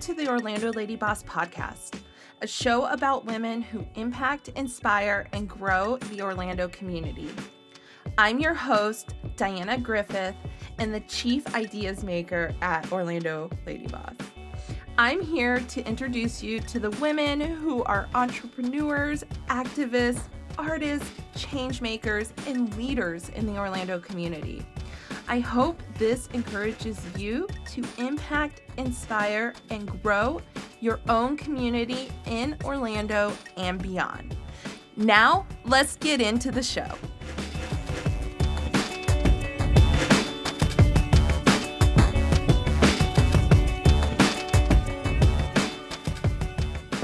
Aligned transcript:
To 0.00 0.14
the 0.14 0.28
Orlando 0.28 0.72
Lady 0.72 0.96
Boss 0.96 1.22
podcast, 1.24 2.00
a 2.40 2.46
show 2.46 2.86
about 2.86 3.26
women 3.26 3.60
who 3.60 3.84
impact, 3.96 4.48
inspire, 4.56 5.28
and 5.32 5.46
grow 5.46 5.98
the 6.10 6.22
Orlando 6.22 6.68
community. 6.68 7.28
I'm 8.16 8.40
your 8.40 8.54
host, 8.54 9.14
Diana 9.36 9.76
Griffith, 9.76 10.34
and 10.78 10.94
the 10.94 11.00
Chief 11.00 11.54
Ideas 11.54 12.02
Maker 12.02 12.54
at 12.62 12.90
Orlando 12.90 13.50
Lady 13.66 13.88
Boss. 13.88 14.14
I'm 14.96 15.20
here 15.20 15.60
to 15.60 15.86
introduce 15.86 16.42
you 16.42 16.60
to 16.60 16.80
the 16.80 16.90
women 16.92 17.38
who 17.38 17.84
are 17.84 18.08
entrepreneurs, 18.14 19.22
activists, 19.48 20.22
artists, 20.56 21.10
change 21.36 21.82
makers, 21.82 22.32
and 22.46 22.74
leaders 22.74 23.28
in 23.30 23.44
the 23.44 23.58
Orlando 23.58 24.00
community. 24.00 24.64
I 25.30 25.38
hope 25.38 25.80
this 25.96 26.26
encourages 26.32 26.98
you 27.16 27.46
to 27.66 27.84
impact, 27.98 28.62
inspire, 28.78 29.54
and 29.70 30.02
grow 30.02 30.42
your 30.80 30.98
own 31.08 31.36
community 31.36 32.10
in 32.26 32.56
Orlando 32.64 33.32
and 33.56 33.80
beyond. 33.80 34.36
Now, 34.96 35.46
let's 35.64 35.94
get 35.94 36.20
into 36.20 36.50
the 36.50 36.64
show. 36.64 36.88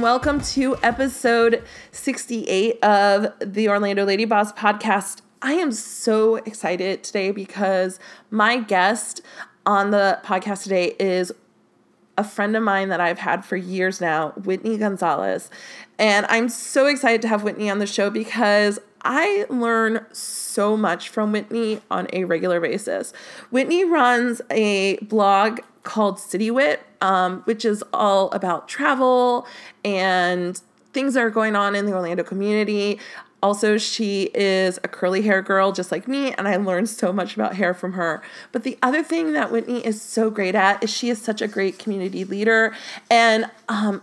Welcome 0.00 0.40
to 0.40 0.76
episode 0.82 1.62
68 1.92 2.82
of 2.82 3.32
the 3.38 3.68
Orlando 3.68 4.04
Lady 4.04 4.24
Boss 4.24 4.52
podcast. 4.52 5.20
I 5.46 5.52
am 5.52 5.70
so 5.70 6.34
excited 6.34 7.04
today 7.04 7.30
because 7.30 8.00
my 8.32 8.56
guest 8.58 9.20
on 9.64 9.92
the 9.92 10.18
podcast 10.24 10.64
today 10.64 10.96
is 10.98 11.30
a 12.18 12.24
friend 12.24 12.56
of 12.56 12.64
mine 12.64 12.88
that 12.88 13.00
I've 13.00 13.20
had 13.20 13.44
for 13.44 13.54
years 13.54 14.00
now, 14.00 14.30
Whitney 14.30 14.76
Gonzalez. 14.76 15.48
And 16.00 16.26
I'm 16.28 16.48
so 16.48 16.86
excited 16.86 17.22
to 17.22 17.28
have 17.28 17.44
Whitney 17.44 17.70
on 17.70 17.78
the 17.78 17.86
show 17.86 18.10
because 18.10 18.80
I 19.02 19.46
learn 19.48 20.04
so 20.10 20.76
much 20.76 21.10
from 21.10 21.30
Whitney 21.30 21.80
on 21.92 22.08
a 22.12 22.24
regular 22.24 22.60
basis. 22.60 23.12
Whitney 23.50 23.84
runs 23.84 24.42
a 24.50 24.96
blog 24.96 25.60
called 25.84 26.18
City 26.18 26.50
Wit, 26.50 26.82
um, 27.00 27.42
which 27.42 27.64
is 27.64 27.84
all 27.92 28.32
about 28.32 28.66
travel 28.66 29.46
and 29.84 30.60
things 30.92 31.14
that 31.14 31.20
are 31.20 31.30
going 31.30 31.54
on 31.54 31.76
in 31.76 31.84
the 31.84 31.92
Orlando 31.92 32.24
community. 32.24 32.98
Also, 33.46 33.78
she 33.78 34.24
is 34.34 34.80
a 34.82 34.88
curly 34.88 35.22
hair 35.22 35.40
girl 35.40 35.70
just 35.70 35.92
like 35.92 36.08
me, 36.08 36.32
and 36.32 36.48
I 36.48 36.56
learned 36.56 36.88
so 36.88 37.12
much 37.12 37.36
about 37.36 37.54
hair 37.54 37.74
from 37.74 37.92
her. 37.92 38.20
But 38.50 38.64
the 38.64 38.76
other 38.82 39.04
thing 39.04 39.34
that 39.34 39.52
Whitney 39.52 39.86
is 39.86 40.02
so 40.02 40.30
great 40.30 40.56
at 40.56 40.82
is 40.82 40.90
she 40.90 41.10
is 41.10 41.22
such 41.22 41.40
a 41.40 41.46
great 41.46 41.78
community 41.78 42.24
leader 42.24 42.74
and 43.08 43.48
um, 43.68 44.02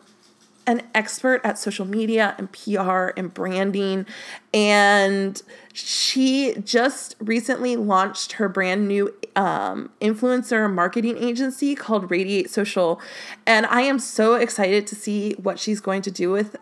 an 0.66 0.83
expert 0.95 1.41
at 1.44 1.58
social 1.58 1.83
media 1.83 2.36
and 2.38 2.53
PR 2.53 3.08
and 3.17 3.33
branding. 3.33 4.05
And 4.53 5.41
she 5.73 6.55
just 6.64 7.17
recently 7.19 7.75
launched 7.75 8.33
her 8.33 8.47
brand 8.47 8.88
new 8.88 9.14
um, 9.36 9.89
influencer 9.99 10.73
marketing 10.73 11.17
agency 11.17 11.75
called 11.75 12.09
Radiate 12.09 12.49
Social. 12.49 13.02
And 13.45 13.66
I 13.66 13.81
am 13.81 13.99
so 13.99 14.36
excited 14.36 14.88
to 14.88 14.95
see 14.95 15.33
what 15.33 15.59
she's 15.59 15.81
going 15.81 16.02
to 16.03 16.11
do 16.11 16.31
with 16.31 16.55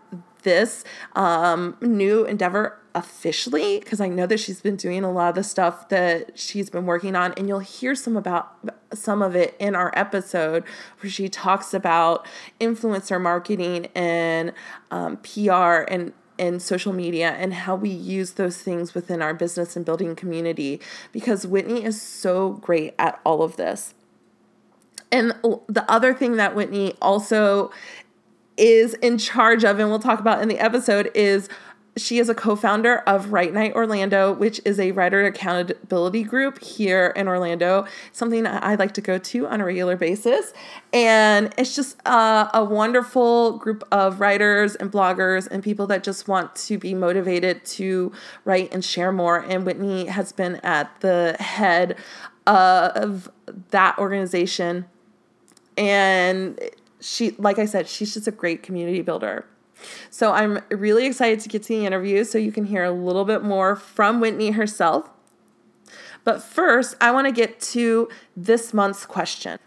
this 0.43 0.83
um, 1.15 1.77
new 1.81 2.25
endeavor 2.25 2.77
officially 2.93 3.79
because 3.79 4.01
I 4.01 4.09
know 4.09 4.25
that 4.27 4.39
she's 4.39 4.61
been 4.61 4.75
doing 4.75 5.03
a 5.03 5.11
lot 5.11 5.29
of 5.29 5.35
the 5.35 5.43
stuff 5.43 5.89
that 5.89 6.37
she's 6.37 6.69
been 6.69 6.85
working 6.85 7.15
on 7.15 7.33
and 7.33 7.47
you'll 7.47 7.59
hear 7.59 7.95
some 7.95 8.17
about 8.17 8.53
some 8.93 9.21
of 9.21 9.35
it 9.35 9.55
in 9.59 9.75
our 9.75 9.93
episode 9.95 10.63
where 10.99 11.09
she 11.09 11.29
talks 11.29 11.73
about 11.73 12.25
influencer 12.59 13.21
marketing 13.21 13.87
and 13.95 14.53
um, 14.91 15.17
PR 15.17 15.85
and 15.87 16.13
and 16.39 16.61
social 16.61 16.91
media 16.91 17.31
and 17.31 17.53
how 17.53 17.75
we 17.75 17.89
use 17.89 18.31
those 18.31 18.57
things 18.57 18.95
within 18.95 19.21
our 19.21 19.33
business 19.33 19.75
and 19.75 19.85
building 19.85 20.15
community 20.15 20.81
because 21.11 21.45
Whitney 21.45 21.83
is 21.83 22.01
so 22.01 22.53
great 22.53 22.95
at 22.97 23.21
all 23.23 23.43
of 23.43 23.57
this. 23.57 23.93
And 25.11 25.33
the 25.67 25.85
other 25.89 26.13
thing 26.13 26.37
that 26.37 26.55
Whitney 26.55 26.95
also 27.01 27.69
is 28.57 28.93
in 28.95 29.17
charge 29.17 29.63
of, 29.63 29.79
and 29.79 29.89
we'll 29.89 29.99
talk 29.99 30.19
about 30.19 30.41
in 30.41 30.47
the 30.47 30.59
episode, 30.59 31.11
is 31.13 31.49
she 31.97 32.19
is 32.19 32.29
a 32.29 32.33
co-founder 32.33 32.99
of 32.99 33.33
Write 33.33 33.53
Night 33.53 33.73
Orlando, 33.73 34.31
which 34.31 34.61
is 34.63 34.79
a 34.79 34.91
writer 34.93 35.25
accountability 35.25 36.23
group 36.23 36.59
here 36.59 37.11
in 37.17 37.27
Orlando. 37.27 37.85
Something 38.13 38.47
I 38.47 38.75
like 38.75 38.93
to 38.93 39.01
go 39.01 39.17
to 39.17 39.47
on 39.47 39.59
a 39.59 39.65
regular 39.65 39.97
basis, 39.97 40.53
and 40.93 41.53
it's 41.57 41.75
just 41.75 41.97
uh, 42.07 42.49
a 42.53 42.63
wonderful 42.63 43.57
group 43.57 43.83
of 43.91 44.21
writers 44.21 44.75
and 44.75 44.89
bloggers 44.89 45.47
and 45.51 45.61
people 45.61 45.85
that 45.87 46.01
just 46.01 46.29
want 46.29 46.55
to 46.55 46.77
be 46.77 46.93
motivated 46.93 47.65
to 47.65 48.13
write 48.45 48.73
and 48.73 48.85
share 48.85 49.11
more. 49.11 49.39
And 49.39 49.65
Whitney 49.65 50.05
has 50.05 50.31
been 50.31 50.61
at 50.63 50.97
the 51.01 51.35
head 51.41 51.97
of 52.47 53.29
that 53.71 53.97
organization, 53.97 54.85
and 55.77 56.57
she, 57.01 57.31
like 57.31 57.59
I 57.59 57.65
said, 57.65 57.87
she's 57.87 58.13
just 58.13 58.27
a 58.27 58.31
great 58.31 58.63
community 58.63 59.01
builder. 59.01 59.45
So 60.09 60.31
I'm 60.31 60.59
really 60.69 61.05
excited 61.05 61.39
to 61.41 61.49
get 61.49 61.63
to 61.63 61.69
the 61.69 61.85
interview 61.85 62.23
so 62.23 62.37
you 62.37 62.51
can 62.51 62.65
hear 62.65 62.83
a 62.83 62.91
little 62.91 63.25
bit 63.25 63.43
more 63.43 63.75
from 63.75 64.19
Whitney 64.19 64.51
herself. 64.51 65.09
But 66.23 66.43
first, 66.43 66.95
I 67.01 67.11
want 67.11 67.27
to 67.27 67.31
get 67.31 67.59
to 67.59 68.07
this 68.37 68.73
month's 68.73 69.05
question. 69.05 69.57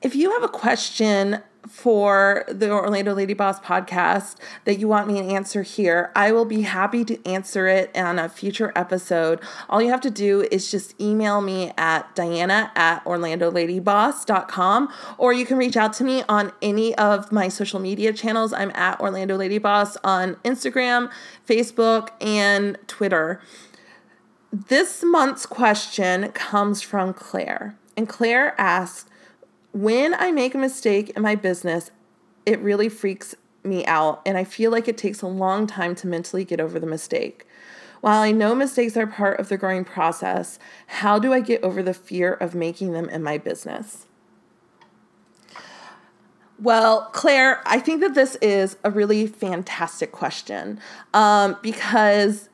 If 0.00 0.14
you 0.14 0.30
have 0.32 0.42
a 0.42 0.48
question 0.48 1.42
for 1.68 2.44
the 2.48 2.70
Orlando 2.70 3.14
Lady 3.14 3.34
Boss 3.34 3.60
podcast 3.60 4.36
that 4.64 4.78
you 4.78 4.88
want 4.88 5.08
me 5.08 5.20
to 5.20 5.26
answer 5.26 5.62
here, 5.62 6.10
I 6.14 6.32
will 6.32 6.44
be 6.44 6.62
happy 6.62 7.04
to 7.04 7.24
answer 7.26 7.66
it 7.68 7.96
on 7.96 8.18
a 8.18 8.28
future 8.28 8.72
episode. 8.74 9.40
All 9.68 9.80
you 9.80 9.90
have 9.90 10.00
to 10.02 10.10
do 10.10 10.46
is 10.50 10.70
just 10.70 11.00
email 11.00 11.40
me 11.40 11.72
at 11.76 12.14
diana 12.14 12.72
at 12.74 13.04
orlandoladyboss.com 13.04 14.92
or 15.18 15.32
you 15.32 15.46
can 15.46 15.56
reach 15.56 15.76
out 15.76 15.92
to 15.94 16.04
me 16.04 16.22
on 16.28 16.52
any 16.60 16.94
of 16.96 17.30
my 17.30 17.48
social 17.48 17.80
media 17.80 18.12
channels. 18.12 18.52
I'm 18.52 18.70
at 18.74 19.00
Orlando 19.00 19.36
Lady 19.36 19.58
Boss 19.58 19.96
on 20.04 20.34
Instagram, 20.44 21.10
Facebook, 21.48 22.10
and 22.20 22.76
Twitter. 22.86 23.40
This 24.52 25.02
month's 25.02 25.46
question 25.46 26.30
comes 26.32 26.82
from 26.82 27.14
Claire. 27.14 27.76
And 27.96 28.08
Claire 28.08 28.54
asked, 28.60 29.08
when 29.72 30.14
I 30.14 30.30
make 30.30 30.54
a 30.54 30.58
mistake 30.58 31.10
in 31.10 31.22
my 31.22 31.34
business, 31.34 31.90
it 32.46 32.60
really 32.60 32.88
freaks 32.88 33.34
me 33.64 33.84
out, 33.86 34.20
and 34.26 34.36
I 34.36 34.44
feel 34.44 34.70
like 34.70 34.88
it 34.88 34.98
takes 34.98 35.22
a 35.22 35.26
long 35.26 35.66
time 35.66 35.94
to 35.96 36.06
mentally 36.06 36.44
get 36.44 36.60
over 36.60 36.78
the 36.78 36.86
mistake. 36.86 37.46
While 38.00 38.20
I 38.20 38.32
know 38.32 38.54
mistakes 38.54 38.96
are 38.96 39.06
part 39.06 39.38
of 39.38 39.48
the 39.48 39.56
growing 39.56 39.84
process, 39.84 40.58
how 40.88 41.18
do 41.18 41.32
I 41.32 41.40
get 41.40 41.62
over 41.62 41.82
the 41.82 41.94
fear 41.94 42.32
of 42.32 42.54
making 42.54 42.92
them 42.92 43.08
in 43.08 43.22
my 43.22 43.38
business? 43.38 44.06
Well, 46.60 47.10
Claire, 47.12 47.60
I 47.64 47.78
think 47.78 48.00
that 48.00 48.14
this 48.14 48.36
is 48.36 48.76
a 48.84 48.90
really 48.90 49.26
fantastic 49.26 50.12
question 50.12 50.80
um, 51.14 51.56
because 51.62 52.48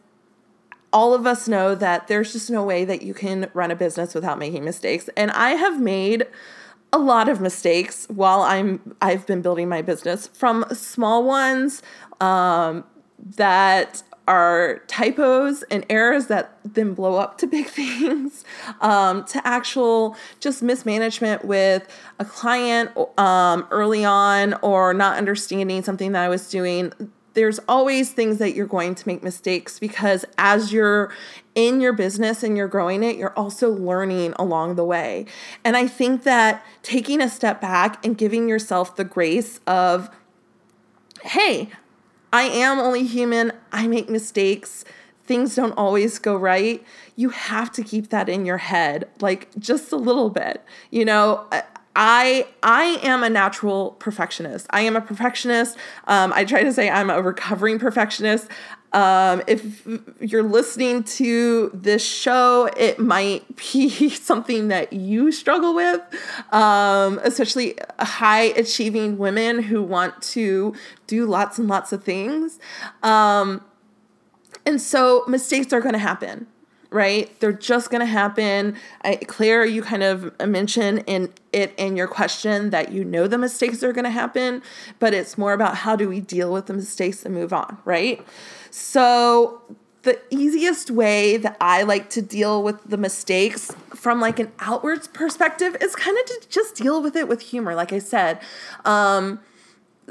all 0.92 1.14
of 1.14 1.26
us 1.26 1.48
know 1.48 1.74
that 1.74 2.08
there's 2.08 2.32
just 2.32 2.50
no 2.50 2.62
way 2.62 2.84
that 2.84 3.02
you 3.02 3.12
can 3.12 3.50
run 3.54 3.70
a 3.70 3.76
business 3.76 4.14
without 4.14 4.38
making 4.38 4.64
mistakes. 4.64 5.08
And 5.16 5.30
I 5.32 5.50
have 5.50 5.80
made 5.80 6.26
a 6.92 6.98
lot 6.98 7.28
of 7.28 7.40
mistakes 7.40 8.06
while 8.08 8.42
I'm 8.42 8.96
I've 9.02 9.26
been 9.26 9.42
building 9.42 9.68
my 9.68 9.82
business 9.82 10.28
from 10.28 10.64
small 10.72 11.24
ones 11.24 11.82
um, 12.20 12.84
that 13.36 14.02
are 14.28 14.82
typos 14.88 15.62
and 15.70 15.86
errors 15.88 16.26
that 16.26 16.58
then 16.62 16.92
blow 16.92 17.16
up 17.16 17.38
to 17.38 17.46
big 17.46 17.66
things 17.68 18.44
um, 18.80 19.24
to 19.24 19.44
actual 19.46 20.16
just 20.38 20.62
mismanagement 20.62 21.44
with 21.44 21.88
a 22.18 22.24
client 22.24 22.90
um, 23.18 23.66
early 23.70 24.04
on 24.04 24.54
or 24.62 24.92
not 24.92 25.16
understanding 25.16 25.82
something 25.82 26.12
that 26.12 26.24
I 26.24 26.28
was 26.28 26.50
doing 26.50 26.92
there's 27.38 27.60
always 27.68 28.10
things 28.10 28.38
that 28.38 28.56
you're 28.56 28.66
going 28.66 28.96
to 28.96 29.06
make 29.06 29.22
mistakes 29.22 29.78
because 29.78 30.24
as 30.36 30.72
you're 30.72 31.14
in 31.54 31.80
your 31.80 31.92
business 31.92 32.42
and 32.42 32.56
you're 32.56 32.66
growing 32.66 33.04
it, 33.04 33.14
you're 33.14 33.32
also 33.38 33.70
learning 33.70 34.34
along 34.40 34.74
the 34.74 34.84
way. 34.84 35.24
And 35.64 35.76
I 35.76 35.86
think 35.86 36.24
that 36.24 36.66
taking 36.82 37.20
a 37.20 37.28
step 37.28 37.60
back 37.60 38.04
and 38.04 38.18
giving 38.18 38.48
yourself 38.48 38.96
the 38.96 39.04
grace 39.04 39.60
of, 39.68 40.10
hey, 41.22 41.70
I 42.32 42.42
am 42.42 42.80
only 42.80 43.04
human, 43.04 43.52
I 43.70 43.86
make 43.86 44.10
mistakes. 44.10 44.84
Things 45.24 45.54
don't 45.54 45.72
always 45.72 46.18
go 46.18 46.34
right. 46.34 46.82
You 47.14 47.28
have 47.28 47.70
to 47.72 47.84
keep 47.84 48.10
that 48.10 48.28
in 48.28 48.46
your 48.46 48.58
head, 48.58 49.08
like 49.20 49.48
just 49.60 49.92
a 49.92 49.96
little 49.96 50.30
bit. 50.30 50.64
You 50.90 51.04
know, 51.04 51.46
I 51.98 52.46
I 52.62 53.00
am 53.02 53.24
a 53.24 53.28
natural 53.28 53.90
perfectionist. 53.98 54.68
I 54.70 54.82
am 54.82 54.94
a 54.94 55.00
perfectionist. 55.00 55.76
Um, 56.06 56.32
I 56.32 56.44
try 56.44 56.62
to 56.62 56.72
say 56.72 56.88
I'm 56.88 57.10
a 57.10 57.20
recovering 57.20 57.80
perfectionist. 57.80 58.48
Um, 58.92 59.42
if 59.48 59.86
you're 60.20 60.44
listening 60.44 61.02
to 61.02 61.70
this 61.74 62.02
show, 62.02 62.70
it 62.76 63.00
might 63.00 63.56
be 63.72 64.10
something 64.10 64.68
that 64.68 64.92
you 64.92 65.32
struggle 65.32 65.74
with, 65.74 66.00
um, 66.52 67.20
especially 67.24 67.76
high 67.98 68.44
achieving 68.44 69.18
women 69.18 69.60
who 69.60 69.82
want 69.82 70.22
to 70.22 70.74
do 71.08 71.26
lots 71.26 71.58
and 71.58 71.66
lots 71.66 71.92
of 71.92 72.04
things. 72.04 72.60
Um, 73.02 73.62
and 74.64 74.80
so 74.80 75.24
mistakes 75.26 75.72
are 75.72 75.80
going 75.80 75.94
to 75.94 75.98
happen 75.98 76.46
right? 76.90 77.38
They're 77.40 77.52
just 77.52 77.90
going 77.90 78.00
to 78.00 78.06
happen. 78.06 78.76
I, 79.02 79.16
Claire, 79.16 79.64
you 79.66 79.82
kind 79.82 80.02
of 80.02 80.38
mentioned 80.46 81.04
in 81.06 81.32
it 81.52 81.74
in 81.76 81.96
your 81.96 82.08
question 82.08 82.70
that 82.70 82.92
you 82.92 83.04
know 83.04 83.26
the 83.26 83.38
mistakes 83.38 83.82
are 83.82 83.92
going 83.92 84.04
to 84.04 84.10
happen, 84.10 84.62
but 84.98 85.14
it's 85.14 85.36
more 85.36 85.52
about 85.52 85.76
how 85.76 85.96
do 85.96 86.08
we 86.08 86.20
deal 86.20 86.52
with 86.52 86.66
the 86.66 86.74
mistakes 86.74 87.24
and 87.24 87.34
move 87.34 87.52
on, 87.52 87.78
right? 87.84 88.24
So 88.70 89.62
the 90.02 90.18
easiest 90.30 90.90
way 90.90 91.36
that 91.36 91.56
I 91.60 91.82
like 91.82 92.08
to 92.10 92.22
deal 92.22 92.62
with 92.62 92.82
the 92.84 92.96
mistakes 92.96 93.72
from 93.94 94.20
like 94.20 94.38
an 94.38 94.52
outwards 94.60 95.08
perspective 95.08 95.76
is 95.80 95.94
kind 95.94 96.16
of 96.16 96.24
to 96.26 96.48
just 96.48 96.76
deal 96.76 97.02
with 97.02 97.16
it 97.16 97.28
with 97.28 97.40
humor. 97.40 97.74
Like 97.74 97.92
I 97.92 97.98
said, 97.98 98.40
um, 98.84 99.40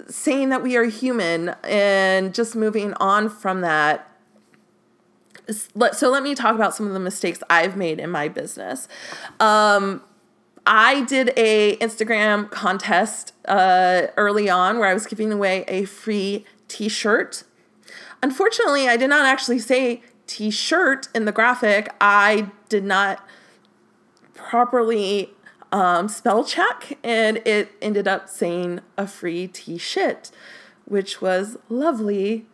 saying 0.08 0.50
that 0.50 0.62
we 0.62 0.76
are 0.76 0.84
human 0.84 1.56
and 1.64 2.34
just 2.34 2.56
moving 2.56 2.94
on 2.96 3.30
from 3.30 3.62
that 3.62 4.17
so 5.50 6.10
let 6.10 6.24
me 6.24 6.36
talk 6.36 6.56
about 6.56 6.76
some 6.76 6.88
of 6.88 6.94
the 6.94 7.00
mistakes 7.00 7.42
I've 7.50 7.78
made 7.78 8.00
in 8.00 8.10
my 8.10 8.28
business. 8.28 8.88
Um, 9.40 10.02
I 10.66 11.06
did 11.06 11.32
a 11.38 11.78
Instagram 11.78 12.52
contest 12.52 13.32
uh, 13.46 14.08
early 14.18 14.50
on 14.50 14.80
where 14.80 14.90
I 14.90 14.94
was 14.94 15.06
giving 15.06 15.32
away 15.32 15.64
a 15.68 15.86
free 15.86 16.46
T-shirt. 16.68 17.44
Unfortunately, 18.22 18.90
I 18.90 18.98
did 18.98 19.10
not 19.10 19.26
actually 19.26 19.60
say 19.60 20.02
T-shirt 20.28 21.08
in 21.16 21.24
the 21.24 21.32
graphic. 21.32 21.90
I 22.02 22.52
did 22.68 22.84
not 22.84 23.26
properly 24.34 25.32
um, 25.72 26.10
spell 26.10 26.44
check, 26.44 26.98
and 27.04 27.38
it 27.46 27.72
ended 27.82 28.08
up 28.08 28.28
saying 28.28 28.82
a 28.98 29.08
free 29.08 29.48
T-shirt, 29.48 30.32
which 30.84 31.22
was 31.22 31.58
lovely. 31.70 32.46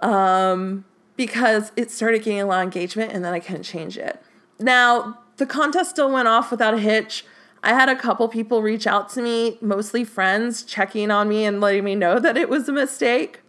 Um, 0.00 0.84
because 1.20 1.70
it 1.76 1.90
started 1.90 2.22
getting 2.22 2.40
a 2.40 2.46
lot 2.46 2.60
of 2.60 2.64
engagement 2.64 3.12
and 3.12 3.22
then 3.22 3.34
I 3.34 3.40
couldn't 3.40 3.64
change 3.64 3.98
it. 3.98 4.22
Now, 4.58 5.18
the 5.36 5.44
contest 5.44 5.90
still 5.90 6.10
went 6.10 6.28
off 6.28 6.50
without 6.50 6.72
a 6.72 6.78
hitch. 6.78 7.26
I 7.62 7.74
had 7.74 7.90
a 7.90 7.94
couple 7.94 8.26
people 8.28 8.62
reach 8.62 8.86
out 8.86 9.10
to 9.10 9.20
me, 9.20 9.58
mostly 9.60 10.02
friends, 10.02 10.62
checking 10.62 11.10
on 11.10 11.28
me 11.28 11.44
and 11.44 11.60
letting 11.60 11.84
me 11.84 11.94
know 11.94 12.18
that 12.20 12.38
it 12.38 12.48
was 12.48 12.70
a 12.70 12.72
mistake. 12.72 13.40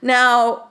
Now, 0.00 0.68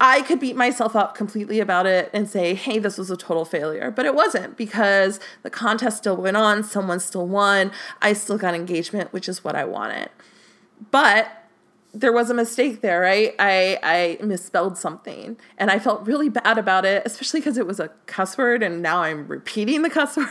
I 0.00 0.22
could 0.22 0.40
beat 0.40 0.56
myself 0.56 0.96
up 0.96 1.14
completely 1.14 1.60
about 1.60 1.84
it 1.84 2.08
and 2.14 2.26
say, 2.26 2.54
hey, 2.54 2.78
this 2.78 2.96
was 2.96 3.10
a 3.10 3.16
total 3.18 3.44
failure. 3.44 3.90
But 3.90 4.06
it 4.06 4.14
wasn't 4.14 4.56
because 4.56 5.20
the 5.42 5.50
contest 5.50 5.98
still 5.98 6.16
went 6.16 6.38
on, 6.38 6.64
someone 6.64 6.98
still 6.98 7.26
won, 7.26 7.72
I 8.00 8.14
still 8.14 8.38
got 8.38 8.54
engagement, 8.54 9.12
which 9.12 9.28
is 9.28 9.44
what 9.44 9.54
I 9.54 9.66
wanted. 9.66 10.08
But 10.90 11.35
there 11.96 12.12
was 12.12 12.28
a 12.28 12.34
mistake 12.34 12.82
there, 12.82 13.00
right? 13.00 13.34
I 13.38 13.78
I 13.82 14.22
misspelled 14.22 14.76
something 14.76 15.38
and 15.56 15.70
I 15.70 15.78
felt 15.78 16.06
really 16.06 16.28
bad 16.28 16.58
about 16.58 16.84
it, 16.84 17.02
especially 17.06 17.40
because 17.40 17.56
it 17.56 17.66
was 17.66 17.80
a 17.80 17.88
cuss 18.04 18.36
word 18.36 18.62
and 18.62 18.82
now 18.82 19.02
I'm 19.02 19.26
repeating 19.26 19.80
the 19.80 19.90
cuss 19.98 20.16
word 20.16 20.28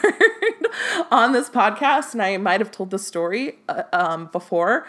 on 1.12 1.32
this 1.32 1.50
podcast 1.50 2.14
and 2.14 2.22
I 2.22 2.38
might 2.38 2.62
have 2.62 2.70
told 2.70 2.92
the 2.92 3.00
story 3.00 3.58
uh, 3.68 3.84
um, 3.92 4.30
before. 4.32 4.88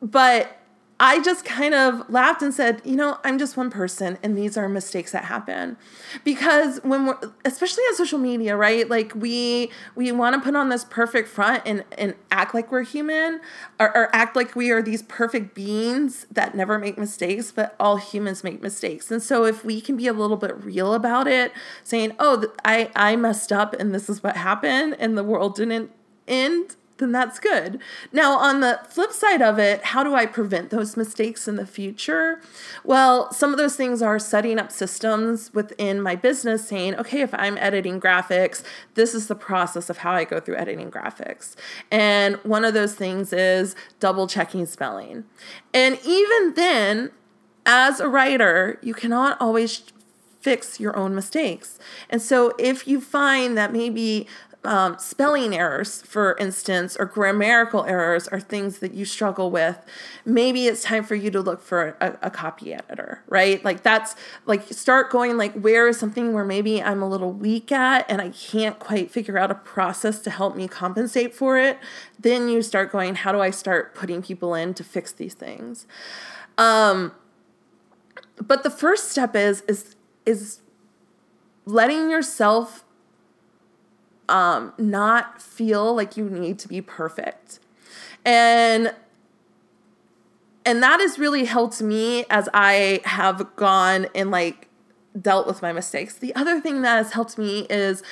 But 0.00 0.60
I 0.98 1.20
just 1.20 1.44
kind 1.44 1.74
of 1.74 2.08
laughed 2.08 2.40
and 2.40 2.54
said, 2.54 2.80
you 2.82 2.96
know, 2.96 3.18
I'm 3.22 3.38
just 3.38 3.54
one 3.54 3.68
person 3.68 4.16
and 4.22 4.36
these 4.36 4.56
are 4.56 4.66
mistakes 4.66 5.12
that 5.12 5.26
happen. 5.26 5.76
Because 6.24 6.80
when 6.84 7.04
we're 7.04 7.18
especially 7.44 7.82
on 7.84 7.96
social 7.96 8.18
media, 8.18 8.56
right? 8.56 8.88
Like 8.88 9.12
we 9.14 9.70
we 9.94 10.10
want 10.12 10.34
to 10.36 10.40
put 10.40 10.56
on 10.56 10.70
this 10.70 10.86
perfect 10.86 11.28
front 11.28 11.62
and 11.66 11.84
and 11.98 12.14
act 12.30 12.54
like 12.54 12.72
we're 12.72 12.82
human 12.82 13.40
or, 13.78 13.94
or 13.94 14.16
act 14.16 14.36
like 14.36 14.56
we 14.56 14.70
are 14.70 14.80
these 14.80 15.02
perfect 15.02 15.54
beings 15.54 16.26
that 16.30 16.54
never 16.54 16.78
make 16.78 16.96
mistakes, 16.96 17.52
but 17.52 17.76
all 17.78 17.98
humans 17.98 18.42
make 18.42 18.62
mistakes. 18.62 19.10
And 19.10 19.22
so 19.22 19.44
if 19.44 19.66
we 19.66 19.82
can 19.82 19.98
be 19.98 20.06
a 20.06 20.14
little 20.14 20.38
bit 20.38 20.64
real 20.64 20.94
about 20.94 21.28
it, 21.28 21.52
saying, 21.84 22.12
"Oh, 22.18 22.46
I 22.64 22.90
I 22.96 23.16
messed 23.16 23.52
up 23.52 23.74
and 23.74 23.94
this 23.94 24.08
is 24.08 24.22
what 24.22 24.36
happened 24.38 24.96
and 24.98 25.18
the 25.18 25.24
world 25.24 25.56
didn't 25.56 25.90
end 26.26 26.76
then 26.98 27.12
that's 27.12 27.38
good. 27.38 27.78
Now, 28.12 28.38
on 28.38 28.60
the 28.60 28.80
flip 28.88 29.12
side 29.12 29.42
of 29.42 29.58
it, 29.58 29.84
how 29.84 30.02
do 30.02 30.14
I 30.14 30.26
prevent 30.26 30.70
those 30.70 30.96
mistakes 30.96 31.46
in 31.46 31.56
the 31.56 31.66
future? 31.66 32.40
Well, 32.84 33.30
some 33.32 33.52
of 33.52 33.58
those 33.58 33.76
things 33.76 34.00
are 34.00 34.18
setting 34.18 34.58
up 34.58 34.72
systems 34.72 35.52
within 35.52 36.00
my 36.00 36.16
business 36.16 36.66
saying, 36.66 36.96
okay, 36.96 37.20
if 37.20 37.34
I'm 37.34 37.58
editing 37.58 38.00
graphics, 38.00 38.62
this 38.94 39.14
is 39.14 39.28
the 39.28 39.34
process 39.34 39.90
of 39.90 39.98
how 39.98 40.12
I 40.12 40.24
go 40.24 40.40
through 40.40 40.56
editing 40.56 40.90
graphics. 40.90 41.54
And 41.90 42.36
one 42.36 42.64
of 42.64 42.72
those 42.72 42.94
things 42.94 43.32
is 43.32 43.74
double 44.00 44.26
checking 44.26 44.64
spelling. 44.66 45.24
And 45.74 45.98
even 46.04 46.54
then, 46.54 47.10
as 47.66 48.00
a 48.00 48.08
writer, 48.08 48.78
you 48.82 48.94
cannot 48.94 49.40
always 49.40 49.82
fix 50.46 50.78
your 50.78 50.96
own 50.96 51.12
mistakes. 51.12 51.76
And 52.08 52.22
so 52.22 52.52
if 52.56 52.86
you 52.86 53.00
find 53.00 53.58
that 53.58 53.72
maybe 53.72 54.28
um, 54.66 54.98
spelling 54.98 55.54
errors, 55.54 56.02
for 56.02 56.36
instance, 56.38 56.96
or 56.98 57.06
grammatical 57.06 57.84
errors 57.84 58.26
are 58.28 58.40
things 58.40 58.80
that 58.80 58.92
you 58.92 59.04
struggle 59.04 59.50
with, 59.50 59.78
maybe 60.24 60.66
it's 60.66 60.82
time 60.82 61.04
for 61.04 61.14
you 61.14 61.30
to 61.30 61.40
look 61.40 61.62
for 61.62 61.96
a, 62.00 62.18
a, 62.22 62.30
copy 62.30 62.74
editor, 62.74 63.22
right? 63.28 63.64
Like 63.64 63.84
that's 63.84 64.16
like 64.44 64.64
start 64.72 65.10
going 65.10 65.36
like 65.36 65.52
where 65.54 65.86
is 65.86 65.98
something 65.98 66.32
where 66.32 66.44
maybe 66.44 66.82
I'm 66.82 67.00
a 67.00 67.08
little 67.08 67.32
weak 67.32 67.70
at 67.70 68.10
and 68.10 68.20
I 68.20 68.30
can't 68.30 68.78
quite 68.78 69.10
figure 69.10 69.38
out 69.38 69.50
a 69.50 69.54
process 69.54 70.18
to 70.22 70.30
help 70.30 70.56
me 70.56 70.66
compensate 70.66 71.32
for 71.32 71.56
it. 71.56 71.78
Then 72.18 72.48
you 72.48 72.60
start 72.60 72.90
going, 72.90 73.14
how 73.14 73.30
do 73.30 73.40
I 73.40 73.50
start 73.50 73.94
putting 73.94 74.20
people 74.20 74.54
in 74.54 74.74
to 74.74 74.84
fix 74.84 75.12
these 75.12 75.34
things? 75.34 75.86
Um, 76.58 77.12
but 78.44 78.64
the 78.64 78.70
first 78.70 79.10
step 79.10 79.36
is 79.36 79.62
is 79.62 79.94
is 80.24 80.60
letting 81.64 82.10
yourself 82.10 82.84
um, 84.28 84.72
not 84.78 85.40
feel 85.40 85.94
like 85.94 86.16
you 86.16 86.28
need 86.28 86.58
to 86.60 86.68
be 86.68 86.80
perfect. 86.80 87.60
And 88.24 88.94
and 90.64 90.82
that 90.82 90.98
has 90.98 91.16
really 91.18 91.44
helped 91.44 91.80
me 91.80 92.24
as 92.28 92.48
I 92.52 93.00
have 93.04 93.54
gone 93.54 94.08
and 94.16 94.32
like 94.32 94.66
dealt 95.18 95.46
with 95.46 95.62
my 95.62 95.72
mistakes. 95.72 96.16
The 96.16 96.34
other 96.34 96.60
thing 96.60 96.82
that 96.82 96.96
has 96.96 97.12
helped 97.12 97.38
me 97.38 97.66
is 97.70 98.02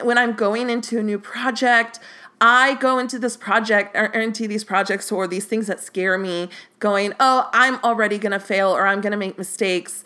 when 0.00 0.16
I'm 0.16 0.32
going 0.32 0.70
into 0.70 0.98
a 0.98 1.02
new 1.02 1.18
project, 1.18 1.98
I 2.40 2.74
go 2.74 2.98
into 2.98 3.18
this 3.18 3.36
project 3.36 3.96
or 3.96 4.06
into 4.06 4.46
these 4.46 4.64
projects 4.64 5.10
or 5.10 5.26
these 5.26 5.44
things 5.44 5.66
that 5.66 5.80
scare 5.80 6.16
me, 6.16 6.48
going, 6.78 7.14
oh, 7.18 7.50
I'm 7.52 7.76
already 7.82 8.18
gonna 8.18 8.40
fail 8.40 8.70
or 8.70 8.86
I'm 8.86 9.00
gonna 9.00 9.16
make 9.16 9.36
mistakes. 9.36 10.04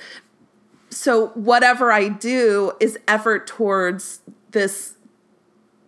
So 0.90 1.28
whatever 1.28 1.92
I 1.92 2.08
do 2.08 2.72
is 2.80 2.98
effort 3.06 3.46
towards 3.46 4.20
this 4.52 4.94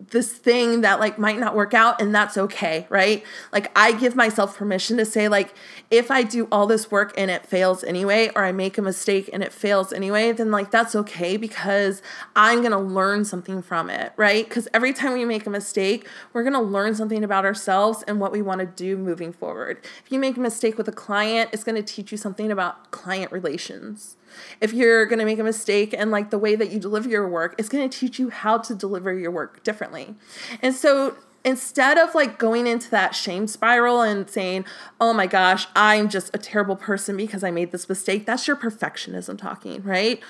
this 0.09 0.33
thing 0.33 0.81
that 0.81 0.99
like 0.99 1.19
might 1.19 1.37
not 1.37 1.55
work 1.55 1.73
out 1.73 2.01
and 2.01 2.13
that's 2.13 2.37
okay, 2.37 2.87
right? 2.89 3.23
Like 3.51 3.71
I 3.77 3.91
give 3.91 4.15
myself 4.15 4.57
permission 4.57 4.97
to 4.97 5.05
say 5.05 5.27
like 5.27 5.53
if 5.89 6.09
I 6.09 6.23
do 6.23 6.47
all 6.51 6.65
this 6.65 6.89
work 6.89 7.13
and 7.17 7.29
it 7.29 7.45
fails 7.45 7.83
anyway 7.83 8.31
or 8.35 8.43
I 8.43 8.51
make 8.51 8.77
a 8.77 8.81
mistake 8.81 9.29
and 9.31 9.43
it 9.43 9.53
fails 9.53 9.93
anyway, 9.93 10.31
then 10.31 10.51
like 10.51 10.71
that's 10.71 10.95
okay 10.95 11.37
because 11.37 12.01
I'm 12.35 12.59
going 12.59 12.71
to 12.71 12.79
learn 12.79 13.25
something 13.25 13.61
from 13.61 13.89
it, 13.89 14.13
right? 14.17 14.49
Cuz 14.49 14.67
every 14.73 14.93
time 14.93 15.13
we 15.13 15.25
make 15.25 15.45
a 15.45 15.51
mistake, 15.51 16.07
we're 16.33 16.43
going 16.43 16.53
to 16.53 16.59
learn 16.59 16.95
something 16.95 17.23
about 17.23 17.45
ourselves 17.45 18.03
and 18.07 18.19
what 18.19 18.31
we 18.31 18.41
want 18.41 18.59
to 18.59 18.65
do 18.65 18.97
moving 18.97 19.31
forward. 19.31 19.77
If 20.05 20.11
you 20.11 20.19
make 20.19 20.37
a 20.37 20.41
mistake 20.41 20.77
with 20.77 20.87
a 20.87 20.93
client, 20.93 21.49
it's 21.53 21.63
going 21.63 21.75
to 21.75 21.83
teach 21.83 22.11
you 22.11 22.17
something 22.17 22.51
about 22.51 22.91
client 22.91 23.31
relations 23.31 24.15
if 24.59 24.73
you're 24.73 25.05
going 25.05 25.19
to 25.19 25.25
make 25.25 25.39
a 25.39 25.43
mistake 25.43 25.93
and 25.97 26.11
like 26.11 26.29
the 26.29 26.37
way 26.37 26.55
that 26.55 26.71
you 26.71 26.79
deliver 26.79 27.09
your 27.09 27.27
work, 27.27 27.55
it's 27.57 27.69
going 27.69 27.87
to 27.89 27.99
teach 27.99 28.19
you 28.19 28.29
how 28.29 28.57
to 28.57 28.75
deliver 28.75 29.13
your 29.13 29.31
work 29.31 29.63
differently. 29.63 30.15
And 30.61 30.73
so 30.73 31.15
instead 31.43 31.97
of 31.97 32.13
like 32.13 32.37
going 32.37 32.67
into 32.67 32.89
that 32.91 33.15
shame 33.15 33.47
spiral 33.47 34.01
and 34.01 34.29
saying, 34.29 34.65
oh 34.99 35.13
my 35.13 35.27
gosh, 35.27 35.67
I'm 35.75 36.09
just 36.09 36.29
a 36.33 36.37
terrible 36.37 36.75
person 36.75 37.17
because 37.17 37.43
I 37.43 37.51
made 37.51 37.71
this 37.71 37.89
mistake, 37.89 38.25
that's 38.25 38.47
your 38.47 38.55
perfectionism 38.55 39.37
talking, 39.37 39.81
right? 39.83 40.21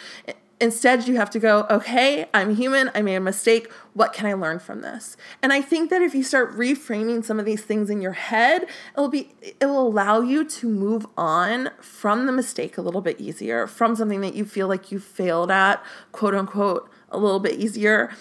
Instead, 0.61 1.07
you 1.07 1.15
have 1.15 1.31
to 1.31 1.39
go, 1.39 1.65
okay, 1.71 2.27
I'm 2.35 2.55
human, 2.55 2.91
I 2.93 3.01
made 3.01 3.15
a 3.15 3.19
mistake. 3.19 3.71
What 3.95 4.13
can 4.13 4.27
I 4.27 4.33
learn 4.33 4.59
from 4.59 4.81
this? 4.81 5.17
And 5.41 5.51
I 5.51 5.59
think 5.59 5.89
that 5.89 6.03
if 6.03 6.13
you 6.13 6.23
start 6.23 6.55
reframing 6.55 7.25
some 7.25 7.39
of 7.39 7.45
these 7.45 7.63
things 7.63 7.89
in 7.89 7.99
your 7.99 8.11
head, 8.11 8.67
it'll 8.93 9.09
be 9.09 9.33
it'll 9.59 9.87
allow 9.87 10.21
you 10.21 10.45
to 10.45 10.69
move 10.69 11.07
on 11.17 11.71
from 11.81 12.27
the 12.27 12.31
mistake 12.31 12.77
a 12.77 12.81
little 12.81 13.01
bit 13.01 13.19
easier, 13.19 13.65
from 13.65 13.95
something 13.95 14.21
that 14.21 14.35
you 14.35 14.45
feel 14.45 14.67
like 14.67 14.91
you 14.91 14.99
failed 14.99 15.49
at, 15.49 15.83
quote 16.11 16.35
unquote, 16.35 16.87
a 17.09 17.17
little 17.17 17.39
bit 17.39 17.59
easier, 17.59 18.13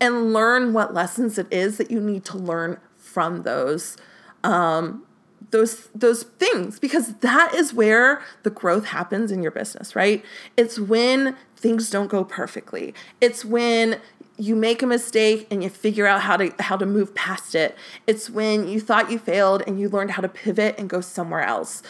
and 0.00 0.32
learn 0.32 0.72
what 0.72 0.94
lessons 0.94 1.36
it 1.36 1.48
is 1.50 1.78
that 1.78 1.90
you 1.90 2.00
need 2.00 2.24
to 2.26 2.38
learn 2.38 2.78
from 2.96 3.42
those 3.42 3.96
um, 4.44 5.04
those 5.50 5.88
those 5.94 6.24
things 6.24 6.78
because 6.78 7.14
that 7.16 7.54
is 7.54 7.72
where 7.72 8.22
the 8.42 8.50
growth 8.50 8.86
happens 8.86 9.32
in 9.32 9.42
your 9.42 9.50
business, 9.50 9.96
right? 9.96 10.24
It's 10.56 10.78
when 10.78 11.36
things 11.56 11.90
don't 11.90 12.08
go 12.08 12.24
perfectly. 12.24 12.94
It's 13.20 13.44
when 13.44 14.00
you 14.36 14.54
make 14.54 14.82
a 14.82 14.86
mistake 14.86 15.48
and 15.50 15.62
you 15.64 15.68
figure 15.68 16.06
out 16.06 16.22
how 16.22 16.36
to 16.36 16.54
how 16.60 16.76
to 16.76 16.86
move 16.86 17.14
past 17.14 17.54
it. 17.54 17.76
It's 18.06 18.30
when 18.30 18.68
you 18.68 18.80
thought 18.80 19.10
you 19.10 19.18
failed 19.18 19.62
and 19.66 19.80
you 19.80 19.88
learned 19.88 20.12
how 20.12 20.22
to 20.22 20.28
pivot 20.28 20.76
and 20.78 20.88
go 20.88 21.00
somewhere 21.00 21.42
else. 21.42 21.82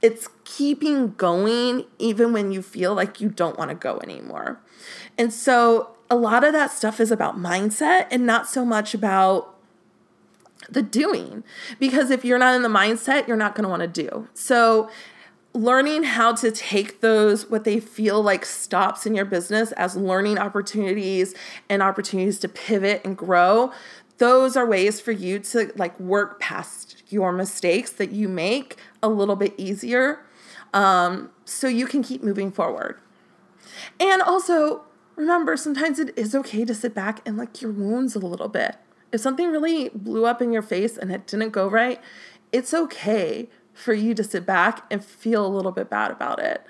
It's 0.00 0.28
keeping 0.44 1.14
going 1.14 1.86
even 1.98 2.32
when 2.32 2.52
you 2.52 2.62
feel 2.62 2.94
like 2.94 3.20
you 3.20 3.28
don't 3.28 3.58
want 3.58 3.70
to 3.70 3.74
go 3.74 3.98
anymore. 4.00 4.60
And 5.16 5.32
so 5.32 5.96
a 6.10 6.16
lot 6.16 6.44
of 6.44 6.52
that 6.52 6.70
stuff 6.70 7.00
is 7.00 7.10
about 7.10 7.36
mindset 7.36 8.06
and 8.10 8.26
not 8.26 8.46
so 8.46 8.64
much 8.64 8.94
about 8.94 9.53
the 10.70 10.82
doing. 10.82 11.44
Because 11.78 12.10
if 12.10 12.24
you're 12.24 12.38
not 12.38 12.54
in 12.54 12.62
the 12.62 12.68
mindset, 12.68 13.26
you're 13.28 13.36
not 13.36 13.54
going 13.54 13.64
to 13.64 13.68
want 13.68 13.82
to 13.82 13.88
do. 13.88 14.28
So 14.34 14.90
learning 15.54 16.02
how 16.02 16.34
to 16.34 16.50
take 16.50 17.00
those 17.00 17.48
what 17.48 17.64
they 17.64 17.78
feel 17.78 18.20
like 18.20 18.44
stops 18.44 19.06
in 19.06 19.14
your 19.14 19.24
business 19.24 19.70
as 19.72 19.96
learning 19.96 20.36
opportunities 20.36 21.32
and 21.70 21.80
opportunities 21.80 22.40
to 22.40 22.48
pivot 22.48 23.00
and 23.04 23.16
grow 23.16 23.72
those 24.18 24.56
are 24.56 24.66
ways 24.66 25.00
for 25.00 25.12
you 25.12 25.38
to 25.38 25.72
like 25.76 25.98
work 26.00 26.40
past 26.40 27.02
your 27.08 27.32
mistakes 27.32 27.92
that 27.92 28.10
you 28.10 28.28
make 28.28 28.76
a 29.00 29.08
little 29.08 29.36
bit 29.36 29.54
easier 29.56 30.24
um, 30.72 31.30
so 31.44 31.68
you 31.68 31.86
can 31.86 32.02
keep 32.02 32.22
moving 32.22 32.50
forward 32.50 32.98
and 34.00 34.22
also 34.22 34.82
remember 35.14 35.56
sometimes 35.56 36.00
it 36.00 36.16
is 36.18 36.34
okay 36.34 36.64
to 36.64 36.74
sit 36.74 36.94
back 36.94 37.20
and 37.24 37.36
lick 37.36 37.62
your 37.62 37.70
wounds 37.70 38.16
a 38.16 38.18
little 38.18 38.48
bit 38.48 38.76
if 39.14 39.20
something 39.20 39.50
really 39.50 39.88
blew 39.94 40.26
up 40.26 40.42
in 40.42 40.52
your 40.52 40.62
face 40.62 40.98
and 40.98 41.10
it 41.10 41.26
didn't 41.26 41.50
go 41.50 41.68
right 41.68 42.00
it's 42.52 42.72
okay 42.72 43.48
for 43.74 43.92
you 43.92 44.14
to 44.14 44.22
sit 44.22 44.46
back 44.46 44.86
and 44.90 45.04
feel 45.04 45.44
a 45.44 45.48
little 45.48 45.72
bit 45.72 45.90
bad 45.90 46.12
about 46.12 46.38
it. 46.38 46.64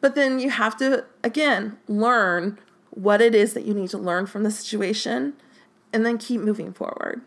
But 0.00 0.16
then 0.16 0.40
you 0.40 0.50
have 0.50 0.76
to, 0.78 1.04
again, 1.22 1.78
learn 1.86 2.58
what 2.90 3.20
it 3.20 3.34
is 3.34 3.54
that 3.54 3.64
you 3.64 3.72
need 3.72 3.90
to 3.90 3.98
learn 3.98 4.26
from 4.26 4.42
the 4.42 4.50
situation 4.50 5.34
and 5.92 6.04
then 6.04 6.18
keep 6.18 6.40
moving 6.40 6.72
forward. 6.72 7.22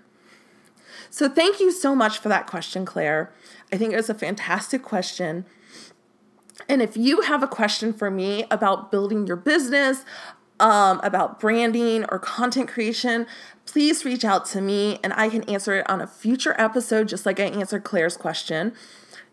So, 1.09 1.29
thank 1.29 1.59
you 1.59 1.71
so 1.71 1.95
much 1.95 2.17
for 2.17 2.27
that 2.29 2.47
question, 2.47 2.85
Claire. 2.85 3.31
I 3.71 3.77
think 3.77 3.93
it 3.93 3.95
was 3.95 4.09
a 4.09 4.15
fantastic 4.15 4.83
question. 4.83 5.45
And 6.67 6.81
if 6.81 6.97
you 6.97 7.21
have 7.21 7.41
a 7.43 7.47
question 7.47 7.93
for 7.93 8.11
me 8.11 8.45
about 8.51 8.91
building 8.91 9.27
your 9.27 9.35
business, 9.37 10.03
um, 10.59 10.99
about 11.03 11.39
branding 11.39 12.05
or 12.09 12.19
content 12.19 12.67
creation, 12.67 13.27
please 13.65 14.05
reach 14.05 14.25
out 14.25 14.45
to 14.47 14.61
me 14.61 14.99
and 15.03 15.13
I 15.13 15.29
can 15.29 15.43
answer 15.49 15.75
it 15.75 15.89
on 15.89 16.01
a 16.01 16.07
future 16.07 16.55
episode, 16.59 17.07
just 17.07 17.25
like 17.25 17.39
I 17.39 17.45
answered 17.45 17.83
Claire's 17.83 18.17
question. 18.17 18.73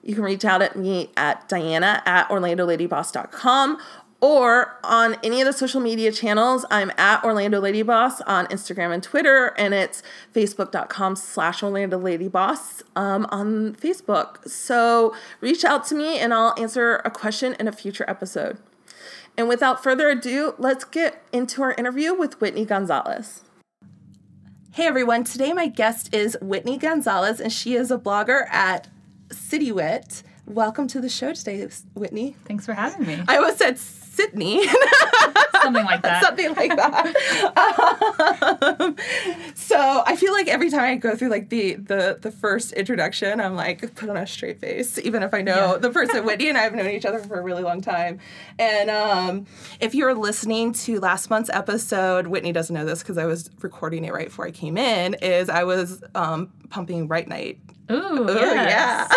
You 0.03 0.15
can 0.15 0.25
reach 0.25 0.45
out 0.45 0.63
at 0.63 0.77
me 0.77 1.11
at 1.17 1.49
Diana 1.49 2.03
at 2.07 2.29
OrlandoLadyBoss.com 2.29 3.79
or 4.21 4.79
on 4.85 5.17
any 5.23 5.41
of 5.41 5.47
the 5.47 5.53
social 5.53 5.81
media 5.81 6.13
channels. 6.13 6.65
I'm 6.71 6.93
at 6.99 7.25
Orlando 7.25 7.61
Lady 7.61 7.83
Boss 7.83 8.21
on 8.23 8.47
Instagram 8.47 8.93
and 8.93 9.03
Twitter, 9.03 9.55
and 9.57 9.73
it's 9.73 10.03
facebook.com 10.35 11.17
slash 11.17 11.63
Orlando 11.63 11.99
Lady 11.99 12.29
Boss 12.29 12.83
um, 12.97 13.27
on 13.31 13.75
Facebook. 13.77 14.49
So 14.49 15.15
reach 15.41 15.65
out 15.65 15.87
to 15.87 15.95
me 15.95 16.19
and 16.19 16.35
I'll 16.35 16.55
answer 16.59 16.97
a 17.05 17.11
question 17.11 17.57
in 17.59 17.67
a 17.67 17.73
future 17.73 18.05
episode. 18.09 18.59
And 19.37 19.49
without 19.49 19.83
further 19.83 20.11
ado, 20.11 20.55
let's 20.59 20.85
get 20.85 21.23
into 21.33 21.63
our 21.63 21.73
interview 21.73 22.15
with 22.15 22.41
Whitney 22.41 22.67
Gonzalez. 22.67 23.43
Hey 24.73 24.87
everyone, 24.87 25.25
today 25.25 25.53
my 25.53 25.67
guest 25.67 26.15
is 26.15 26.39
Whitney 26.41 26.79
Gonzalez, 26.79 27.41
and 27.41 27.53
she 27.53 27.75
is 27.75 27.91
a 27.91 27.99
blogger 27.99 28.49
at 28.51 28.87
CityWit. 29.31 30.23
Welcome 30.47 30.87
to 30.89 31.01
the 31.01 31.09
show 31.09 31.33
today, 31.33 31.69
Whitney. 31.95 32.37
Thanks 32.45 32.67
for 32.67 32.75
having 32.75 33.05
me. 33.05 33.21
I 33.27 33.39
almost 33.39 33.59
said 33.59 33.81
Sydney. 34.11 34.67
Something 35.63 35.85
like 35.85 36.03
that. 36.03 36.23
Something 36.23 36.55
like 36.55 36.75
that. 36.77 37.07
um, 38.81 38.97
so 39.55 40.03
I 40.07 40.17
feel 40.17 40.33
like 40.33 40.49
every 40.49 40.71
time 40.71 40.81
I 40.81 40.97
go 40.97 41.15
through 41.15 41.29
like 41.29 41.49
the 41.49 41.75
the 41.75 42.19
the 42.21 42.31
first 42.31 42.73
introduction, 42.73 43.41
I'm 43.41 43.55
like 43.55 43.95
put 43.95 44.09
on 44.09 44.17
a 44.17 44.27
straight 44.27 44.61
face, 44.61 44.99
even 44.99 45.23
if 45.23 45.33
I 45.33 45.43
know 45.43 45.73
yeah. 45.73 45.79
the 45.79 45.91
person. 45.91 46.25
Whitney 46.25 46.49
and 46.49 46.59
I 46.59 46.63
have 46.63 46.75
known 46.75 46.89
each 46.89 47.05
other 47.05 47.19
for 47.19 47.39
a 47.39 47.43
really 47.43 47.63
long 47.63 47.81
time. 47.81 48.19
And 48.59 48.91
um, 48.91 49.47
if 49.81 49.95
you're 49.95 50.15
listening 50.15 50.73
to 50.73 50.99
last 50.99 51.31
month's 51.31 51.51
episode, 51.51 52.27
Whitney 52.27 52.53
doesn't 52.53 52.75
know 52.75 52.85
this 52.85 53.01
because 53.01 53.19
I 53.19 53.27
was 53.27 53.51
recording 53.61 54.05
it 54.05 54.13
right 54.13 54.27
before 54.27 54.47
I 54.47 54.51
came 54.51 54.77
in. 54.77 55.15
Is 55.15 55.49
I 55.49 55.65
was 55.65 56.03
um, 56.15 56.51
pumping 56.71 57.09
Write 57.09 57.29
Night 57.29 57.61
Ooh, 57.91 58.31
Ooh 58.31 58.35
yes. 58.37 59.13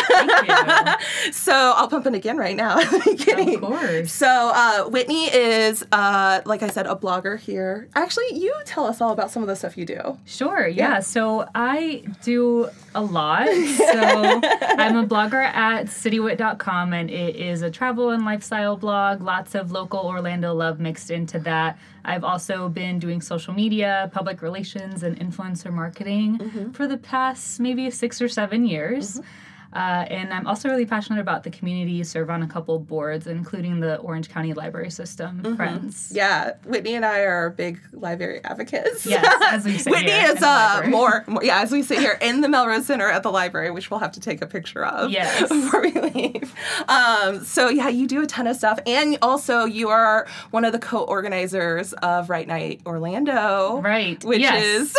yeah. 0.48 0.98
so 1.32 1.54
I'll 1.54 1.88
pump 1.88 2.08
it 2.08 2.16
again 2.16 2.38
right 2.38 2.56
now. 2.56 2.80
Of 3.34 3.62
course. 3.62 4.12
So 4.12 4.28
uh, 4.28 4.86
Whitney 4.86 5.26
is, 5.26 5.84
uh, 5.92 6.42
like 6.46 6.64
I 6.64 6.68
said, 6.68 6.86
a 6.86 6.96
blogger 6.96 7.40
here. 7.40 7.90
Actually, 7.96 8.34
you 8.34 8.54
tell 8.66 8.86
us 8.86 9.02
all 9.02 9.12
about 9.12 9.32
some 9.32 9.42
of 9.44 9.48
the 9.48 9.56
stuff 9.56 9.78
you 9.78 9.86
do. 9.86 10.18
Sure. 10.26 10.68
Yeah. 10.68 10.90
yeah. 10.90 11.00
So 11.00 11.48
I 11.56 12.04
do 12.24 12.70
a 12.96 13.02
lot. 13.02 13.48
So 13.94 14.00
I'm 14.00 14.98
a 14.98 15.06
blogger 15.06 15.44
at 15.44 15.86
citywit.com, 15.86 16.94
and 16.94 17.10
it 17.10 17.36
is 17.36 17.62
a 17.62 17.70
travel 17.70 18.10
and 18.12 18.26
lifestyle 18.26 18.76
blog. 18.76 19.22
Lots 19.22 19.56
of 19.56 19.72
local 19.72 20.00
Orlando 20.00 20.54
love 20.54 20.80
mixed 20.80 21.12
into 21.12 21.40
that. 21.40 21.78
I've 22.06 22.24
also 22.24 22.70
been 22.70 23.00
doing 23.00 23.22
social 23.22 23.54
media, 23.54 24.10
public 24.14 24.42
relations, 24.42 25.04
and 25.04 25.18
influencer 25.20 25.72
marketing 25.72 26.38
mm-hmm. 26.38 26.72
for 26.72 26.88
the 26.88 26.98
past 26.98 27.60
maybe 27.60 27.90
six 27.90 28.22
or 28.22 28.28
seven 28.28 28.66
years. 28.66 29.16
Mm-hmm. 29.16 29.28
Uh, 29.74 30.06
and 30.10 30.34
I'm 30.34 30.46
also 30.46 30.70
really 30.70 30.86
passionate 30.86 31.20
about 31.20 31.44
the 31.44 31.50
community, 31.50 32.04
serve 32.04 32.30
on 32.30 32.44
a 32.44 32.48
couple 32.48 32.78
boards, 32.80 33.28
including 33.28 33.80
the 33.80 33.98
Orange 33.98 34.30
County 34.30 34.54
Library 34.54 34.92
System 34.92 35.42
mm-hmm. 35.42 35.56
Friends. 35.56 36.12
Yeah, 36.14 36.52
Whitney 36.66 36.94
and 36.96 37.06
I 37.06 37.20
are 37.20 37.50
big 37.50 37.80
library 37.92 38.42
advocates. 38.44 39.06
Yes, 39.06 39.44
as 39.48 39.66
we 39.66 39.78
sit 39.78 39.92
Whitney 39.92 40.12
is 40.12 40.42
uh, 40.44 40.84
more, 40.90 41.24
more, 41.28 41.44
yeah, 41.44 41.62
as 41.62 41.72
we 41.72 41.82
sit 41.82 42.00
here 42.00 42.18
in 42.22 42.42
the 42.42 42.50
Melrose 42.50 42.86
Center 42.86 43.10
at 43.10 43.24
the 43.24 43.32
library, 43.32 43.72
which 43.72 43.90
we'll 43.90 44.00
have 44.00 44.12
to 44.14 44.20
take 44.20 44.42
a 44.42 44.48
picture 44.48 44.86
of 44.86 45.10
yes. 45.10 45.42
before 45.50 45.82
we 45.82 45.92
leave. 45.92 46.54
Um, 46.88 47.44
so, 47.44 47.70
yeah, 47.70 47.90
you 47.90 48.08
do 48.08 48.22
a 48.22 48.28
ton 48.28 48.48
of 48.48 48.56
stuff. 48.56 48.80
And 48.86 49.18
also, 49.22 49.66
you 49.66 49.90
are 49.90 50.28
one 50.52 50.66
of 50.66 50.72
the 50.72 50.80
co 50.80 51.04
organizers 51.04 51.94
of 51.94 52.30
Write 52.30 52.48
Night 52.48 52.82
Orlando. 52.86 53.82
Right. 53.82 54.24
Which 54.24 54.42
yes. 54.42 54.64
is. 54.64 54.96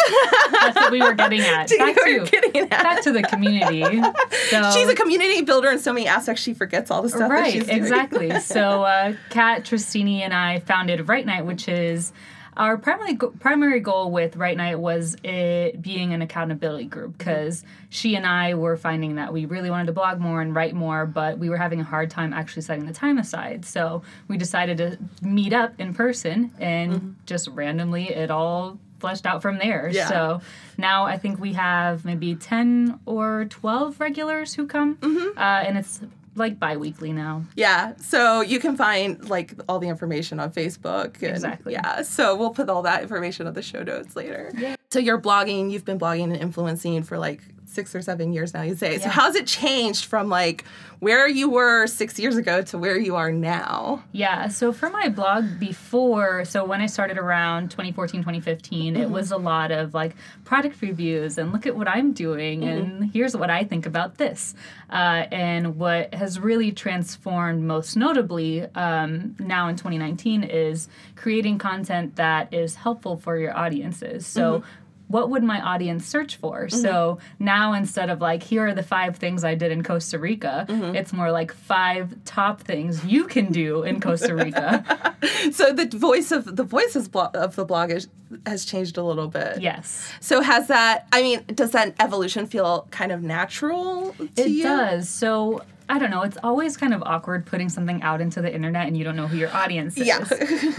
That's 0.52 0.76
what 0.76 0.90
we 0.90 1.00
were 1.00 1.14
getting 1.14 1.40
at. 1.43 1.69
back, 1.78 1.95
to, 1.95 2.66
back 2.69 3.02
to 3.02 3.12
the 3.12 3.23
community. 3.23 4.02
So, 4.49 4.63
she's 4.71 4.88
a 4.88 4.94
community 4.94 5.42
builder 5.42 5.71
in 5.71 5.78
so 5.78 5.92
many 5.92 6.06
aspects. 6.06 6.42
She 6.42 6.54
forgets 6.54 6.90
all 6.90 7.02
the 7.02 7.09
stuff. 7.09 7.30
Right, 7.30 7.68
exactly. 7.68 8.38
so, 8.40 8.85
uh, 8.85 9.14
Kat 9.30 9.64
Tristini 9.64 10.21
and 10.21 10.33
I 10.33 10.61
founded 10.61 11.09
Write 11.09 11.26
Night, 11.26 11.44
which 11.44 11.68
is 11.68 12.12
our 12.56 12.76
primary 12.76 13.14
go- 13.14 13.33
primary 13.40 13.80
goal 13.80 14.11
with 14.11 14.37
Write 14.37 14.56
Night 14.56 14.78
was 14.78 15.16
it 15.25 15.83
being 15.83 16.12
an 16.12 16.23
accountability 16.23 16.85
group 16.85 17.18
because 17.18 17.64
she 17.88 18.14
and 18.14 18.26
I 18.26 18.54
were 18.54 18.76
finding 18.76 19.16
that 19.16 19.33
we 19.33 19.47
really 19.47 19.71
wanted 19.71 19.87
to 19.87 19.92
blog 19.92 20.21
more 20.21 20.40
and 20.40 20.54
write 20.54 20.75
more, 20.75 21.06
but 21.06 21.38
we 21.38 21.49
were 21.49 21.56
having 21.56 21.80
a 21.80 21.85
hard 21.85 22.11
time 22.11 22.33
actually 22.33 22.62
setting 22.62 22.87
the 22.87 22.92
time 22.92 23.18
aside. 23.18 23.64
So 23.64 24.02
we 24.28 24.37
decided 24.37 24.78
to 24.78 24.99
meet 25.23 25.52
up 25.52 25.75
in 25.80 25.94
person 25.94 26.52
and 26.59 26.92
mm-hmm. 26.92 27.11
just 27.26 27.49
randomly 27.49 28.11
it 28.11 28.30
all 28.30 28.78
fleshed 29.04 29.26
out 29.26 29.42
from 29.42 29.58
there. 29.58 29.90
Yeah. 29.92 30.08
So 30.08 30.40
now 30.78 31.04
I 31.04 31.18
think 31.18 31.38
we 31.38 31.52
have 31.52 32.06
maybe 32.06 32.34
10 32.34 33.00
or 33.04 33.44
12 33.50 34.00
regulars 34.00 34.54
who 34.54 34.66
come. 34.66 34.96
Mm-hmm. 34.96 35.38
Uh, 35.38 35.42
and 35.42 35.76
it's 35.76 36.00
like 36.37 36.58
bi-weekly 36.58 37.12
now. 37.12 37.44
Yeah. 37.54 37.96
So 37.96 38.40
you 38.40 38.58
can 38.58 38.78
find 38.78 39.28
like 39.28 39.52
all 39.68 39.78
the 39.78 39.88
information 39.88 40.40
on 40.40 40.52
Facebook. 40.52 41.16
And, 41.23 41.32
exactly. 41.32 41.75
Yeah. 41.75 42.00
So 42.00 42.34
we'll 42.34 42.50
put 42.50 42.70
all 42.70 42.80
that 42.82 43.02
information 43.02 43.46
on 43.46 43.52
the 43.52 43.61
show 43.61 43.82
notes 43.82 44.16
later. 44.16 44.50
Yeah. 44.56 44.76
So 44.90 44.99
you're 45.00 45.20
blogging, 45.20 45.70
you've 45.70 45.84
been 45.84 45.99
blogging 45.99 46.32
and 46.32 46.37
influencing 46.37 47.02
for 47.02 47.18
like 47.18 47.42
six 47.75 47.95
or 47.95 48.02
seven 48.02 48.33
years 48.33 48.54
now, 48.54 48.62
you 48.62 48.75
say. 48.75 48.95
Yeah. 48.95 49.04
So 49.04 49.09
how's 49.11 49.35
it 49.35 49.47
changed 49.47 50.07
from 50.07 50.28
like 50.28 50.64
where 51.00 51.28
you 51.28 51.50
were 51.50 51.87
six 51.87 52.19
years 52.19 52.37
ago 52.37 52.62
to 52.62 52.78
where 52.78 52.99
you 52.99 53.16
are 53.16 53.31
now? 53.31 54.02
Yeah. 54.12 54.49
So 54.49 54.73
for 54.73 54.88
my 54.88 55.09
blog 55.09 55.59
before, 55.59 56.45
so 56.45 56.64
when 56.64 56.81
I 56.81 56.87
started 56.87 57.19
around 57.19 57.71
2014, 57.71 58.21
2015, 58.21 58.95
mm-hmm. 58.95 59.02
it 59.02 59.11
was 59.11 59.31
a 59.31 59.37
lot 59.37 59.71
of 59.71 59.93
like 59.93 60.16
product 60.45 60.81
reviews 60.81 61.37
and 61.37 61.52
look 61.52 61.66
at 61.66 61.76
what 61.76 61.88
I'm 61.88 62.12
doing 62.12 62.61
mm-hmm. 62.61 63.02
and 63.02 63.11
here's 63.12 63.37
what 63.37 63.50
I 63.50 63.64
think 63.64 63.87
about 63.87 64.16
this. 64.19 64.54
Uh, 64.90 65.26
and 65.33 65.76
what 65.76 66.14
has 66.14 66.38
really 66.38 66.71
transformed 66.71 67.62
most 67.64 67.97
notably 67.97 68.62
um, 68.75 69.35
now 69.38 69.69
in 69.69 69.76
2019 69.76 70.45
is 70.45 70.88
creating 71.16 71.59
content 71.59 72.16
that 72.16 72.52
is 72.52 72.76
helpful 72.76 73.16
for 73.16 73.37
your 73.37 73.57
audiences. 73.57 74.26
So 74.26 74.61
mm-hmm 74.61 74.83
what 75.08 75.28
would 75.30 75.42
my 75.44 75.61
audience 75.61 76.06
search 76.06 76.37
for? 76.37 76.66
Mm-hmm. 76.66 76.78
So 76.80 77.18
now 77.38 77.73
instead 77.75 78.08
of 78.11 78.20
like, 78.20 78.42
here 78.42 78.66
are 78.66 78.75
the 78.75 78.82
five 78.82 79.16
things 79.16 79.44
I 79.44 79.54
did 79.54 79.70
in 79.70 79.82
Costa 79.82 80.18
Rica, 80.18 80.66
Mm-hmm. 80.68 80.96
it's 80.96 81.12
more 81.12 81.30
like 81.30 81.52
five 81.52 82.14
top 82.25 82.62
things 82.62 83.04
you 83.04 83.25
can 83.26 83.52
do 83.52 83.82
in 83.82 84.00
Costa 84.00 84.34
Rica. 84.34 84.84
So 85.52 85.73
the 85.73 85.87
voice 85.87 86.32
of 86.32 86.56
the 86.56 86.64
voices 86.64 87.08
blo- 87.08 87.30
of 87.32 87.56
the 87.56 87.64
blog 87.64 87.90
is, 87.90 88.08
has 88.46 88.64
changed 88.66 88.99
a 88.99 89.02
little 89.02 89.26
bit. 89.28 89.61
yes. 89.62 90.11
So 90.20 90.42
has 90.42 90.68
that? 90.68 91.06
I 91.12 91.23
mean, 91.23 91.44
does 91.54 91.70
that 91.70 91.94
evolution 91.99 92.46
feel 92.46 92.87
kind 92.90 93.11
of 93.12 93.23
natural 93.23 94.12
to 94.18 94.23
you? 94.25 94.30
It 94.37 94.49
you? 94.50 94.62
does. 94.64 95.08
So 95.08 95.62
I 95.88 95.99
don't 95.99 96.11
know. 96.11 96.23
It's 96.23 96.37
always 96.42 96.76
kind 96.76 96.92
of 96.94 97.02
awkward 97.02 97.46
putting 97.46 97.68
something 97.70 98.02
out 98.02 98.20
into 98.20 98.42
the 98.42 98.52
internet 98.54 98.87
and 98.87 98.96
you 98.96 99.04
don't 99.04 99.16
know 99.16 99.26
who 99.26 99.37
your 99.38 99.54
audience 99.54 99.96
is. 99.96 100.06
Yeah. 100.06 100.25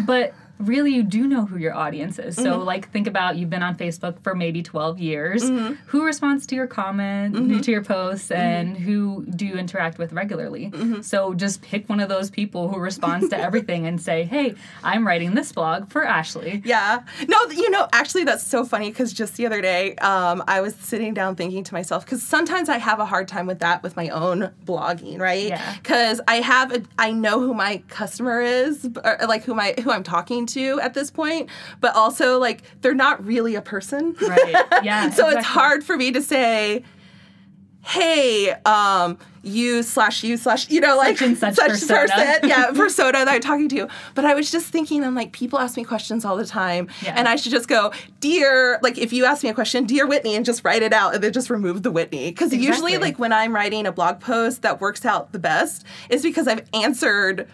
but 0.05 0.34
really, 0.59 0.93
you 0.93 1.03
do 1.03 1.27
know 1.27 1.45
who 1.45 1.57
your 1.57 1.74
audience 1.75 2.17
is. 2.19 2.35
So, 2.35 2.43
Mm-hmm. 2.55 2.63
like, 2.65 2.91
think 2.91 3.07
about 3.07 3.35
you've 3.38 3.50
been 3.50 3.63
on 3.63 3.75
Facebook 3.75 4.19
for 4.21 4.33
maybe 4.35 4.63
12 4.63 5.00
years. 5.00 5.43
Who 5.88 6.05
responds 6.05 6.45
to 6.47 6.55
your 6.55 6.67
comment, 6.67 7.35
Mm-hmm. 7.35 7.59
to 7.62 7.71
your 7.71 7.83
posts, 7.83 8.31
and 8.31 8.77
who 8.77 9.25
do 9.35 9.45
you 9.45 9.55
interact 9.55 9.97
with 9.97 10.13
regularly? 10.13 10.71
Mm-hmm. 10.71 11.01
So, 11.01 11.33
just 11.33 11.62
pick 11.62 11.89
one 11.89 12.00
of 12.00 12.09
those 12.09 12.29
people 12.29 12.69
who 12.69 12.79
responds 12.79 13.29
to 13.29 13.38
everything 13.38 13.85
and 13.85 14.00
say, 14.01 14.24
hey, 14.24 14.55
I'm 14.83 15.05
writing 15.05 15.35
this 15.35 15.51
blog 15.51 15.89
for 15.91 16.03
Ashley. 16.05 16.62
Yeah. 16.65 17.03
No, 17.27 17.38
you 17.51 17.69
know, 17.69 17.88
actually, 17.93 18.24
that's 18.24 18.43
so 18.45 18.63
funny 18.65 18.89
because 18.89 19.12
just 19.13 19.35
the 19.38 19.45
other 19.45 19.62
day, 19.62 19.95
um, 19.97 20.43
I 20.47 20.62
was 20.62 20.75
sitting 20.75 21.13
down 21.13 21.35
thinking 21.35 21.63
to 21.63 21.74
myself, 21.74 22.05
because 22.05 22.21
sometimes 22.24 22.69
I 22.69 22.77
have 22.77 23.00
a 23.00 23.05
hard 23.05 23.27
time 23.27 23.45
with 23.47 23.59
that 23.59 23.83
with 23.83 23.95
my 23.95 24.09
own 24.09 24.51
blogging, 24.65 25.19
right? 25.19 25.47
Yeah. 25.50 25.75
Because 25.75 26.21
I 26.27 26.35
have, 26.35 26.71
a, 26.74 26.83
I 26.97 27.12
know 27.12 27.39
who 27.39 27.53
my 27.53 27.83
customer 27.89 28.41
is, 28.41 28.88
or 29.03 29.17
like 29.27 29.43
who 29.43 29.53
my 29.53 29.74
who 29.83 29.91
I'm 29.91 30.03
talking 30.03 30.45
to 30.48 30.80
at 30.82 30.94
this 30.94 31.12
point, 31.12 31.50
but 31.82 31.96
also 31.96 32.38
like 32.40 32.64
they're 32.82 32.94
not 32.94 33.25
really 33.25 33.56
a 33.56 33.62
person. 33.62 34.16
Right. 34.22 34.56
Yeah. 34.84 35.10
so 35.10 35.30
it's 35.30 35.46
hard 35.46 35.84
for 35.84 35.96
me 35.98 36.12
to 36.12 36.22
say, 36.22 36.84
hey, 37.82 38.52
um, 38.66 39.18
you 39.44 39.84
slash 39.84 40.24
you 40.24 40.38
slash 40.38 40.70
you 40.72 40.82
know 40.82 40.98
like 40.98 41.22
and 41.22 41.38
such 41.38 41.56
persona. 41.58 42.08
person, 42.08 42.50
yeah, 42.50 42.72
persona 42.72 43.12
that 43.14 43.28
I'm 43.28 43.42
talking 43.42 43.70
to. 43.70 43.88
But 44.16 44.25
I 44.25 44.34
was 44.34 44.52
just 44.52 44.68
thinking, 44.68 45.04
I'm 45.04 45.14
like, 45.16 45.32
people 45.34 45.60
ask 45.60 45.78
me 45.78 45.84
questions 45.84 46.25
all 46.25 46.36
the 46.36 46.46
time, 46.48 46.90
Yeah. 47.04 47.14
and 47.16 47.28
I 47.28 47.36
should 47.36 47.52
just 47.52 47.68
go, 47.68 47.92
dear, 48.20 48.80
like 48.82 48.98
if 48.98 49.14
you 49.14 49.25
ask 49.25 49.44
me 49.44 49.50
a 49.50 49.54
question, 49.54 49.86
dear 49.86 50.08
Whitney, 50.08 50.36
and 50.36 50.44
just 50.46 50.64
write 50.66 50.82
it 50.82 50.94
out, 50.94 51.14
and 51.14 51.24
then 51.24 51.32
just 51.32 51.50
remove 51.52 51.84
the 51.84 51.92
Whitney, 51.92 52.32
because 52.32 52.54
usually 52.54 52.98
like 52.98 53.20
when 53.20 53.32
I'm 53.32 53.54
writing 53.54 53.86
a 53.86 53.92
blog 53.92 54.20
post 54.20 54.64
that 54.64 54.82
works 54.82 55.06
out 55.06 55.32
the 55.32 55.40
best 55.40 55.86
is 56.10 56.24
because 56.24 56.48
I've 56.48 56.68
answered 56.74 57.48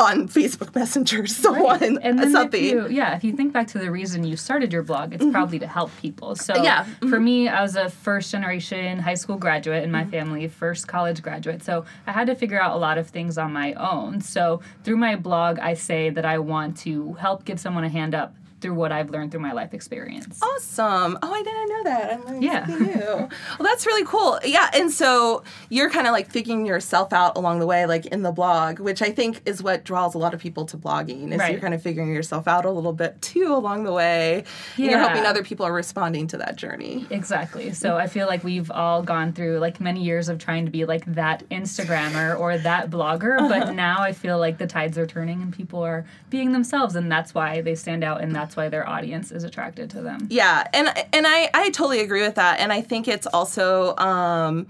on 0.00 0.28
Facebook 0.28 0.74
Messenger 0.74 1.26
someone 1.26 1.98
and 2.02 2.18
then 2.18 2.32
something. 2.32 2.62
If 2.64 2.70
you, 2.72 2.88
yeah, 2.88 3.14
if 3.16 3.22
you 3.22 3.32
think 3.32 3.52
back 3.52 3.68
to 3.68 3.78
the 3.78 3.90
reason 3.90 4.24
you 4.24 4.36
started 4.36 4.72
your 4.72 4.82
blog, 4.82 5.12
it's 5.14 5.24
probably 5.26 5.58
to 5.60 5.66
help 5.66 5.90
people. 6.00 6.34
So 6.36 6.54
Mm-hmm. 6.54 6.64
Yeah. 6.64 6.84
Mm-hmm. 6.84 7.10
for 7.10 7.20
me, 7.20 7.48
I 7.48 7.62
was 7.62 7.76
a 7.76 7.88
first 7.90 8.32
generation 8.32 8.98
high 8.98 9.14
school 9.14 9.36
graduate 9.36 9.84
in 9.84 9.90
my 9.90 10.00
Mm-hmm. 10.02 10.10
family, 10.10 10.48
first 10.48 10.88
college 10.88 11.22
graduate. 11.22 11.62
So 11.62 11.84
I 12.06 12.12
had 12.12 12.26
to 12.28 12.34
figure 12.34 12.60
out 12.60 12.74
a 12.74 12.78
lot 12.78 12.96
of 12.98 13.08
things 13.10 13.36
on 13.38 13.52
my 13.52 13.74
own. 13.74 14.20
So 14.22 14.62
through 14.82 14.96
my 14.96 15.14
blog, 15.16 15.58
I 15.58 15.74
say 15.74 16.10
that 16.10 16.24
I 16.24 16.38
want 16.38 16.76
to 16.78 17.12
help 17.14 17.44
give 17.44 17.60
someone 17.60 17.84
a 17.84 17.88
hand 17.90 18.14
up 18.14 18.34
through 18.60 18.74
what 18.74 18.92
I've 18.92 19.10
learned 19.10 19.30
through 19.30 19.40
my 19.40 19.52
life 19.52 19.74
experience. 19.74 20.40
Awesome. 20.42 21.18
Oh, 21.22 21.32
I 21.32 21.42
didn't 21.42 21.68
know 21.68 21.82
that. 21.84 22.12
I 22.12 22.16
learned 22.16 22.42
Yeah. 22.42 22.66
something 22.66 22.86
new. 22.96 23.04
well, 23.06 23.28
that's 23.60 23.86
really 23.86 24.04
cool. 24.04 24.38
Yeah, 24.44 24.68
and 24.74 24.90
so 24.90 25.42
you're 25.68 25.90
kind 25.90 26.06
of 26.06 26.12
like 26.12 26.30
figuring 26.30 26.66
yourself 26.66 27.12
out 27.12 27.36
along 27.36 27.60
the 27.60 27.66
way, 27.66 27.86
like 27.86 28.06
in 28.06 28.22
the 28.22 28.32
blog, 28.32 28.78
which 28.80 29.02
I 29.02 29.10
think 29.10 29.42
is 29.46 29.62
what 29.62 29.84
draws 29.84 30.14
a 30.14 30.18
lot 30.18 30.34
of 30.34 30.40
people 30.40 30.64
to 30.66 30.76
blogging. 30.76 31.32
Is 31.32 31.38
Right. 31.38 31.52
you're 31.52 31.60
kind 31.60 31.74
of 31.74 31.82
figuring 31.82 32.12
yourself 32.14 32.46
out 32.48 32.64
a 32.64 32.70
little 32.70 32.92
bit 32.92 33.20
too 33.22 33.54
along 33.54 33.84
the 33.84 33.92
way. 33.92 34.44
And 34.76 34.86
you're 34.86 34.98
hoping 34.98 35.24
other 35.26 35.42
people 35.42 35.64
are 35.66 35.72
responding 35.72 36.26
to 36.28 36.36
that 36.38 36.56
journey. 36.56 37.06
Exactly. 37.10 37.72
So 37.72 37.96
I 37.96 38.06
feel 38.06 38.26
like 38.26 38.44
we've 38.44 38.70
all 38.70 39.02
gone 39.02 39.32
through 39.32 39.58
like 39.58 39.80
many 39.80 40.02
years 40.02 40.28
of 40.28 40.38
trying 40.38 40.64
to 40.64 40.70
be 40.70 40.84
like 40.84 41.04
that 41.14 41.48
Instagrammer 41.50 42.38
or 42.38 42.58
that 42.58 42.90
blogger, 42.90 43.38
but 43.48 43.62
uh-huh. 43.62 43.72
now 43.72 44.00
I 44.02 44.12
feel 44.12 44.38
like 44.38 44.58
the 44.58 44.66
tides 44.66 44.98
are 44.98 45.06
turning 45.06 45.42
and 45.42 45.52
people 45.52 45.82
are 45.82 46.04
being 46.28 46.52
themselves 46.52 46.94
and 46.96 47.10
that's 47.10 47.34
why 47.34 47.60
they 47.60 47.74
stand 47.74 48.04
out 48.04 48.20
and 48.20 48.34
that's 48.34 48.49
why 48.56 48.68
their 48.68 48.88
audience 48.88 49.32
is 49.32 49.44
attracted 49.44 49.90
to 49.90 50.02
them. 50.02 50.26
Yeah, 50.30 50.66
and 50.72 50.88
and 51.12 51.26
I 51.26 51.50
I 51.54 51.70
totally 51.70 52.00
agree 52.00 52.22
with 52.22 52.36
that, 52.36 52.60
and 52.60 52.72
I 52.72 52.80
think 52.80 53.08
it's 53.08 53.26
also 53.26 53.96
um, 53.96 54.66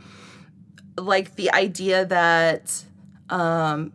like 0.97 1.37
the 1.37 1.53
idea 1.53 2.05
that 2.07 2.85
um, 3.29 3.93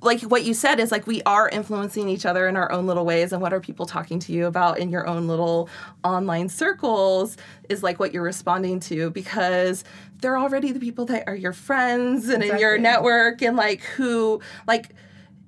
like 0.00 0.20
what 0.22 0.44
you 0.44 0.54
said 0.54 0.78
is 0.80 0.92
like 0.92 1.06
we 1.06 1.22
are 1.22 1.48
influencing 1.48 2.08
each 2.08 2.26
other 2.26 2.46
in 2.46 2.56
our 2.56 2.70
own 2.70 2.86
little 2.86 3.04
ways 3.04 3.32
and 3.32 3.42
what 3.42 3.52
are 3.52 3.60
people 3.60 3.86
talking 3.86 4.18
to 4.18 4.32
you 4.32 4.46
about 4.46 4.78
in 4.78 4.90
your 4.90 5.06
own 5.06 5.26
little 5.26 5.68
online 6.04 6.48
circles 6.48 7.36
is 7.68 7.82
like 7.82 7.98
what 7.98 8.12
you're 8.12 8.22
responding 8.22 8.80
to 8.80 9.10
because 9.10 9.84
they're 10.20 10.38
already 10.38 10.72
the 10.72 10.80
people 10.80 11.04
that 11.06 11.24
are 11.26 11.34
your 11.34 11.52
friends 11.52 12.28
and 12.28 12.42
in 12.42 12.58
your 12.58 12.78
network 12.78 13.42
and 13.42 13.56
like 13.56 13.80
who 13.80 14.40
like 14.66 14.94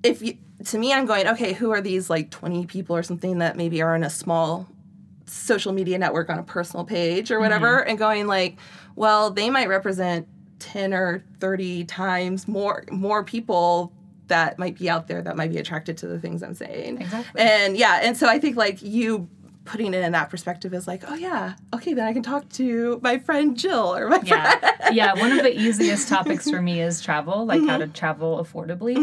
if 0.03 0.23
you 0.23 0.37
to 0.65 0.79
me 0.79 0.93
i'm 0.93 1.07
going 1.07 1.27
okay 1.27 1.53
who 1.53 1.71
are 1.71 1.81
these 1.81 2.11
like 2.11 2.31
20 2.31 2.67
people 2.67 2.97
or 2.97 3.03
something 3.03 3.39
that 3.39 3.57
maybe 3.57 3.83
are 3.83 3.95
in 3.95 4.05
a 4.05 4.11
small 4.11 4.69
social 5.27 5.73
media 5.73 5.99
network 5.99 6.29
on 6.29 6.39
a 6.39 6.43
personal 6.43 6.85
page 6.85 7.31
or 7.31 7.39
whatever 7.41 7.79
mm-hmm. 7.79 7.91
and 7.91 7.99
going 7.99 8.27
like 8.27 8.57
well 8.97 9.31
they 9.31 9.49
might 9.49 9.69
represent 9.69 10.27
10 10.59 10.93
or 10.93 11.25
30 11.39 11.85
times 11.85 12.49
more 12.49 12.85
more 12.91 13.25
people 13.25 13.93
that 14.27 14.59
might 14.59 14.79
be 14.79 14.89
out 14.89 15.09
there 15.09 15.23
that 15.23 15.37
might 15.37 15.51
be 15.51 15.59
attracted 15.59 15.97
to 15.97 16.07
the 16.07 16.19
things 16.19 16.43
i'm 16.43 16.55
saying 16.55 17.01
Exactly. 17.01 17.41
and 17.41 17.77
yeah 17.77 18.01
and 18.03 18.17
so 18.17 18.29
i 18.29 18.39
think 18.39 18.57
like 18.57 18.83
you 18.83 19.29
putting 19.71 19.95
it 19.95 20.03
in 20.03 20.13
that 20.13 20.29
perspective 20.31 20.75
is 20.75 20.89
like 20.89 21.05
oh 21.07 21.15
yeah 21.15 21.55
okay 21.73 21.95
then 21.95 22.05
i 22.05 22.13
can 22.13 22.23
talk 22.25 22.49
to 22.49 22.99
my 23.05 23.19
friend 23.19 23.57
jill 23.57 23.95
or 23.97 24.09
my 24.09 24.19
friend 24.19 24.29
Yeah, 24.63 24.91
yeah. 24.93 25.15
One 25.15 25.31
of 25.31 25.43
the 25.45 25.55
easiest 25.67 26.09
topics 26.09 26.51
for 26.51 26.61
me 26.61 26.81
is 26.83 27.01
travel, 27.01 27.47
like 27.47 27.61
how 27.67 27.77
to 27.79 27.85
Mm-hmm. 27.85 27.93
travel 27.93 28.45
affordably. 28.45 28.97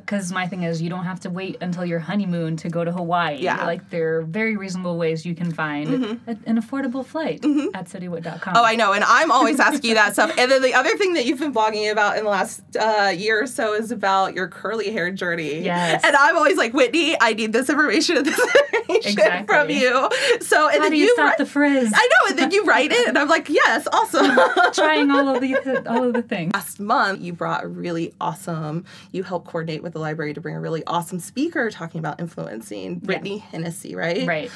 Because 0.00 0.32
my 0.32 0.46
thing 0.48 0.62
is, 0.64 0.82
you 0.82 0.90
don't 0.90 1.04
have 1.04 1.20
to 1.20 1.30
wait 1.30 1.56
until 1.60 1.84
your 1.84 1.98
honeymoon 2.00 2.56
to 2.58 2.68
go 2.68 2.84
to 2.84 2.90
Hawaii. 2.92 3.38
Yeah. 3.40 3.56
Mm-hmm. 3.58 3.66
like 3.66 3.90
there 3.90 4.18
are 4.18 4.22
very 4.22 4.56
reasonable 4.56 4.96
ways 4.98 5.24
you 5.24 5.34
can 5.34 5.52
find 5.52 5.88
a, 6.26 6.30
an 6.46 6.60
affordable 6.60 7.04
flight 7.06 7.44
at 7.74 7.84
citywit.com. 7.86 8.54
Oh, 8.56 8.64
I 8.64 8.74
know, 8.74 8.92
and 8.92 9.04
I'm 9.04 9.30
always 9.30 9.60
asking 9.68 9.90
you 9.90 9.94
that 9.96 10.14
stuff. 10.14 10.32
And 10.36 10.50
then 10.50 10.62
the 10.62 10.74
other 10.74 10.96
thing 10.96 11.14
that 11.14 11.24
you've 11.26 11.38
been 11.40 11.52
blogging 11.54 11.90
about 11.92 12.16
in 12.18 12.24
the 12.24 12.30
last 12.30 12.62
uh, 12.76 13.12
year 13.16 13.42
or 13.42 13.46
so 13.46 13.74
is 13.74 13.90
about 13.92 14.34
your 14.34 14.48
curly 14.48 14.90
hair 14.90 15.10
journey. 15.12 15.60
Yes. 15.60 16.02
And 16.04 16.16
I'm 16.16 16.36
always 16.36 16.56
like, 16.56 16.72
Whitney, 16.72 17.16
I 17.20 17.32
need 17.34 17.52
this 17.52 17.68
information 17.70 18.16
and 18.18 18.26
this 18.26 18.38
information 18.40 19.12
Exactly. 19.12 19.46
from 19.46 19.70
you. 19.70 19.83
So, 20.40 20.68
and 20.68 20.76
How 20.76 20.82
then 20.82 20.90
do 20.90 20.96
you, 20.96 21.12
stop 21.14 21.30
write- 21.30 21.38
the 21.38 21.46
frizz? 21.46 21.92
I 21.94 22.08
know, 22.08 22.30
and 22.30 22.38
then 22.38 22.50
you 22.50 22.64
write 22.64 22.92
it, 22.92 23.08
and 23.08 23.16
I'm 23.18 23.28
like, 23.28 23.48
yes, 23.48 23.86
awesome. 23.92 24.36
Trying 24.72 25.10
all 25.10 25.28
of 25.28 25.40
the 25.40 25.82
all 25.88 26.04
of 26.04 26.12
the 26.12 26.22
things. 26.22 26.52
Last 26.54 26.80
month, 26.80 27.20
you 27.20 27.32
brought 27.32 27.64
a 27.64 27.68
really 27.68 28.14
awesome. 28.20 28.84
You 29.12 29.22
helped 29.22 29.46
coordinate 29.48 29.82
with 29.82 29.92
the 29.92 29.98
library 30.00 30.34
to 30.34 30.40
bring 30.40 30.54
a 30.56 30.60
really 30.60 30.84
awesome 30.86 31.18
speaker 31.20 31.70
talking 31.70 31.98
about 31.98 32.20
influencing, 32.20 32.98
Brittany 32.98 33.38
Hennessy, 33.38 33.94
right? 33.94 34.26
Right. 34.26 34.50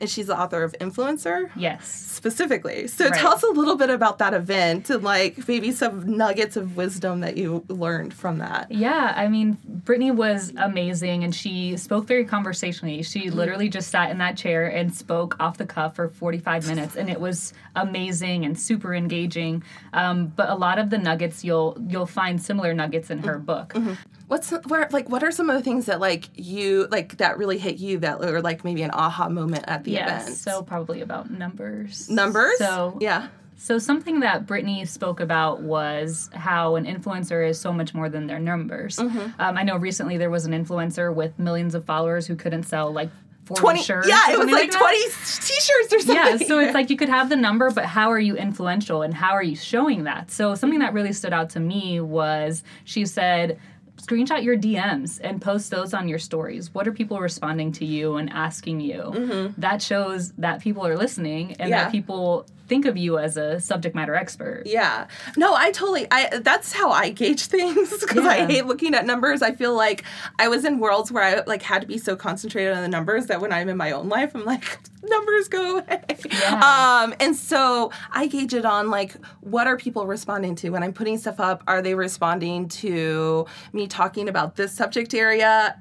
And 0.00 0.08
she's 0.08 0.26
the 0.26 0.38
author 0.38 0.62
of 0.62 0.72
Influencer. 0.80 1.50
Yes. 1.56 2.06
specifically. 2.18 2.88
So 2.88 3.04
Right. 3.04 3.14
tell 3.14 3.32
us 3.32 3.44
a 3.44 3.46
little 3.46 3.76
bit 3.76 3.90
about 3.90 4.18
that 4.18 4.34
event 4.34 4.90
and 4.90 5.04
like 5.04 5.46
maybe 5.46 5.70
some 5.70 6.16
nuggets 6.16 6.56
of 6.56 6.76
wisdom 6.76 7.20
that 7.20 7.36
you 7.36 7.64
learned 7.68 8.12
from 8.12 8.38
that. 8.38 8.72
Yeah, 8.72 9.12
I 9.16 9.28
mean, 9.28 9.56
Brittany 9.64 10.10
was 10.10 10.52
amazing 10.56 11.22
and 11.22 11.32
she 11.32 11.76
spoke 11.76 12.06
very 12.06 12.24
conversationally. 12.24 13.02
She 13.04 13.26
mm-hmm. 13.26 13.36
literally 13.36 13.68
just 13.68 13.90
sat 13.90 14.10
in 14.10 14.18
that 14.18 14.36
chair 14.36 14.66
and 14.66 14.92
spoke 14.92 15.36
off 15.38 15.58
the 15.58 15.66
cuff 15.66 15.94
for 15.94 16.08
45 16.08 16.66
minutes, 16.66 16.96
and 16.96 17.08
it 17.08 17.20
was 17.20 17.52
amazing 17.76 18.44
and 18.44 18.58
super 18.58 18.94
engaging. 18.94 19.62
Um, 19.92 20.32
but 20.34 20.48
a 20.48 20.54
lot 20.56 20.80
of 20.80 20.90
the 20.90 20.98
nuggets 20.98 21.44
you'll 21.44 21.78
you'll 21.88 22.06
find 22.06 22.42
similar 22.42 22.74
nuggets 22.74 23.10
in 23.10 23.18
her 23.20 23.36
mm-hmm. 23.36 23.44
book. 23.44 23.74
Mm-hmm. 23.74 23.92
What's 24.28 24.50
where 24.68 24.88
like 24.92 25.08
what 25.08 25.22
are 25.24 25.30
some 25.30 25.48
of 25.50 25.56
the 25.56 25.62
things 25.62 25.86
that 25.86 26.00
like 26.00 26.28
you 26.34 26.86
like 26.90 27.16
that 27.16 27.38
really 27.38 27.58
hit 27.58 27.78
you 27.78 27.98
that 27.98 28.22
or 28.22 28.40
like 28.42 28.62
maybe 28.64 28.82
an 28.82 28.90
aha 28.92 29.28
moment 29.28 29.64
at 29.66 29.84
the 29.84 29.92
Yes, 29.92 30.22
event? 30.24 30.36
so 30.36 30.62
probably 30.62 31.00
about 31.00 31.30
numbers. 31.30 32.08
numbers. 32.10 32.58
So 32.58 32.98
yeah. 33.00 33.28
So 33.56 33.78
something 33.78 34.20
that 34.20 34.46
Brittany 34.46 34.84
spoke 34.84 35.18
about 35.18 35.62
was 35.62 36.30
how 36.32 36.76
an 36.76 36.84
influencer 36.84 37.48
is 37.48 37.58
so 37.58 37.72
much 37.72 37.92
more 37.92 38.08
than 38.08 38.28
their 38.28 38.38
numbers. 38.38 38.96
Mm-hmm. 38.98 39.40
Um, 39.40 39.56
I 39.58 39.64
know 39.64 39.76
recently 39.76 40.16
there 40.16 40.30
was 40.30 40.44
an 40.44 40.52
influencer 40.52 41.12
with 41.12 41.36
millions 41.40 41.74
of 41.74 41.84
followers 41.84 42.26
who 42.26 42.36
couldn't 42.36 42.62
sell 42.64 42.92
like 42.92 43.10
40 43.46 43.60
20 43.62 43.82
shirts. 43.82 44.08
yeah 44.08 44.30
it 44.30 44.38
was 44.38 44.50
like 44.50 44.70
that. 44.70 44.78
20 44.78 44.96
t-shirts 45.04 45.92
or 45.94 45.98
something 46.00 46.14
Yeah, 46.14 46.36
so 46.46 46.58
it's 46.60 46.74
like 46.78 46.90
you 46.90 46.96
could 46.98 47.08
have 47.08 47.30
the 47.30 47.36
number, 47.36 47.70
but 47.70 47.86
how 47.86 48.10
are 48.12 48.18
you 48.20 48.36
influential 48.36 49.00
and 49.02 49.12
how 49.14 49.32
are 49.32 49.42
you 49.42 49.56
showing 49.56 50.04
that? 50.04 50.30
So 50.30 50.54
something 50.54 50.80
that 50.80 50.92
really 50.92 51.14
stood 51.14 51.32
out 51.32 51.48
to 51.50 51.60
me 51.60 51.98
was 52.00 52.62
she 52.84 53.06
said, 53.06 53.58
screenshot 53.98 54.42
your 54.42 54.56
DMs 54.56 55.20
and 55.22 55.40
post 55.42 55.70
those 55.70 55.92
on 55.94 56.08
your 56.08 56.18
stories. 56.18 56.72
What 56.74 56.86
are 56.88 56.92
people 56.92 57.18
responding 57.20 57.72
to 57.72 57.84
you 57.84 58.16
and 58.16 58.30
asking 58.30 58.80
you? 58.80 59.52
That 59.58 59.82
shows 59.82 60.32
that 60.38 60.60
people 60.60 60.86
are 60.86 60.96
listening 60.96 61.50
and 61.52 61.58
Mm-hmm. 61.58 61.70
Yeah. 61.70 61.84
that 61.84 61.92
people 61.92 62.46
think 62.68 62.84
of 62.86 62.96
you 62.96 63.18
as 63.18 63.36
a 63.36 63.58
subject 63.60 63.94
matter 63.94 64.14
expert. 64.14 64.62
Yeah. 64.66 65.06
No, 65.36 65.54
I 65.54 65.70
totally 65.72 66.06
I 66.10 66.38
that's 66.38 66.72
how 66.72 66.90
I 66.90 67.10
gauge 67.10 67.46
things 67.46 67.90
because 68.00 68.24
I 68.26 68.46
hate 68.46 68.66
looking 68.66 68.94
at 68.94 69.06
numbers. 69.06 69.42
I 69.42 69.52
feel 69.52 69.74
like 69.74 70.04
I 70.38 70.48
was 70.48 70.64
in 70.64 70.78
worlds 70.78 71.10
where 71.10 71.22
I 71.24 71.42
like 71.46 71.62
had 71.62 71.80
to 71.80 71.86
be 71.86 71.98
so 71.98 72.14
concentrated 72.14 72.74
on 72.74 72.82
the 72.82 72.88
numbers 72.88 73.26
that 73.26 73.40
when 73.40 73.52
I'm 73.52 73.68
in 73.68 73.76
my 73.76 73.90
own 73.92 74.08
life, 74.08 74.34
I'm 74.34 74.44
like, 74.44 74.78
numbers 75.02 75.48
go 75.48 75.78
away. 75.78 76.02
Yeah. 76.30 77.00
Um, 77.04 77.14
and 77.20 77.34
so 77.34 77.90
I 78.12 78.26
gauge 78.26 78.54
it 78.54 78.64
on 78.64 78.90
like 78.90 79.16
what 79.40 79.66
are 79.66 79.76
people 79.76 80.06
responding 80.06 80.54
to 80.56 80.70
when 80.70 80.82
I'm 80.82 80.92
putting 80.92 81.18
stuff 81.18 81.40
up? 81.40 81.64
Are 81.66 81.80
they 81.82 81.94
responding 81.94 82.68
to 82.68 83.46
me 83.72 83.86
talking 83.86 84.28
about 84.28 84.56
this 84.56 84.72
subject 84.72 85.14
area? 85.14 85.80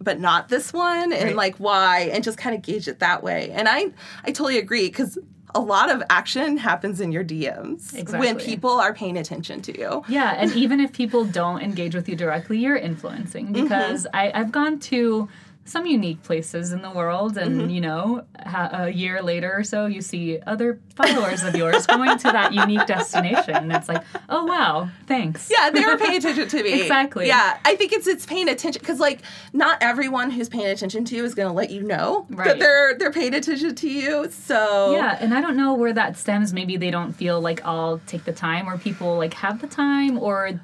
but 0.00 0.20
not 0.20 0.48
this 0.48 0.72
one 0.72 1.12
and 1.12 1.24
Right. 1.24 1.34
like 1.34 1.56
why 1.56 2.08
and 2.12 2.22
just 2.22 2.38
kind 2.38 2.54
of 2.54 2.62
gauge 2.62 2.86
it 2.86 3.00
that 3.00 3.24
way 3.24 3.50
and 3.50 3.68
i 3.68 3.86
i 4.22 4.26
totally 4.30 4.56
agree 4.56 4.86
because 4.86 5.18
a 5.54 5.60
lot 5.60 5.90
of 5.90 6.02
action 6.10 6.56
happens 6.56 7.00
in 7.00 7.10
your 7.12 7.24
dms 7.24 8.18
when 8.18 8.36
people 8.36 8.70
are 8.70 8.92
paying 8.92 9.16
attention 9.16 9.60
to 9.62 9.78
you. 9.78 10.04
Yeah, 10.08 10.34
and 10.36 10.52
even 10.52 10.80
if 10.80 10.92
people 10.92 11.24
don't 11.24 11.62
engage 11.62 11.94
with 11.94 12.08
you 12.08 12.16
directly, 12.16 12.58
you're 12.58 12.76
influencing 12.76 13.46
mm-hmm. 13.46 13.62
because 13.62 14.06
I, 14.12 14.30
I've 14.34 14.52
gone 14.52 14.78
to 14.80 15.28
some 15.68 15.86
unique 15.86 16.22
places 16.22 16.72
in 16.72 16.82
the 16.82 16.90
world, 16.90 17.36
and 17.36 17.60
mm-hmm. 17.60 17.70
you 17.70 17.80
know, 17.80 18.24
ha- 18.44 18.70
a 18.72 18.88
year 18.90 19.22
later 19.22 19.52
or 19.54 19.64
so, 19.64 19.86
you 19.86 20.00
see 20.00 20.38
other 20.46 20.80
followers 20.94 21.42
of 21.44 21.54
yours 21.54 21.86
going 21.86 22.16
to 22.18 22.24
that 22.24 22.52
unique 22.52 22.86
destination, 22.86 23.54
and 23.54 23.72
it's 23.72 23.88
like, 23.88 24.02
oh 24.28 24.44
wow, 24.44 24.88
thanks. 25.06 25.50
yeah 25.50 25.70
they 25.70 25.84
were 25.84 25.96
paying 25.96 26.16
attention 26.16 26.48
to 26.48 26.62
me 26.62 26.82
Exactly. 26.82 27.26
yeah 27.26 27.58
i 27.64 27.76
think 27.76 27.92
it's 27.92 28.06
it's 28.06 28.26
paying 28.26 28.48
attention 28.48 28.80
because 28.80 28.98
like 29.00 29.20
not 29.52 29.78
everyone 29.82 30.30
who's 30.30 30.48
paying 30.48 30.66
attention 30.66 31.04
to 31.04 31.16
you 31.16 31.24
is 31.24 31.34
going 31.34 31.48
to 31.48 31.52
let 31.54 31.70
you 31.70 31.82
know 31.82 32.26
that 32.30 32.58
they're 32.58 32.96
they're 32.98 33.12
paying 33.12 33.34
attention 33.34 33.74
to 33.74 33.88
you 33.88 34.28
so 34.30 34.92
Yeah, 34.94 35.16
and 35.20 35.34
I 35.34 35.40
don't 35.40 35.56
know 35.56 35.74
where 35.74 35.92
that 35.92 36.16
stems. 36.16 36.52
Maybe 36.52 36.76
they 36.76 36.90
don't 36.90 37.12
feel 37.12 37.40
like 37.40 37.64
I'll 37.64 38.00
take 38.06 38.24
the 38.24 38.32
time, 38.32 38.68
or 38.68 38.78
people 38.78 39.16
like 39.16 39.34
have 39.34 39.60
the 39.60 39.66
time, 39.66 40.18
or 40.18 40.58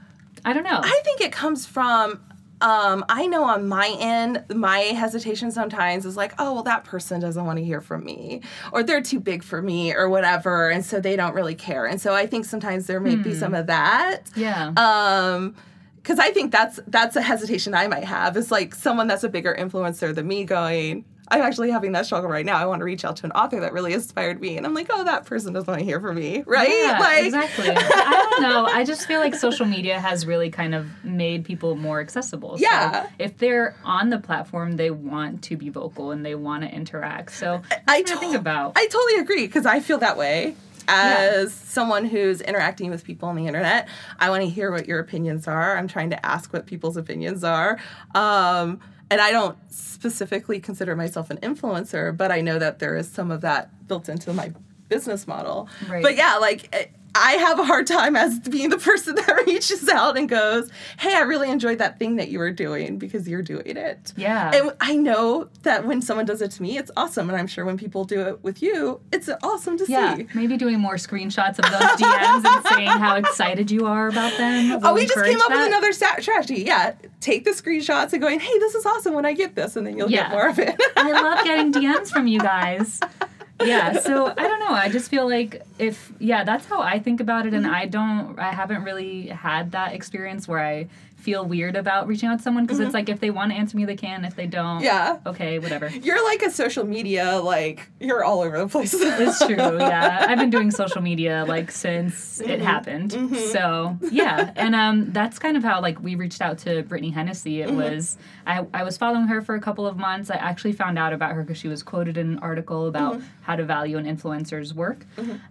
I 0.44 0.52
don't 0.52 0.64
know. 0.64 0.80
I 0.82 1.00
think 1.04 1.20
it 1.20 1.32
comes 1.32 1.66
from 1.66 2.20
um, 2.64 3.04
I 3.10 3.26
know 3.26 3.44
on 3.44 3.68
my 3.68 3.94
end, 4.00 4.42
my 4.54 4.78
hesitation 4.78 5.50
sometimes 5.50 6.06
is 6.06 6.16
like, 6.16 6.32
oh, 6.38 6.54
well, 6.54 6.62
that 6.62 6.84
person 6.84 7.20
doesn't 7.20 7.44
want 7.44 7.58
to 7.58 7.64
hear 7.64 7.82
from 7.82 8.04
me, 8.04 8.40
or 8.72 8.82
they're 8.82 9.02
too 9.02 9.20
big 9.20 9.44
for 9.44 9.60
me, 9.60 9.92
or 9.94 10.08
whatever, 10.08 10.70
and 10.70 10.82
so 10.82 10.98
they 10.98 11.14
don't 11.14 11.34
really 11.34 11.54
care. 11.54 11.84
And 11.84 12.00
so 12.00 12.14
I 12.14 12.26
think 12.26 12.46
sometimes 12.46 12.86
there 12.86 13.00
may 13.00 13.16
be 13.16 13.34
some 13.34 13.54
of 13.54 13.66
that. 13.66 14.22
yeah. 14.34 14.68
Um, 14.76 15.54
because 15.96 16.18
I 16.18 16.32
think 16.32 16.52
that's 16.52 16.80
that's 16.86 17.16
a 17.16 17.22
hesitation 17.22 17.74
I 17.74 17.86
might 17.86 18.04
have 18.04 18.36
is 18.36 18.50
like 18.50 18.74
someone 18.74 19.06
that's 19.06 19.24
a 19.24 19.28
bigger 19.28 19.56
influencer 19.58 20.14
than 20.14 20.28
me 20.28 20.44
going. 20.44 21.06
I'm 21.34 21.42
actually 21.42 21.70
having 21.70 21.92
that 21.92 22.06
struggle 22.06 22.30
right 22.30 22.46
now. 22.46 22.56
I 22.56 22.66
want 22.66 22.80
to 22.80 22.84
reach 22.84 23.04
out 23.04 23.16
to 23.16 23.26
an 23.26 23.32
author 23.32 23.58
that 23.60 23.72
really 23.72 23.92
inspired 23.92 24.40
me, 24.40 24.56
and 24.56 24.64
I'm 24.64 24.72
like, 24.72 24.86
oh, 24.90 25.02
that 25.04 25.26
person 25.26 25.52
doesn't 25.52 25.66
want 25.66 25.80
to 25.80 25.84
hear 25.84 26.00
from 26.00 26.16
me, 26.16 26.44
right? 26.46 26.68
Yeah, 26.68 26.98
like, 27.00 27.24
exactly. 27.26 27.70
I 27.70 28.28
don't 28.30 28.42
know. 28.48 28.66
I 28.66 28.84
just 28.84 29.08
feel 29.08 29.18
like 29.18 29.34
social 29.34 29.66
media 29.66 29.98
has 29.98 30.26
really 30.26 30.48
kind 30.48 30.74
of 30.74 30.86
made 31.04 31.44
people 31.44 31.74
more 31.74 32.00
accessible. 32.00 32.56
Yeah. 32.58 33.04
So 33.04 33.10
if 33.18 33.38
they're 33.38 33.74
on 33.84 34.10
the 34.10 34.18
platform, 34.18 34.76
they 34.76 34.92
want 34.92 35.42
to 35.44 35.56
be 35.56 35.70
vocal 35.70 36.12
and 36.12 36.24
they 36.24 36.36
want 36.36 36.62
to 36.62 36.70
interact. 36.70 37.32
So 37.32 37.62
I 37.88 38.02
to 38.02 38.16
think 38.16 38.36
about. 38.36 38.72
I 38.76 38.86
totally 38.86 39.20
agree 39.20 39.46
because 39.46 39.66
I 39.66 39.80
feel 39.80 39.98
that 39.98 40.16
way 40.16 40.54
as 40.86 41.52
someone 41.52 42.04
who's 42.04 42.40
interacting 42.40 42.90
with 42.90 43.04
people 43.04 43.28
on 43.28 43.36
the 43.36 43.46
internet. 43.46 43.88
I 44.18 44.30
want 44.30 44.42
to 44.42 44.48
hear 44.48 44.70
what 44.70 44.86
your 44.86 45.00
opinions 45.00 45.48
are. 45.48 45.76
I'm 45.76 45.88
trying 45.88 46.10
to 46.10 46.26
ask 46.26 46.52
what 46.52 46.66
people's 46.66 46.96
opinions 46.96 47.42
are. 47.42 47.78
Um, 48.14 48.80
and 49.14 49.20
I 49.20 49.30
don't 49.30 49.56
specifically 49.72 50.58
consider 50.58 50.96
myself 50.96 51.30
an 51.30 51.36
influencer, 51.36 52.14
but 52.16 52.32
I 52.32 52.40
know 52.40 52.58
that 52.58 52.80
there 52.80 52.96
is 52.96 53.08
some 53.08 53.30
of 53.30 53.42
that 53.42 53.86
built 53.86 54.08
into 54.08 54.32
my 54.32 54.52
business 54.88 55.28
model. 55.28 55.68
Right. 55.88 56.02
But 56.02 56.16
yeah, 56.16 56.38
like 56.40 56.68
eh, 56.72 56.86
I 57.14 57.32
have 57.32 57.58
a 57.58 57.64
hard 57.64 57.86
time 57.86 58.16
as 58.16 58.38
being 58.40 58.70
the 58.70 58.78
person 58.78 59.14
that 59.16 59.44
reaches 59.46 59.88
out 59.88 60.16
and 60.18 60.28
goes, 60.28 60.70
"Hey, 60.98 61.14
I 61.14 61.20
really 61.20 61.50
enjoyed 61.50 61.78
that 61.78 61.98
thing 61.98 62.16
that 62.16 62.28
you 62.28 62.38
were 62.38 62.50
doing 62.50 62.98
because 62.98 63.28
you're 63.28 63.42
doing 63.42 63.76
it." 63.76 64.12
Yeah. 64.16 64.50
And 64.54 64.72
I 64.80 64.96
know 64.96 65.48
that 65.62 65.86
when 65.86 66.02
someone 66.02 66.26
does 66.26 66.42
it 66.42 66.50
to 66.52 66.62
me, 66.62 66.76
it's 66.78 66.90
awesome, 66.96 67.28
and 67.30 67.38
I'm 67.38 67.46
sure 67.46 67.64
when 67.64 67.76
people 67.78 68.04
do 68.04 68.20
it 68.22 68.42
with 68.42 68.62
you, 68.62 69.00
it's 69.12 69.28
awesome 69.42 69.78
to 69.78 69.84
yeah, 69.88 70.16
see. 70.16 70.26
maybe 70.34 70.56
doing 70.56 70.80
more 70.80 70.94
screenshots 70.96 71.58
of 71.58 71.70
those 71.70 71.90
DMs 72.00 72.44
and 72.44 72.66
saying 72.70 72.88
how 72.88 73.16
excited 73.16 73.70
you 73.70 73.86
are 73.86 74.08
about 74.08 74.36
them. 74.36 74.80
Oh, 74.82 74.94
we 74.94 75.06
just 75.06 75.24
came 75.24 75.40
up 75.40 75.48
that. 75.48 75.58
with 75.58 75.66
another 75.68 75.92
strategy. 75.92 76.62
Yeah, 76.66 76.94
take 77.20 77.44
the 77.44 77.50
screenshots 77.52 78.12
and 78.12 78.20
going, 78.20 78.40
"Hey, 78.40 78.58
this 78.58 78.74
is 78.74 78.84
awesome 78.86 79.14
when 79.14 79.24
I 79.26 79.32
get 79.34 79.54
this," 79.54 79.76
and 79.76 79.86
then 79.86 79.96
you'll 79.96 80.10
Yeah. 80.10 80.22
get 80.24 80.30
more 80.32 80.48
of 80.48 80.58
it. 80.58 80.80
I 80.96 81.12
love 81.12 81.44
getting 81.44 81.72
DMs 81.72 82.10
from 82.10 82.26
you 82.26 82.40
guys. 82.40 83.00
Yeah, 83.66 83.98
so 84.00 84.26
I 84.26 84.34
don't 84.48 84.60
know. 84.60 84.72
I 84.72 84.88
just 84.88 85.10
feel 85.10 85.28
like 85.28 85.62
if 85.78 86.12
yeah, 86.18 86.44
that's 86.44 86.66
how 86.66 86.80
I 86.80 86.98
think 86.98 87.20
about 87.20 87.46
it 87.46 87.54
and 87.54 87.64
Mm-hmm. 87.64 87.74
I 87.74 87.86
don't 87.86 88.38
I 88.38 88.50
haven't 88.52 88.84
really 88.84 89.26
had 89.28 89.72
that 89.72 89.94
experience 89.94 90.46
where 90.48 90.60
I 90.60 90.88
feel 91.24 91.44
weird 91.44 91.74
about 91.76 92.06
reaching 92.06 92.28
out 92.28 92.36
to 92.38 92.42
someone 92.42 92.64
because 92.64 92.80
it's 92.80 92.94
like 92.94 93.08
if 93.08 93.18
they 93.20 93.30
want 93.30 93.50
to 93.52 93.56
answer 93.56 93.76
me 93.76 93.84
they 93.84 93.96
can, 93.96 94.24
if 94.24 94.34
they 94.36 94.46
don't, 94.46 94.64
Mm-hmm. 94.64 94.84
Yeah. 94.84 95.18
okay, 95.26 95.58
whatever. 95.58 95.88
You're 95.88 96.22
like 96.24 96.42
a 96.42 96.50
social 96.50 96.84
media, 96.84 97.38
like 97.38 97.88
you're 98.00 98.22
all 98.24 98.40
over 98.42 98.58
the 98.58 98.68
place. 98.68 98.92
It's 98.94 99.38
true, 99.44 99.56
yeah. 99.78 100.26
I've 100.28 100.38
been 100.38 100.50
doing 100.50 100.70
social 100.70 101.00
media 101.00 101.44
like 101.48 101.70
since 101.70 102.40
it 102.40 102.46
Mm-hmm. 102.60 102.62
happened. 102.64 103.12
So 103.52 103.98
yeah, 104.10 104.52
and 104.56 104.74
um, 104.74 105.12
that's 105.12 105.38
kind 105.38 105.56
of 105.56 105.64
how 105.64 105.80
like 105.80 106.00
we 106.02 106.14
reached 106.14 106.40
out 106.42 106.58
to 106.58 106.82
Brittany 106.84 107.10
Hennessy. 107.10 107.60
It 107.62 107.68
Mm-hmm. 107.68 107.76
was 107.94 108.18
I, 108.46 108.66
I 108.74 108.82
was 108.84 108.96
following 108.98 109.26
her 109.28 109.40
for 109.42 109.54
a 109.54 109.60
couple 109.60 109.86
of 109.86 109.96
months. 109.96 110.30
I 110.30 110.34
actually 110.36 110.72
found 110.72 110.98
out 110.98 111.12
about 111.14 111.32
her 111.32 111.42
because 111.42 111.56
she 111.58 111.68
was 111.68 111.82
quoted 111.82 112.16
in 112.18 112.26
an 112.34 112.38
article 112.40 112.86
about 112.86 113.14
Mm-hmm. 113.14 113.26
how 113.42 113.56
to 113.56 113.64
value 113.64 113.96
an 113.98 114.04
influencer's 114.06 114.72
work. 114.74 115.04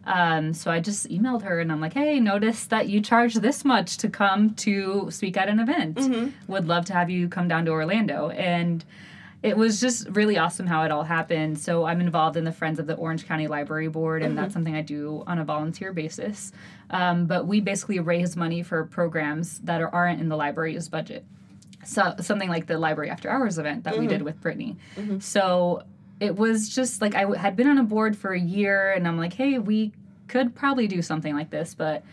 Um, 0.06 0.54
so 0.54 0.70
I 0.72 0.80
just 0.80 1.10
emailed 1.10 1.44
her 1.44 1.60
and 1.60 1.72
I'm 1.72 1.80
like, 1.82 1.94
hey, 1.94 2.20
notice 2.20 2.66
that 2.68 2.90
you 2.90 3.02
charge 3.02 3.36
this 3.36 3.64
much 3.66 3.98
to 3.98 4.10
come 4.10 4.54
to 4.56 5.08
speak 5.12 5.38
at 5.38 5.48
an 5.50 5.60
event. 5.64 5.96
Mm-hmm. 5.96 6.52
Would 6.52 6.68
love 6.68 6.86
to 6.86 6.94
have 6.94 7.10
you 7.10 7.28
come 7.28 7.48
down 7.48 7.66
to 7.66 7.72
Orlando 7.72 8.30
and 8.30 8.86
it 9.42 9.58
was 9.58 9.82
just 9.82 10.08
really 10.10 10.38
awesome 10.38 10.68
how 10.68 10.84
it 10.84 10.92
all 10.92 11.04
happened. 11.04 11.60
So 11.60 11.84
I'm 11.84 12.00
involved 12.00 12.38
in 12.38 12.46
the 12.46 12.52
Friends 12.54 12.80
of 12.80 12.88
the 12.88 12.96
Orange 12.96 13.28
County 13.28 13.48
Library 13.48 13.90
Board, 13.90 14.24
and 14.24 14.38
that's 14.38 14.54
something 14.54 14.74
I 14.74 14.82
do 14.82 15.22
on 15.28 15.38
a 15.38 15.44
volunteer 15.44 15.92
basis. 15.92 16.54
Um, 16.90 17.26
but 17.26 17.46
we 17.46 17.60
basically 17.60 18.00
raise 18.00 18.38
money 18.38 18.64
for 18.64 18.86
programs 18.86 19.60
that 19.60 19.82
are, 19.82 19.90
aren't 19.94 20.22
in 20.22 20.30
the 20.30 20.38
library's 20.38 20.88
budget. 20.88 21.26
So 21.84 22.16
something 22.22 22.48
like 22.48 22.68
the 22.68 22.78
Library 22.78 23.10
After 23.10 23.30
Hours 23.30 23.58
event 23.58 23.84
that 23.84 23.96
we 24.00 24.08
did 24.08 24.22
with 24.22 24.40
Brittany. 24.40 24.78
So 25.20 25.84
it 26.22 26.38
was 26.38 26.70
just 26.74 27.02
like 27.02 27.14
I 27.14 27.24
w- 27.24 27.38
had 27.38 27.58
been 27.58 27.68
on 27.68 27.78
a 27.78 27.84
board 27.84 28.16
for 28.16 28.32
a 28.32 28.40
year, 28.40 28.94
and 28.94 29.06
I'm 29.06 29.18
like, 29.18 29.34
hey, 29.34 29.60
we 29.60 29.92
could 30.30 30.56
probably 30.56 30.88
do 30.88 31.02
something 31.02 31.36
like 31.36 31.50
this, 31.50 31.76
but 31.76 32.06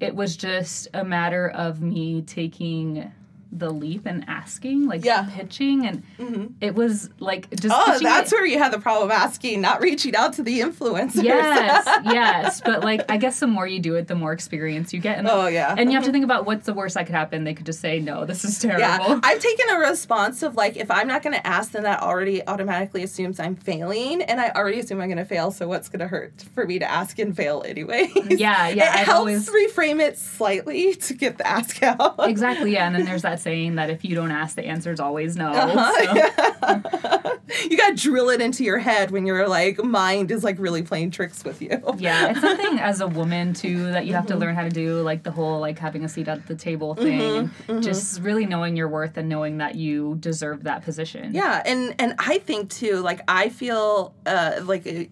it 0.00 0.14
was 0.14 0.36
just 0.36 0.88
a 0.94 1.04
matter 1.04 1.48
of 1.48 1.80
me 1.80 2.22
taking 2.22 3.10
the 3.56 3.70
leap 3.70 4.06
and 4.06 4.24
asking, 4.28 4.86
like 4.86 5.04
Yeah. 5.04 5.28
pitching, 5.30 5.86
and 5.86 6.02
mm-hmm. 6.18 6.46
it 6.60 6.74
was 6.74 7.08
like 7.20 7.48
just 7.50 7.74
oh, 7.74 7.98
that's 8.00 8.32
it. 8.32 8.36
where 8.36 8.46
you 8.46 8.58
had 8.58 8.72
the 8.72 8.78
problem 8.80 9.10
asking, 9.10 9.60
not 9.60 9.80
reaching 9.80 10.14
out 10.16 10.32
to 10.34 10.42
the 10.42 10.60
influencers. 10.60 11.22
Yes, 11.22 11.86
yes, 12.04 12.60
but 12.60 12.82
like 12.82 13.10
I 13.10 13.16
guess 13.16 13.40
the 13.40 13.46
more 13.46 13.66
you 13.66 13.80
do 13.80 13.94
it, 13.94 14.08
the 14.08 14.14
more 14.14 14.32
experience 14.32 14.92
you 14.92 15.00
get. 15.00 15.18
And, 15.18 15.28
Oh, 15.28 15.46
yeah. 15.46 15.74
and 15.76 15.90
you 15.90 15.94
have 15.96 16.02
to 16.04 16.08
mm-hmm. 16.08 16.14
think 16.14 16.24
about 16.24 16.46
what's 16.46 16.66
the 16.66 16.74
worst 16.74 16.94
that 16.94 17.06
could 17.06 17.14
happen. 17.14 17.44
They 17.44 17.54
could 17.54 17.66
just 17.66 17.80
say 17.80 18.00
no, 18.00 18.24
this 18.24 18.44
is 18.44 18.58
terrible. 18.58 18.80
Yeah, 18.80 19.20
I've 19.22 19.40
taken 19.40 19.70
a 19.70 19.78
response 19.78 20.42
of 20.42 20.56
like, 20.56 20.76
if 20.76 20.90
I'm 20.90 21.08
not 21.08 21.22
going 21.22 21.34
to 21.34 21.46
ask, 21.46 21.72
then 21.72 21.84
that 21.84 22.02
already 22.02 22.46
automatically 22.46 23.02
assumes 23.02 23.38
I'm 23.38 23.56
failing, 23.56 24.22
and 24.22 24.40
I 24.40 24.50
already 24.50 24.80
assume 24.80 25.00
I'm 25.00 25.08
going 25.08 25.18
to 25.18 25.24
fail. 25.24 25.50
So 25.50 25.68
what's 25.68 25.88
going 25.88 26.00
to 26.00 26.08
hurt 26.08 26.44
for 26.54 26.66
me 26.66 26.78
to 26.80 26.90
ask 26.90 27.18
and 27.18 27.36
fail 27.36 27.62
anyway? 27.66 28.10
Yeah, 28.28 28.68
yeah, 28.68 28.68
It 28.94 29.00
I've 29.00 29.06
helps 29.06 29.18
always- 29.18 29.48
reframe 29.50 30.00
it 30.00 30.18
slightly 30.18 30.94
to 31.06 31.14
get 31.14 31.38
the 31.38 31.46
ask 31.46 31.82
out. 31.82 32.14
Exactly, 32.18 32.72
yeah, 32.72 32.86
and 32.86 32.94
then 32.94 33.04
there's 33.04 33.22
that 33.22 33.40
saying 33.44 33.76
that 33.76 33.90
if 33.90 34.04
you 34.04 34.16
don't 34.16 34.32
ask, 34.32 34.56
the 34.56 34.64
answer 34.66 34.90
is 34.90 34.98
always 34.98 35.36
no. 35.36 35.50
Uh-huh. 35.52 36.32
So, 36.62 37.32
you 37.70 37.76
got 37.76 37.90
to 37.90 38.02
drill 38.02 38.30
it 38.30 38.40
into 38.40 38.64
your 38.64 38.78
head 38.78 39.10
when 39.12 39.26
your 39.26 39.46
like 39.48 39.82
mind 39.84 40.30
is 40.30 40.42
like 40.42 40.58
really 40.58 40.82
playing 40.82 41.10
tricks 41.12 41.44
with 41.44 41.62
you. 41.62 41.80
yeah, 41.98 42.30
it's 42.30 42.40
something 42.40 42.78
as 42.80 43.00
a 43.00 43.06
woman 43.06 43.52
too 43.54 43.92
that 43.92 44.06
you 44.06 44.14
have 44.14 44.24
Mm-hmm. 44.24 44.32
to 44.32 44.38
learn 44.38 44.54
how 44.54 44.62
to 44.62 44.70
do, 44.70 45.02
like 45.02 45.22
the 45.22 45.30
whole 45.30 45.60
like 45.60 45.78
having 45.78 46.02
a 46.04 46.08
seat 46.08 46.26
at 46.28 46.46
the 46.46 46.54
table 46.56 46.94
thing, 46.94 47.48
Mm-hmm. 47.48 47.70
and 47.72 47.82
just 47.82 48.20
really 48.22 48.46
knowing 48.46 48.74
your 48.76 48.88
worth 48.88 49.16
and 49.18 49.28
knowing 49.28 49.58
that 49.58 49.74
you 49.74 50.16
deserve 50.18 50.64
that 50.64 50.82
position. 50.82 51.34
Yeah, 51.34 51.62
and 51.66 51.94
and 51.98 52.14
I 52.18 52.38
think 52.38 52.70
too, 52.70 52.96
like 53.00 53.20
I 53.28 53.50
feel 53.50 54.14
uh 54.26 54.60
like 54.64 54.86
uh, 54.86 55.04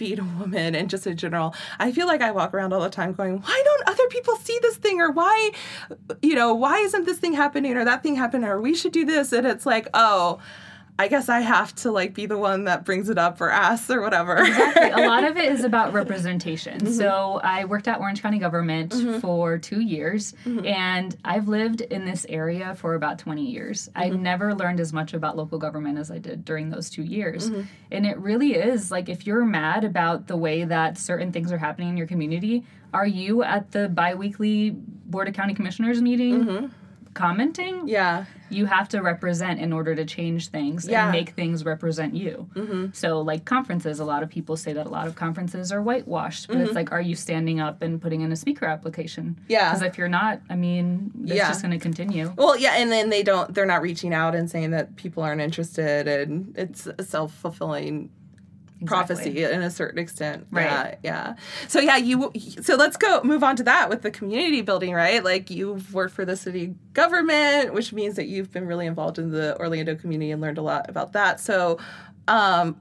being 0.00 0.18
a 0.18 0.24
woman 0.24 0.74
and 0.74 0.90
just 0.90 1.06
in 1.06 1.16
general, 1.16 1.54
I 1.78 1.92
feel 1.92 2.06
like 2.08 2.22
I 2.22 2.32
walk 2.32 2.54
around 2.54 2.72
all 2.72 2.80
the 2.80 2.90
time 2.90 3.12
going, 3.12 3.38
why 3.38 3.62
don't 3.64 3.88
other 3.88 4.08
people 4.08 4.34
see 4.36 4.58
this 4.62 4.76
thing? 4.76 5.00
Or 5.00 5.12
why 5.12 5.52
you 6.22 6.34
know, 6.34 6.54
why 6.54 6.78
isn't 6.78 7.04
this 7.04 7.18
thing 7.18 7.34
happening 7.34 7.76
or 7.76 7.84
that 7.84 8.02
thing 8.02 8.16
happening? 8.16 8.48
Or 8.48 8.60
we 8.60 8.74
should 8.74 8.92
do 8.92 9.04
this. 9.04 9.32
And 9.32 9.46
it's 9.46 9.66
like, 9.66 9.88
oh, 9.94 10.40
I 11.00 11.08
guess 11.08 11.30
I 11.30 11.40
have 11.40 11.74
to 11.76 11.90
like 11.90 12.12
be 12.12 12.26
the 12.26 12.36
one 12.36 12.64
that 12.64 12.84
brings 12.84 13.08
it 13.08 13.16
up 13.16 13.40
or 13.40 13.48
asks 13.48 13.88
or 13.88 14.02
whatever. 14.02 14.36
Exactly. 14.36 14.90
A 14.90 15.08
lot 15.08 15.24
of 15.24 15.38
it 15.38 15.50
is 15.50 15.64
about 15.64 15.92
representation. 15.94 16.78
Mm-hmm. 16.78 16.92
So 16.92 17.40
I 17.42 17.64
worked 17.64 17.88
at 17.88 18.00
Orange 18.00 18.20
County 18.20 18.38
government 18.38 18.92
mm-hmm. 18.92 19.18
for 19.20 19.56
two 19.56 19.80
years, 19.80 20.34
mm-hmm. 20.44 20.66
and 20.66 21.16
I've 21.24 21.48
lived 21.48 21.80
in 21.80 22.04
this 22.04 22.26
area 22.28 22.74
for 22.74 22.96
about 22.96 23.18
20 23.18 23.46
years. 23.46 23.88
I 23.96 24.10
never 24.10 24.54
learned 24.54 24.78
as 24.78 24.92
much 24.92 25.14
about 25.14 25.38
local 25.38 25.58
government 25.58 25.98
as 25.98 26.10
I 26.10 26.18
did 26.18 26.44
during 26.44 26.68
those 26.68 26.90
two 26.90 27.02
years. 27.02 27.50
And 27.90 28.04
it 28.04 28.18
really 28.18 28.54
is 28.54 28.90
like 28.90 29.08
if 29.08 29.26
you're 29.26 29.46
mad 29.46 29.84
about 29.84 30.26
the 30.26 30.36
way 30.36 30.64
that 30.64 30.98
certain 30.98 31.32
things 31.32 31.50
are 31.50 31.56
happening 31.56 31.88
in 31.88 31.96
your 31.96 32.08
community, 32.08 32.62
are 32.92 33.06
you 33.06 33.42
at 33.42 33.70
the 33.70 33.88
bi 33.88 34.14
weekly 34.14 34.70
Board 34.70 35.28
of 35.28 35.34
County 35.34 35.54
Commissioners 35.54 36.02
meeting? 36.02 36.70
Commenting, 37.12 37.88
yeah. 37.88 38.24
you 38.50 38.66
have 38.66 38.88
to 38.90 39.00
represent 39.00 39.58
in 39.60 39.72
order 39.72 39.94
to 39.94 40.04
change 40.04 40.48
things 40.48 40.86
Yeah. 40.86 41.04
and 41.04 41.12
make 41.12 41.30
things 41.30 41.64
represent 41.64 42.14
you. 42.14 42.48
Mm-hmm. 42.54 42.86
So, 42.92 43.20
like 43.20 43.44
conferences, 43.44 43.98
a 43.98 44.04
lot 44.04 44.22
of 44.22 44.30
people 44.30 44.56
say 44.56 44.72
that 44.72 44.86
a 44.86 44.88
lot 44.88 45.08
of 45.08 45.16
conferences 45.16 45.72
are 45.72 45.82
whitewashed, 45.82 46.46
but 46.46 46.58
it's 46.58 46.68
mm-hmm. 46.68 46.76
like, 46.76 46.92
are 46.92 47.00
you 47.00 47.16
standing 47.16 47.58
up 47.58 47.82
and 47.82 48.00
putting 48.00 48.20
in 48.20 48.30
a 48.30 48.36
speaker 48.36 48.66
application? 48.66 49.40
Yeah. 49.48 49.70
Because 49.72 49.82
if 49.82 49.98
you're 49.98 50.08
not, 50.08 50.40
I 50.48 50.54
mean, 50.54 51.10
it's 51.24 51.32
Yeah. 51.34 51.48
just 51.48 51.62
going 51.62 51.72
to 51.72 51.78
continue. 51.78 52.32
Well, 52.36 52.56
yeah, 52.56 52.74
and 52.74 52.92
then 52.92 53.10
they 53.10 53.22
don't 53.22 53.52
they're 53.54 53.66
not 53.66 53.82
reaching 53.82 54.14
out 54.14 54.34
and 54.34 54.48
saying 54.48 54.70
that 54.70 54.96
people 54.96 55.22
aren't 55.22 55.40
interested 55.40 56.06
and 56.06 56.54
it's 56.56 56.86
a 56.86 57.02
self-fulfilling 58.88 59.34
prophecy 59.34 59.44
in 59.54 59.62
a 59.62 59.70
certain 59.70 59.98
extent. 59.98 60.46
Right. 60.50 60.98
Yeah, 61.02 61.34
yeah. 61.34 61.34
So 61.68 61.80
yeah, 61.80 61.96
you 61.96 62.32
so 62.60 62.76
let's 62.76 62.96
go 62.96 63.20
move 63.22 63.42
on 63.42 63.56
to 63.56 63.62
that 63.64 63.88
with 63.88 64.02
the 64.02 64.10
community 64.10 64.62
building, 64.62 64.94
right? 64.94 65.22
Like 65.22 65.50
you've 65.50 65.92
worked 65.94 66.14
for 66.14 66.24
the 66.24 66.36
city 66.36 66.74
government, 66.92 67.74
which 67.74 67.92
means 67.92 68.16
that 68.16 68.26
you've 68.26 68.50
been 68.50 68.66
really 68.66 68.86
involved 68.86 69.18
in 69.18 69.30
the 69.30 69.58
Orlando 69.58 69.94
community 69.94 70.30
and 70.30 70.40
learned 70.40 70.58
a 70.58 70.62
lot 70.62 70.88
about 70.88 71.12
that. 71.12 71.40
So 71.40 71.78
um 72.28 72.80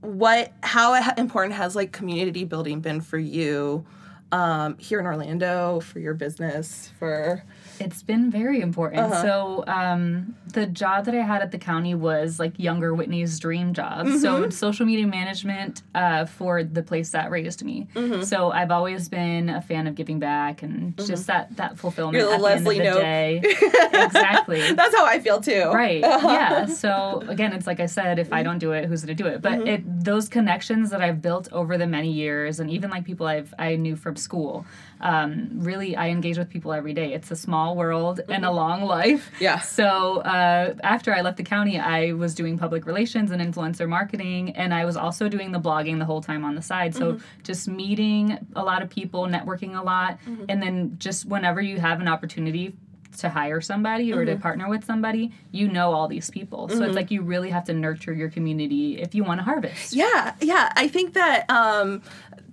what 0.00 0.52
how 0.62 0.94
important 1.16 1.54
has 1.54 1.74
like 1.74 1.92
community 1.92 2.44
building 2.44 2.80
been 2.80 3.00
for 3.00 3.18
you 3.18 3.84
um 4.32 4.76
here 4.78 5.00
in 5.00 5.06
Orlando 5.06 5.80
for 5.80 5.98
your 5.98 6.14
business 6.14 6.92
for 6.98 7.42
It's 7.80 8.02
been 8.02 8.30
very 8.30 8.60
important. 8.60 9.02
Uh-huh. 9.02 9.22
So, 9.22 9.64
um, 9.66 10.34
the 10.52 10.66
job 10.66 11.04
that 11.04 11.14
I 11.14 11.22
had 11.22 11.42
at 11.42 11.50
the 11.52 11.58
county 11.58 11.94
was 11.94 12.38
like 12.38 12.58
younger 12.58 12.94
Whitney's 12.94 13.38
dream 13.38 13.74
job. 13.74 14.06
Mm-hmm. 14.06 14.18
So, 14.18 14.48
social 14.50 14.86
media 14.86 15.06
management 15.06 15.82
uh, 15.94 16.24
for 16.26 16.64
the 16.64 16.82
place 16.82 17.10
that 17.10 17.30
raised 17.30 17.64
me. 17.64 17.88
Mm-hmm. 17.94 18.22
So, 18.22 18.50
I've 18.50 18.70
always 18.70 19.08
been 19.08 19.48
a 19.48 19.60
fan 19.60 19.86
of 19.86 19.94
giving 19.94 20.18
back 20.18 20.62
and 20.62 20.96
just 20.96 21.26
that 21.26 21.56
that 21.56 21.78
fulfillment 21.78 22.16
You're 22.16 22.28
the 22.28 22.34
at 22.36 22.40
Leslie 22.40 22.78
the 22.78 22.86
end 22.86 22.88
of 22.88 22.94
the 22.94 23.00
Knope. 23.00 23.92
day. 23.92 24.02
exactly. 24.04 24.72
That's 24.72 24.94
how 24.94 25.04
I 25.04 25.18
feel 25.20 25.40
too. 25.40 25.70
Right. 25.72 26.00
Yeah. 26.00 26.66
So 26.66 27.22
again, 27.28 27.52
it's 27.52 27.66
like 27.66 27.80
I 27.80 27.86
said, 27.86 28.18
if 28.18 28.32
I 28.32 28.42
don't 28.42 28.58
do 28.58 28.72
it, 28.72 28.86
who's 28.86 29.04
going 29.04 29.16
to 29.16 29.22
do 29.22 29.28
it? 29.28 29.42
But 29.42 29.52
Mm-hmm. 29.56 29.66
it 29.68 30.04
those 30.04 30.28
connections 30.28 30.90
that 30.90 31.00
I've 31.00 31.22
built 31.22 31.48
over 31.52 31.78
the 31.78 31.86
many 31.86 32.12
years, 32.12 32.60
and 32.60 32.70
even 32.70 32.90
like 32.90 33.04
people 33.04 33.26
I've 33.26 33.54
I 33.58 33.76
knew 33.76 33.96
from 33.96 34.16
school, 34.16 34.66
um, 35.00 35.48
really 35.54 35.94
I 35.96 36.08
engage 36.08 36.38
with 36.38 36.48
people 36.48 36.72
every 36.72 36.92
day. 36.94 37.12
It's 37.12 37.30
a 37.30 37.36
small 37.36 37.76
world 37.76 38.20
and 38.28 38.44
a 38.44 38.50
long 38.50 38.82
life. 38.84 39.26
Mm-hmm. 39.34 39.44
Yeah. 39.44 39.58
So 39.60 40.18
uh, 40.22 40.74
after 40.82 41.14
I 41.14 41.20
left 41.20 41.36
the 41.36 41.42
county, 41.42 41.78
I 41.78 42.12
was 42.12 42.34
doing 42.34 42.58
public 42.58 42.86
relations 42.86 43.30
and 43.30 43.42
influencer 43.42 43.88
marketing, 43.88 44.50
and 44.56 44.72
I 44.72 44.84
was 44.84 44.96
also 44.96 45.28
doing 45.28 45.52
the 45.52 45.60
blogging 45.60 45.98
the 45.98 46.04
whole 46.06 46.20
time 46.22 46.44
on 46.44 46.54
the 46.54 46.62
side. 46.62 46.94
So 46.94 47.06
Mm-hmm. 47.06 47.42
just 47.44 47.68
meeting 47.68 48.38
a 48.56 48.62
lot 48.64 48.82
of 48.82 48.90
people, 48.90 49.26
networking 49.26 49.78
a 49.78 49.82
lot, 49.82 50.18
and 50.48 50.60
then 50.62 50.96
just 50.98 51.24
whenever 51.26 51.60
you 51.60 51.78
have 51.78 52.00
an 52.00 52.08
opportunity 52.08 52.74
to 53.18 53.28
hire 53.30 53.60
somebody 53.60 54.12
or 54.12 54.24
to 54.24 54.36
partner 54.36 54.68
with 54.68 54.84
somebody, 54.84 55.32
you 55.52 55.68
know 55.68 55.92
all 55.92 56.08
these 56.08 56.28
people. 56.30 56.68
So 56.68 56.82
it's 56.82 56.94
like 56.96 57.10
you 57.10 57.22
really 57.22 57.50
have 57.50 57.64
to 57.64 57.72
nurture 57.72 58.12
your 58.12 58.28
community 58.28 59.00
if 59.00 59.14
you 59.14 59.24
want 59.24 59.38
to 59.40 59.44
harvest. 59.44 59.94
Yeah, 59.94 60.34
yeah. 60.40 60.72
I 60.76 60.88
think 60.88 61.14
that 61.14 61.48
um 61.48 62.02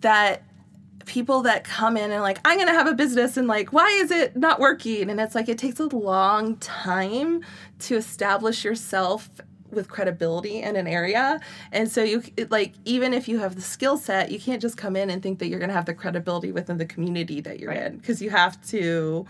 that 0.02 0.44
people 1.06 1.42
that 1.44 1.64
come 1.64 1.98
in 1.98 2.12
and 2.12 2.22
like 2.22 2.40
I'm 2.46 2.58
going 2.58 2.68
to 2.68 2.74
have 2.74 2.88
a 2.88 2.94
business 2.94 3.38
and 3.38 3.48
like 3.48 3.74
why 3.74 3.88
is 4.02 4.12
it 4.12 4.36
not 4.38 4.60
working 4.60 5.10
and 5.10 5.20
it's 5.20 5.36
like 5.36 5.50
it 5.50 5.58
takes 5.58 5.80
a 5.80 5.86
long 5.88 6.58
time 6.58 7.44
to 7.80 7.96
establish 7.96 8.64
yourself 8.64 9.30
with 9.72 9.90
credibility 9.90 10.62
in 10.62 10.76
an 10.76 10.88
area 10.88 11.40
and 11.72 11.92
so 11.92 12.04
you 12.04 12.22
it, 12.38 12.52
like 12.52 12.74
even 12.86 13.14
if 13.14 13.28
you 13.28 13.40
have 13.40 13.56
the 13.56 13.62
skill 13.62 13.98
set 13.98 14.32
you 14.32 14.40
can't 14.40 14.62
just 14.62 14.78
come 14.78 14.96
in 14.96 15.10
and 15.10 15.24
think 15.24 15.40
that 15.40 15.48
you're 15.48 15.60
going 15.60 15.70
to 15.70 15.76
have 15.76 15.86
the 15.86 15.94
credibility 15.96 16.52
within 16.52 16.78
the 16.78 16.86
community 16.86 17.42
that 17.42 17.60
you're 17.60 17.70
Right. 17.72 17.82
in 17.84 17.98
because 17.98 18.22
you 18.22 18.30
have 18.30 18.62
to 18.68 19.26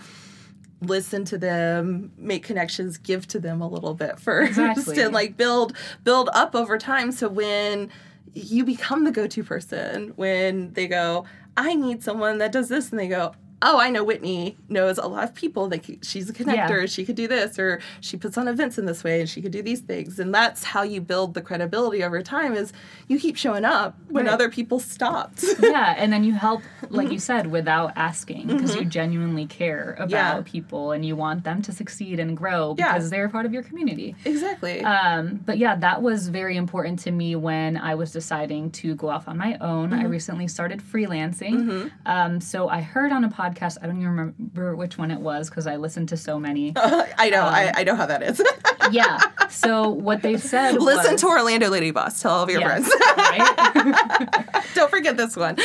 listen 0.82 1.24
to 1.24 1.38
them 1.38 2.12
make 2.18 2.44
connections 2.44 2.98
give 2.98 3.26
to 3.30 3.40
them 3.40 3.62
a 3.62 3.68
little 3.68 3.94
bit 3.94 4.20
first 4.28 4.58
Exactly. 4.60 5.02
and 5.02 5.14
like 5.14 5.38
build 5.38 5.76
build 6.04 6.30
up 6.34 6.56
over 6.56 6.78
time 6.78 7.12
so 7.14 7.30
when 7.30 7.90
you 8.34 8.64
become 8.64 9.04
the 9.04 9.12
go-to 9.12 9.44
person 9.44 10.14
when 10.16 10.74
they 10.74 10.88
go 10.88 11.26
i 11.58 11.76
need 11.76 12.02
someone 12.04 12.38
that 12.38 12.52
does 12.52 12.70
this 12.70 12.90
and 12.92 13.00
they 13.00 13.08
go 13.08 13.34
oh 13.64 13.80
i 13.80 13.90
know 13.90 14.04
whitney 14.04 14.56
knows 14.70 14.98
a 14.98 15.08
lot 15.08 15.24
of 15.24 15.34
people 15.34 15.68
Like 15.70 15.86
she's 16.04 16.30
a 16.30 16.34
connector 16.34 16.82
Yeah. 16.82 16.86
she 16.86 17.06
could 17.06 17.16
do 17.16 17.28
this 17.28 17.58
or 17.58 17.80
she 18.02 18.18
puts 18.18 18.38
on 18.38 18.48
events 18.48 18.78
in 18.78 18.86
this 18.86 19.04
way 19.04 19.20
and 19.22 19.30
she 19.30 19.42
could 19.42 19.52
do 19.52 19.62
these 19.64 19.80
things 19.80 20.20
and 20.20 20.34
that's 20.34 20.64
how 20.64 20.84
you 20.84 21.02
build 21.02 21.34
the 21.34 21.42
credibility 21.42 22.04
over 22.04 22.22
time 22.22 22.54
is 22.54 22.72
you 23.08 23.18
keep 23.20 23.36
showing 23.38 23.66
up 23.66 23.98
when 24.10 24.26
Right. 24.26 24.34
other 24.34 24.50
people 24.50 24.80
stopped 24.80 25.44
yeah, 25.62 25.96
and 25.98 26.12
then 26.14 26.24
you 26.24 26.34
help, 26.34 26.62
like 26.90 27.12
you 27.12 27.20
said, 27.20 27.48
without 27.48 27.94
asking 27.96 28.48
because 28.48 28.76
you 28.76 28.86
genuinely 28.86 29.46
care 29.46 29.96
about 29.98 30.10
Yeah. 30.38 30.42
people 30.44 30.92
and 30.92 31.06
you 31.06 31.16
want 31.16 31.44
them 31.44 31.62
to 31.64 31.72
succeed 31.72 32.20
and 32.20 32.36
grow 32.38 32.76
Yeah. 32.78 32.94
because 32.94 33.10
they're 33.10 33.30
part 33.30 33.46
of 33.46 33.54
your 33.54 33.64
community. 33.64 34.16
exactly 34.26 34.82
Um, 34.84 35.40
but 35.46 35.58
yeah, 35.58 35.76
that 35.78 36.02
was 36.02 36.28
very 36.30 36.58
important 36.58 37.00
to 37.00 37.12
me 37.12 37.36
when 37.36 37.78
I 37.78 37.96
was 37.96 38.12
deciding 38.12 38.72
to 38.72 38.96
go 38.96 39.10
off 39.10 39.28
on 39.28 39.38
my 39.38 39.58
own. 39.62 39.90
Mm-hmm. 39.92 40.00
I 40.02 40.06
recently 40.06 40.48
started 40.48 40.82
freelancing. 40.82 41.92
Um, 42.06 42.42
so 42.42 42.68
I 42.70 42.82
heard 42.82 43.12
on 43.12 43.24
a 43.24 43.30
podcast, 43.30 43.53
I 43.62 43.86
don't 43.88 43.98
even 43.98 44.10
remember 44.10 44.76
which 44.76 44.98
one 44.98 45.12
it 45.12 45.20
was 45.20 45.50
because 45.50 45.68
I 45.68 45.76
listened 45.78 46.10
to 46.10 46.18
so 46.18 46.40
many. 46.40 46.74
i 46.78 47.30
know 47.30 47.42
I, 47.44 47.72
I 47.76 47.84
know 47.84 47.96
how 47.96 48.06
that 48.06 48.24
is 48.24 48.42
yeah. 48.92 49.20
So 49.50 49.90
what 49.90 50.22
they 50.22 50.38
said 50.38 50.82
listen 50.82 51.14
was, 51.14 51.22
to 51.22 51.28
orlando 51.28 51.70
lady 51.70 51.92
boss 51.92 52.22
tell 52.22 52.32
all 52.32 52.44
of 52.44 52.50
your 52.50 52.60
Yes, 52.62 52.88
friends 52.88 52.92
right? 53.18 54.66
don't 54.76 54.90
forget 54.90 55.16
this 55.18 55.36
one 55.38 55.58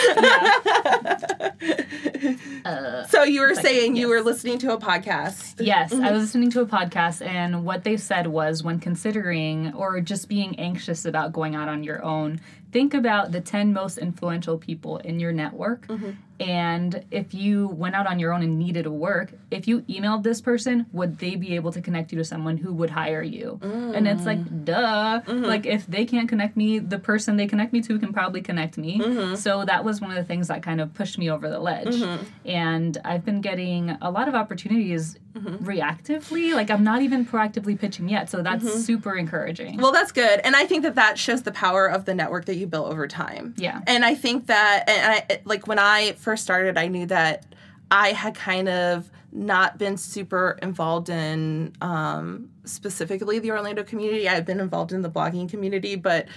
Uh, 2.65 3.07
so 3.07 3.23
you 3.23 3.41
were 3.41 3.55
saying 3.55 3.97
you 3.97 4.09
were 4.09 4.21
listening 4.21 4.59
to 4.59 4.73
a 4.73 4.79
podcast 4.79 5.55
Yes, 5.59 5.93
Mm-hmm. 5.93 6.05
I 6.05 6.13
was 6.13 6.23
listening 6.23 6.51
to 6.51 6.61
a 6.61 6.67
podcast, 6.67 7.25
and 7.25 7.65
what 7.65 7.85
they 7.85 7.97
said 7.97 8.27
was 8.27 8.63
when 8.63 8.79
considering 8.79 9.73
or 9.75 10.01
just 10.01 10.29
being 10.29 10.59
anxious 10.59 11.05
about 11.05 11.33
going 11.33 11.55
out 11.55 11.69
on 11.69 11.83
your 11.83 12.05
own, 12.05 12.41
think 12.73 12.95
about 12.95 13.33
the 13.33 13.41
10 13.41 13.73
most 13.73 13.99
influential 13.99 14.59
people 14.59 14.99
in 14.99 15.19
your 15.21 15.33
network. 15.33 15.87
Mm-hmm. 15.87 16.11
And 16.41 17.05
if 17.11 17.35
you 17.35 17.69
went 17.69 17.95
out 17.95 18.07
on 18.07 18.19
your 18.19 18.33
own 18.33 18.43
and 18.43 18.59
needed 18.59 18.85
to 18.85 18.91
work, 18.91 19.33
if 19.51 19.67
you 19.67 19.81
emailed 19.83 20.23
this 20.23 20.41
person, 20.41 20.87
would 20.93 21.19
they 21.19 21.35
be 21.37 21.55
able 21.57 21.73
to 21.73 21.81
connect 21.81 22.13
you 22.13 22.19
to 22.19 22.25
someone 22.25 22.57
who 22.57 22.73
would 22.75 22.91
hire 22.91 23.23
you? 23.23 23.59
And 23.63 24.07
it's 24.07 24.23
Mm. 24.23 24.27
like, 24.27 24.65
duh. 24.65 25.21
Mm-hmm. 25.27 25.45
Like, 25.45 25.67
if 25.67 25.87
they 25.87 26.05
can't 26.05 26.29
connect 26.29 26.57
me, 26.57 26.79
the 26.79 26.99
person 26.99 27.37
they 27.37 27.47
connect 27.47 27.73
me 27.73 27.81
to 27.83 27.99
can 27.99 28.13
probably 28.13 28.41
connect 28.41 28.79
me. 28.79 28.99
Mm-hmm. 29.01 29.35
So 29.35 29.65
that 29.65 29.85
was 29.85 30.01
one 30.01 30.11
of 30.11 30.17
the 30.17 30.25
things 30.25 30.49
that 30.49 30.63
kind 30.63 30.81
of 30.81 30.95
pushed 30.95 31.19
me 31.19 31.31
over 31.31 31.49
the 31.49 31.59
ledge. 31.59 31.97
And 32.45 32.99
I've 33.05 33.25
been 33.25 33.41
getting 33.41 33.91
a 34.01 34.11
lot 34.11 34.29
of 34.29 34.35
opportunities 34.35 35.17
Mm-hmm. 35.37 35.67
reactively. 35.69 36.53
Like, 36.55 36.69
I'm 36.69 36.83
not 36.83 37.01
even 37.03 37.25
proactively 37.25 37.79
pitching 37.79 38.09
yet. 38.09 38.29
So 38.29 38.43
that's 38.43 38.65
Mm-hmm. 38.65 38.79
super 38.81 39.15
encouraging. 39.17 39.77
Well, 39.77 39.93
that's 39.93 40.11
good, 40.11 40.41
and 40.43 40.57
I 40.57 40.67
think 40.67 40.83
that 40.83 40.97
that 40.97 41.17
shows 41.17 41.43
the 41.43 41.53
power 41.53 41.87
of 41.87 42.07
the 42.07 42.15
network 42.15 42.47
that 42.47 42.57
you 42.57 42.67
built 42.67 42.89
over 42.91 43.07
time. 43.07 43.55
Yeah. 43.57 43.81
and 43.87 44.05
I 44.05 44.17
think 44.17 44.47
that, 44.47 44.89
and 44.89 45.13
I 45.31 45.41
like 45.45 45.69
when 45.69 45.79
I 45.79 46.13
first 46.29 46.43
started, 46.43 46.77
I 46.77 46.89
knew 46.89 47.07
that 47.07 47.47
I 47.91 48.13
had 48.13 48.35
kind 48.35 48.69
of 48.69 49.11
not 49.33 49.79
been 49.79 49.97
super 49.97 50.59
involved 50.61 51.09
in 51.09 51.73
um, 51.81 52.51
specifically 52.67 53.39
the 53.39 53.51
Orlando 53.51 53.83
community. 53.83 54.29
I've 54.29 54.45
been 54.45 54.61
involved 54.61 54.93
in 54.93 55.01
the 55.01 55.09
blogging 55.09 55.49
community, 55.49 55.97
but 55.97 56.29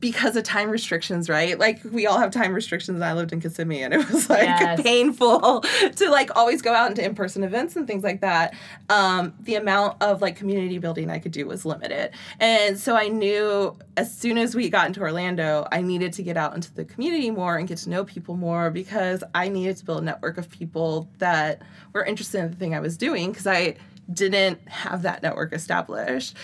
because 0.00 0.36
of 0.36 0.44
time 0.44 0.70
restrictions, 0.70 1.28
right? 1.28 1.58
Like 1.58 1.80
we 1.84 2.06
all 2.06 2.18
have 2.18 2.30
time 2.30 2.52
restrictions. 2.52 3.00
I 3.00 3.12
lived 3.12 3.32
in 3.32 3.40
Kissimmee, 3.40 3.82
and 3.82 3.94
it 3.94 4.08
was 4.10 4.28
like 4.30 4.42
Yes. 4.44 4.82
painful 4.82 5.60
to 5.96 6.10
like 6.10 6.36
always 6.36 6.60
go 6.62 6.72
out 6.74 6.90
into 6.90 7.04
in-person 7.04 7.44
events 7.44 7.76
and 7.76 7.86
things 7.86 8.02
like 8.04 8.20
that. 8.20 8.54
Um, 8.90 9.34
the 9.40 9.54
amount 9.54 10.02
of 10.02 10.20
like 10.20 10.36
community 10.36 10.78
building 10.78 11.10
I 11.10 11.18
could 11.18 11.32
do 11.32 11.46
was 11.46 11.64
limited, 11.64 12.10
and 12.40 12.78
so 12.78 12.96
I 12.96 13.08
knew 13.08 13.76
as 13.96 14.12
soon 14.16 14.38
as 14.38 14.54
we 14.54 14.68
got 14.68 14.86
into 14.88 15.00
Orlando, 15.00 15.66
I 15.70 15.80
needed 15.82 16.12
to 16.14 16.22
get 16.22 16.36
out 16.36 16.54
into 16.54 16.72
the 16.74 16.84
community 16.84 17.30
more 17.30 17.56
and 17.56 17.66
get 17.68 17.78
to 17.78 17.90
know 17.90 18.04
people 18.04 18.36
more 18.36 18.70
because 18.70 19.22
I 19.34 19.48
needed 19.48 19.76
to 19.78 19.84
build 19.84 20.02
a 20.02 20.04
network 20.04 20.36
of 20.36 20.50
people 20.50 21.08
that 21.18 21.62
were 21.92 22.04
interested 22.04 22.40
in 22.40 22.50
the 22.50 22.56
thing 22.56 22.74
I 22.74 22.80
was 22.80 22.96
doing 22.96 23.30
because 23.30 23.46
I 23.46 23.76
didn't 24.12 24.68
have 24.68 25.02
that 25.02 25.22
network 25.22 25.52
established 25.54 26.36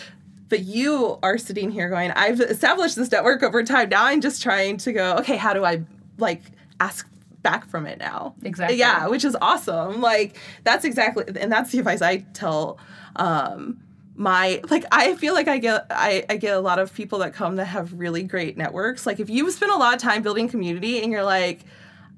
but 0.50 0.60
you 0.60 1.18
are 1.22 1.38
sitting 1.38 1.70
here 1.70 1.88
going 1.88 2.10
i've 2.12 2.40
established 2.40 2.96
this 2.96 3.10
network 3.10 3.42
over 3.42 3.62
time 3.62 3.88
now 3.88 4.04
i'm 4.04 4.20
just 4.20 4.42
trying 4.42 4.76
to 4.76 4.92
go 4.92 5.14
okay 5.16 5.36
how 5.36 5.54
do 5.54 5.64
i 5.64 5.82
like 6.18 6.42
ask 6.80 7.08
back 7.42 7.66
from 7.66 7.86
it 7.86 7.98
now 7.98 8.34
Exactly. 8.42 8.76
yeah 8.76 9.06
which 9.06 9.24
is 9.24 9.34
awesome 9.40 10.02
like 10.02 10.36
that's 10.64 10.84
exactly 10.84 11.24
and 11.40 11.50
that's 11.50 11.72
the 11.72 11.78
advice 11.78 12.02
i 12.02 12.18
tell 12.34 12.78
um 13.16 13.80
my 14.16 14.60
like 14.68 14.84
I 14.92 15.14
feel 15.16 15.32
like 15.32 15.48
I 15.48 15.56
get 15.56 15.86
I, 15.88 16.26
I 16.28 16.36
get 16.36 16.54
a 16.54 16.60
lot 16.60 16.78
of 16.78 16.92
people 16.92 17.20
that 17.20 17.32
come 17.32 17.56
that 17.56 17.64
have 17.66 17.94
really 17.94 18.22
great 18.22 18.58
networks. 18.58 19.06
Like 19.06 19.18
if 19.18 19.30
you 19.30 19.50
spend 19.50 19.72
a 19.72 19.76
lot 19.76 19.94
of 19.94 20.00
time 20.02 20.20
building 20.22 20.46
community 20.46 21.02
and 21.02 21.10
you're 21.10 21.24
like, 21.24 21.60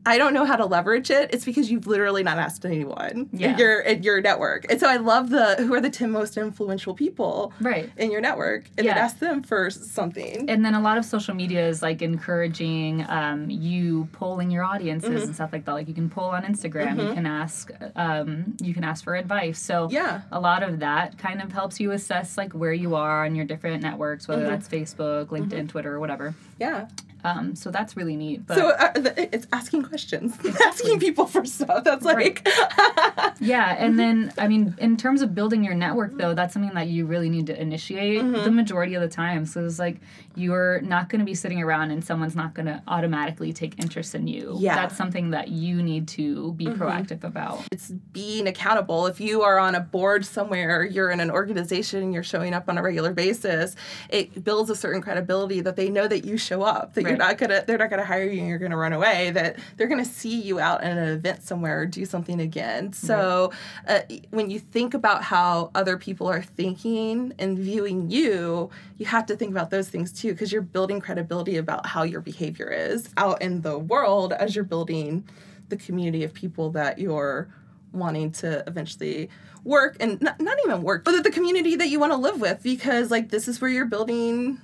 I 0.05 0.19
don't 0.19 0.35
know 0.35 0.45
how 0.45 0.57
to 0.57 0.67
leverage 0.67 1.11
it. 1.11 1.31
It's 1.33 1.45
because 1.45 1.71
you've 1.71 1.87
literally 1.87 2.23
not 2.25 2.37
asked 2.39 2.65
anyone 2.67 3.29
Yeah. 3.33 3.53
in 3.53 3.59
your 3.59 3.81
in 3.81 4.03
your 4.03 4.21
network. 4.21 4.67
And 4.71 4.81
so 4.81 4.89
I 4.89 4.97
love 4.97 5.31
the 5.31 5.55
who 5.59 5.73
are 5.75 5.81
the 5.81 5.91
10 5.91 6.11
most 6.11 6.37
influential 6.37 6.93
people 6.95 7.53
Right. 7.61 7.89
in 7.97 8.11
your 8.11 8.21
network 8.21 8.65
and 8.77 8.87
then 8.89 8.99
ask 8.99 9.21
them 9.21 9.43
for 9.45 9.71
something. 9.71 10.51
And 10.51 10.65
then 10.65 10.75
a 10.75 10.81
lot 10.81 10.99
of 10.99 11.05
social 11.05 11.35
media 11.35 11.69
is 11.69 11.83
like 11.83 12.03
encouraging 12.03 13.05
um, 13.09 13.49
you 13.49 14.09
polling 14.13 14.51
your 14.51 14.65
audiences 14.65 15.11
Mm-hmm. 15.11 15.23
and 15.23 15.35
stuff 15.35 15.53
like 15.53 15.65
that. 15.67 15.73
Like 15.73 15.87
you 15.89 15.95
can 15.95 16.11
poll 16.11 16.31
on 16.31 16.43
Instagram, 16.43 17.01
you 17.07 17.15
can 17.15 17.27
ask, 17.27 17.71
um, 17.95 18.57
you 18.61 18.75
can 18.75 18.83
ask 18.85 19.05
for 19.05 19.15
advice. 19.15 19.61
So 19.61 19.89
Yeah. 19.91 20.23
a 20.33 20.41
lot 20.41 20.63
of 20.65 20.81
that 20.81 21.17
kind 21.19 21.41
of 21.41 21.53
helps 21.53 21.79
you 21.79 21.93
assess 21.93 22.37
like 22.37 22.53
where 22.55 22.73
you 22.73 22.95
are 22.97 23.25
on 23.25 23.37
your 23.37 23.45
different 23.45 23.83
networks, 23.83 24.25
Mm-hmm. 24.27 24.33
whether 24.43 24.51
that's 24.51 24.69
Facebook, 24.69 25.27
LinkedIn, 25.27 25.69
Twitter, 25.69 25.95
or 25.95 26.01
whatever. 26.01 26.35
yeah. 26.59 26.89
Um, 27.25 27.55
so 27.55 27.71
that's 27.71 27.97
really 27.97 28.17
neat. 28.17 28.47
But 28.47 28.57
So 28.57 28.71
uh, 28.71 28.93
it's 29.17 29.47
asking 29.53 29.83
questions, 29.85 30.37
asking 30.67 30.99
people 31.01 31.27
for 31.27 31.45
stuff. 31.45 31.85
That's 31.85 32.05
like, 32.05 32.47
Yeah, 33.41 33.75
and 33.79 33.99
then 33.99 34.33
I 34.39 34.49
mean, 34.49 34.75
in 34.79 34.97
terms 34.97 35.23
of 35.23 35.35
building 35.35 35.65
your 35.65 35.75
network, 35.75 36.17
though, 36.17 36.35
that's 36.35 36.53
something 36.53 36.75
that 36.75 36.89
you 36.89 37.07
really 37.07 37.29
need 37.31 37.47
to 37.47 37.61
initiate 37.61 38.23
Mm-hmm. 38.23 38.45
the 38.45 38.51
majority 38.51 38.95
of 38.95 39.03
the 39.03 39.09
time. 39.09 39.47
So 39.47 39.65
it's 39.65 39.79
like 39.79 40.01
you're 40.35 40.81
not 40.83 41.09
going 41.09 41.19
to 41.21 41.25
be 41.25 41.35
sitting 41.35 41.61
around 41.63 41.91
and 41.91 42.05
someone's 42.05 42.35
not 42.37 42.55
going 42.55 42.67
to 42.67 42.83
automatically 42.89 43.53
take 43.53 43.79
interest 43.83 44.15
in 44.15 44.27
you. 44.27 44.57
Yeah. 44.59 44.75
that's 44.77 44.97
something 44.97 45.31
that 45.31 45.49
you 45.49 45.83
need 45.83 46.09
to 46.09 46.53
be 46.55 46.67
Mm-hmm. 46.67 46.81
proactive 46.83 47.25
about. 47.25 47.61
it's 47.73 47.89
being 48.13 48.47
accountable. 48.47 49.07
If 49.07 49.21
you 49.21 49.43
are 49.43 49.59
on 49.59 49.75
a 49.75 49.81
board 49.81 50.25
somewhere, 50.25 50.85
you're 50.85 51.11
in 51.11 51.21
an 51.21 51.31
organization, 51.31 52.13
you're 52.13 52.23
showing 52.23 52.55
up 52.55 52.69
on 52.69 52.79
a 52.79 52.83
regular 52.83 53.13
basis, 53.13 53.77
it 54.09 54.43
builds 54.45 54.71
a 54.71 54.77
certain 54.77 55.03
credibility 55.03 55.61
that 55.61 55.77
they 55.77 55.91
know 55.91 56.07
that 56.09 56.25
you 56.25 56.37
show 56.39 56.63
up, 56.63 56.95
that 56.95 57.03
you're 57.03 57.12
Right. 57.13 57.29
not 57.29 57.39
gonna, 57.39 57.65
they're 57.67 57.79
not 57.79 57.91
gonna 57.91 58.05
hire 58.05 58.25
you 58.25 58.41
and 58.41 58.49
you're 58.49 58.59
gonna 58.59 58.77
run 58.77 58.93
away, 58.93 59.31
that 59.31 59.59
they're 59.77 59.87
gonna 59.89 60.05
see 60.05 60.41
you 60.41 60.61
out 60.61 60.83
at 60.83 60.97
an 60.97 61.09
event 61.09 61.43
somewhere 61.43 61.81
or 61.81 61.87
do 61.87 62.05
something 62.05 62.41
again. 62.41 62.93
So 62.93 63.53
uh, 63.89 64.01
when 64.31 64.51
you 64.51 64.59
think 64.59 64.95
about 64.95 65.23
how 65.23 65.71
other 65.75 65.97
people 65.97 66.29
are 66.29 66.43
thinking 66.43 67.33
and 67.39 67.59
viewing 67.59 68.11
you, 68.11 68.71
you 68.99 69.07
have 69.07 69.27
to 69.27 69.37
think 69.37 69.51
about 69.51 69.71
those 69.71 69.89
things 69.89 70.13
too, 70.13 70.33
because 70.33 70.53
you're 70.53 70.63
building 70.63 71.01
credibility 71.01 71.57
about 71.57 71.87
how 71.87 72.03
your 72.03 72.21
behavior 72.21 72.69
is 72.69 73.09
out 73.17 73.41
in 73.43 73.63
the 73.63 73.79
world 73.79 74.33
as 74.33 74.55
you're 74.55 74.65
building 74.65 75.25
the 75.69 75.77
community 75.77 76.23
of 76.25 76.35
people 76.35 76.71
that 76.71 76.99
you're 76.99 77.49
wanting 77.93 78.31
to 78.33 78.63
eventually 78.67 79.29
work 79.65 79.97
and 80.01 80.21
not, 80.21 80.41
not 80.41 80.59
even 80.65 80.83
work 80.83 81.05
but 81.05 81.23
the 81.23 81.31
community 81.31 81.77
that 81.77 81.89
you 81.89 82.01
want 82.01 82.13
to 82.13 82.17
live 82.17 82.41
with 82.41 82.63
because 82.63 83.11
like 83.11 83.29
this 83.29 83.47
is 83.47 83.61
where 83.61 83.71
you're 83.71 83.85
building 83.87 84.59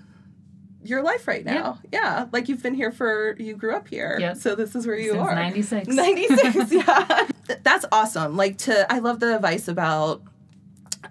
your 0.82 1.02
life 1.02 1.26
right 1.26 1.44
now. 1.44 1.78
Yeah, 1.92 2.26
like 2.32 2.48
you've 2.48 2.62
been 2.62 2.74
here 2.74 2.92
for 2.92 3.36
you 3.38 3.54
grew 3.56 3.74
up 3.74 3.88
here. 3.88 4.16
Yep. 4.20 4.36
so 4.36 4.54
this 4.54 4.74
is 4.74 4.86
where 4.86 4.98
you 4.98 5.12
Since 5.12 5.28
are. 5.28 5.34
96. 5.34 5.88
96 5.88 6.72
yeah. 6.72 7.28
That's 7.62 7.84
awesome. 7.92 8.36
Like 8.36 8.58
to 8.58 8.90
i 8.92 8.98
love 8.98 9.20
the 9.20 9.34
advice 9.34 9.68
about 9.68 10.22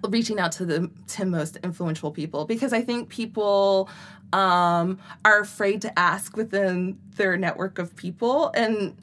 reaching 0.09 0.39
out 0.39 0.51
to 0.53 0.65
the 0.65 0.91
10 1.07 1.29
most 1.29 1.57
influential 1.63 2.11
people 2.11 2.43
because 2.45 2.73
i 2.73 2.81
think 2.81 3.07
people 3.07 3.89
um, 4.33 4.99
are 5.23 5.39
afraid 5.39 5.81
to 5.83 5.99
ask 5.99 6.35
within 6.35 6.99
their 7.15 7.37
network 7.37 7.79
of 7.79 7.95
people. 7.95 8.51
And 8.53 8.97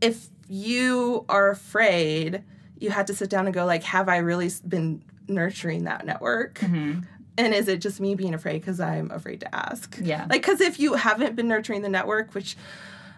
if 0.00 0.28
you 0.48 1.24
are 1.28 1.50
afraid 1.50 2.44
you 2.78 2.90
have 2.90 3.06
to 3.06 3.14
sit 3.14 3.28
down 3.28 3.44
and 3.46 3.52
go 3.52 3.66
like 3.66 3.82
have 3.82 4.08
i 4.08 4.16
really 4.18 4.50
been 4.66 5.02
nurturing 5.26 5.84
that 5.84 6.06
network? 6.06 6.58
Mm-hmm. 6.60 7.00
And 7.38 7.54
is 7.54 7.68
it 7.68 7.80
just 7.80 8.00
me 8.00 8.14
being 8.14 8.34
afraid 8.34 8.60
because 8.60 8.78
i'm 8.80 9.10
afraid 9.10 9.40
to 9.40 9.54
ask 9.54 9.96
Yeah. 10.02 10.26
like 10.28 10.42
because 10.42 10.60
if 10.60 10.78
you 10.78 10.94
haven't 10.94 11.34
been 11.36 11.48
nurturing 11.48 11.80
the 11.82 11.88
network 11.88 12.34
which 12.34 12.56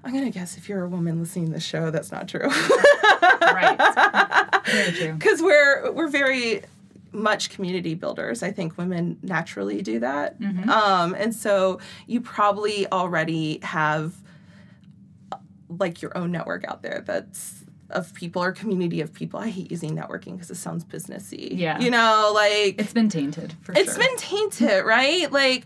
i'm 0.04 0.12
gonna 0.14 0.30
guess 0.30 0.56
if 0.56 0.68
you're 0.68 0.84
a 0.84 0.88
woman 0.88 1.18
listening 1.20 1.46
to 1.46 1.52
this 1.52 1.64
show 1.64 1.90
that's 1.90 2.12
not 2.12 2.28
true 2.28 2.48
right. 3.40 4.62
Very 4.66 4.92
true. 4.98 5.12
because 5.14 5.42
we're 5.42 5.90
we're 5.92 6.08
very 6.08 6.62
much 7.12 7.50
community 7.50 7.94
builders 7.94 8.42
i 8.42 8.50
think 8.52 8.78
women 8.78 9.18
naturally 9.22 9.82
do 9.82 9.98
that 9.98 10.36
um, 10.68 11.14
and 11.14 11.34
so 11.34 11.80
you 12.06 12.20
probably 12.20 12.86
already 12.92 13.58
have 13.62 14.14
uh, 15.32 15.36
like 15.68 16.02
your 16.02 16.16
own 16.16 16.30
network 16.30 16.64
out 16.68 16.82
there 16.82 17.02
that's 17.04 17.64
of 17.92 18.12
people 18.14 18.42
or 18.42 18.52
community 18.52 19.00
of 19.00 19.12
people 19.12 19.38
i 19.40 19.48
hate 19.48 19.70
using 19.70 19.96
networking 19.96 20.32
because 20.32 20.50
it 20.50 20.56
sounds 20.56 20.84
businessy 20.84 21.48
Yeah. 21.56 21.78
you 21.80 21.90
know 21.90 22.32
like 22.34 22.80
It's 22.80 22.92
been 22.92 23.08
tainted 23.08 23.54
for 23.62 23.72
it's 23.76 23.94
sure. 23.94 24.04
been 24.04 24.16
tainted, 24.16 24.84
right? 24.84 25.30
Like, 25.30 25.64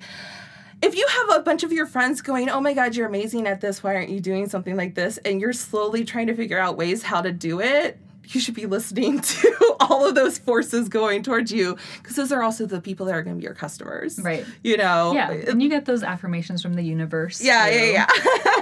if 0.83 0.95
you 0.97 1.07
have 1.09 1.41
a 1.41 1.43
bunch 1.43 1.63
of 1.63 1.73
your 1.73 1.87
friends 1.87 2.21
going, 2.21 2.51
"Oh 2.51 2.61
my 2.61 2.75
God, 2.75 2.95
you're 2.95 3.07
amazing 3.09 3.47
at 3.47 3.61
this. 3.63 3.83
Why 3.83 3.95
aren't 3.95 4.11
you 4.11 4.21
doing 4.21 4.49
something 4.49 4.77
like 4.77 4.95
this?" 4.95 5.19
and 5.19 5.41
you're 5.41 5.53
slowly 5.55 6.05
trying 6.05 6.27
to 6.27 6.35
figure 6.35 6.59
out 6.59 6.77
ways 6.77 7.03
how 7.05 7.23
to 7.23 7.33
do 7.33 7.61
it, 7.61 7.99
you 8.29 8.41
should 8.41 8.55
be 8.55 8.67
listening 8.67 9.21
to 9.21 9.77
all 9.81 10.07
of 10.07 10.15
those 10.15 10.39
forces 10.39 10.89
going 10.89 11.23
towards 11.23 11.51
you 11.53 11.77
because 12.03 12.17
those 12.17 12.33
are 12.33 12.43
also 12.43 12.67
the 12.67 12.81
people 12.81 13.07
that 13.07 13.15
are 13.15 13.23
going 13.23 13.37
to 13.37 13.39
be 13.41 13.45
your 13.45 13.55
customers, 13.55 14.19
Right. 14.19 14.45
You 14.63 14.77
know, 14.77 15.13
Yeah, 15.15 15.31
and 15.31 15.63
you 15.63 15.69
get 15.69 15.85
those 15.85 16.03
affirmations 16.03 16.63
from 16.63 16.75
the 16.75 16.83
universe. 16.83 17.41
yeah, 17.41 17.69
too, 17.71 17.77
yeah, 17.79 18.07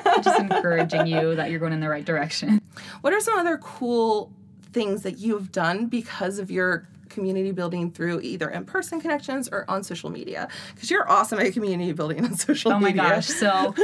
yeah. 0.04 0.16
Just 0.22 0.40
encouraging 0.40 1.06
you 1.06 1.34
that 1.36 1.50
you're 1.50 1.60
going 1.60 1.72
in 1.72 1.80
the 1.80 1.88
right 1.88 2.04
direction. 2.04 2.60
What 3.02 3.12
are 3.12 3.20
some 3.20 3.38
other 3.38 3.58
cool 3.58 4.32
things 4.72 5.02
that 5.02 5.18
you 5.18 5.34
have 5.36 5.52
done 5.52 5.86
because 5.86 6.38
of 6.38 6.50
your 6.50 6.88
community 7.08 7.52
building 7.52 7.90
through 7.90 8.20
either 8.22 8.48
in-person 8.48 9.00
connections 9.00 9.48
or 9.52 9.64
on 9.68 9.84
social 9.84 10.10
media? 10.10 10.48
Because 10.74 10.90
you're 10.90 11.08
awesome 11.10 11.38
at 11.38 11.52
community 11.52 11.92
building 11.92 12.24
on 12.24 12.34
social 12.36 12.72
Oh 12.72 12.78
my 12.78 12.88
media. 12.88 13.02
gosh. 13.02 13.26
So 13.26 13.74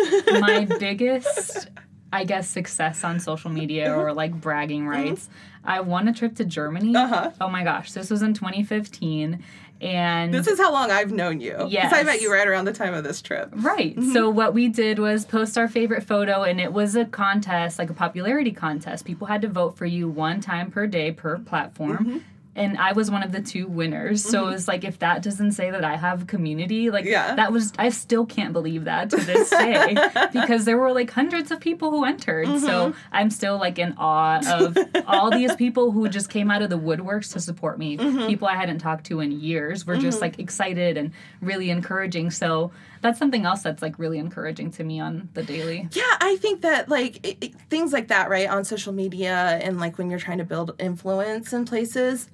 my 0.41 0.67
biggest 0.81 1.69
I 2.12 2.25
guess 2.25 2.49
success 2.49 3.05
on 3.05 3.21
social 3.21 3.51
media 3.51 3.88
mm-hmm. 3.88 4.01
or 4.01 4.12
like 4.14 4.33
bragging 4.33 4.87
rights. 4.87 5.25
Mm-hmm. 5.27 5.48
I 5.64 5.81
won 5.81 6.09
a 6.09 6.12
trip 6.12 6.35
to 6.37 6.44
Germany. 6.44 6.94
Uh-huh. 6.94 7.33
Oh 7.40 7.49
my 7.49 7.64
gosh. 7.64 7.92
This 7.92 8.11
was 8.11 8.23
in 8.23 8.35
2015 8.35 9.42
and 9.81 10.35
This 10.35 10.49
is 10.49 10.59
how 10.59 10.73
long 10.73 10.90
I've 10.90 11.12
known 11.12 11.40
you. 11.40 11.53
Because 11.71 11.92
I 11.92 12.03
met 12.03 12.21
you 12.21 12.33
right 12.33 12.47
around 12.47 12.64
the 12.64 12.73
time 12.73 12.94
of 12.94 13.05
this 13.05 13.23
trip. 13.23 13.51
Right. 13.53 13.97
So 14.12 14.29
what 14.29 14.55
we 14.55 14.68
did 14.68 14.99
was 14.99 15.25
post 15.25 15.57
our 15.57 15.68
favorite 15.68 16.03
photo 16.03 16.42
and 16.42 16.61
it 16.61 16.73
was 16.73 16.97
a 16.97 17.05
contest, 17.05 17.79
like 17.79 17.90
a 17.90 17.94
popularity 17.94 18.51
contest. 18.53 19.05
People 19.05 19.27
had 19.29 19.42
to 19.42 19.49
vote 19.49 19.77
for 19.77 19.87
you 19.87 20.09
one 20.09 20.40
time 20.40 20.71
per 20.71 20.87
day 20.87 21.12
per 21.12 21.38
platform. 21.38 22.25
And 22.59 22.77
I 22.79 22.92
was 22.92 23.11
one 23.11 23.23
of 23.23 23.33
the 23.33 23.40
two 23.40 23.66
winners. 23.66 24.23
So 24.23 24.40
mm-hmm. 24.40 24.49
it 24.49 24.53
was 24.53 24.68
like 24.68 24.85
if 24.85 24.99
that 24.99 25.23
doesn't 25.23 25.53
say 25.53 25.71
that 25.71 25.85
I 25.85 25.97
have 25.97 26.27
community, 26.27 26.90
like 26.90 27.05
Yeah. 27.05 27.35
that 27.35 27.53
was 27.53 27.73
I 27.79 27.90
still 27.90 28.27
can't 28.27 28.53
believe 28.53 28.85
that 28.85 29.11
to 29.11 29.16
this 29.16 29.51
day. 29.51 29.97
because 30.33 30.64
there 30.64 30.79
were 30.79 30.92
like 30.92 31.11
hundreds 31.11 31.51
of 31.51 31.61
people 31.61 31.90
who 31.90 32.05
entered. 32.05 32.47
So 32.47 32.90
mm-hmm. 32.90 32.99
I'm 33.12 33.31
still 33.31 33.59
like 33.59 33.79
in 33.79 33.94
awe 33.97 34.40
of 34.47 34.77
all 35.07 35.31
these 35.31 35.55
people 35.57 35.92
who 35.92 36.09
just 36.09 36.29
came 36.31 36.51
out 36.51 36.62
of 36.62 36.71
the 36.71 36.79
woodworks 36.79 37.33
to 37.33 37.40
support 37.40 37.79
me. 37.79 37.97
Mm-hmm. 37.97 38.27
People 38.27 38.49
I 38.49 38.57
hadn't 38.57 38.79
talked 38.79 39.07
to 39.07 39.21
in 39.21 39.33
years 39.33 39.87
were 39.87 39.97
just 39.97 40.21
like 40.21 40.38
excited 40.38 40.97
and 40.97 41.12
really 41.40 41.71
encouraging. 41.71 42.31
So 42.31 42.73
that's 43.01 43.18
something 43.18 43.44
else 43.44 43.62
that's 43.62 43.83
like 43.83 43.99
really 43.99 44.18
encouraging 44.18 44.71
to 44.73 44.85
me 44.85 45.01
on 45.01 45.29
the 45.35 45.42
daily. 45.42 45.88
Yeah, 45.92 46.16
I 46.21 46.37
think 46.37 46.62
that 46.62 46.88
like 46.88 47.25
it, 47.27 47.38
it- 47.40 47.55
things 47.71 47.92
like 47.92 48.09
that, 48.09 48.29
right, 48.29 48.49
on 48.49 48.64
social 48.64 48.92
media 48.92 49.59
and 49.62 49.79
like 49.79 49.99
when 49.99 50.11
you're 50.11 50.18
trying 50.18 50.38
to 50.38 50.44
build 50.44 50.75
influence 50.79 51.53
in 51.53 51.64
places 51.64 52.29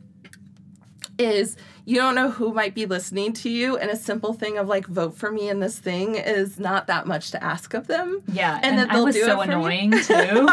is 1.19 1.57
you 1.85 1.97
don't 1.97 2.15
know 2.15 2.31
who 2.31 2.53
might 2.53 2.75
be 2.75 2.87
listening 2.87 3.33
to 3.35 3.51
you 3.51 3.77
and 3.77 3.91
a 3.91 3.97
simple 3.97 4.33
thing 4.33 4.57
of 4.59 4.67
like 4.69 4.87
vote 4.87 5.17
for 5.17 5.31
me 5.31 5.49
in 5.49 5.61
this 5.61 5.79
thing 5.79 6.15
is 6.15 6.59
not 6.59 6.87
that 6.87 7.07
much 7.07 7.31
to 7.33 7.43
ask 7.45 7.75
of 7.75 7.87
them. 7.87 8.23
Yeah, 8.33 8.57
And 8.57 8.65
and, 8.65 8.79
that 8.79 8.91
I 8.91 8.95
they'll 8.95 9.05
was 9.05 9.15
do 9.15 9.25
so 9.25 9.41
it 9.41 9.47
you. 9.47 9.53
annoying 9.53 9.91
too. 10.03 10.13
Every 10.15 10.49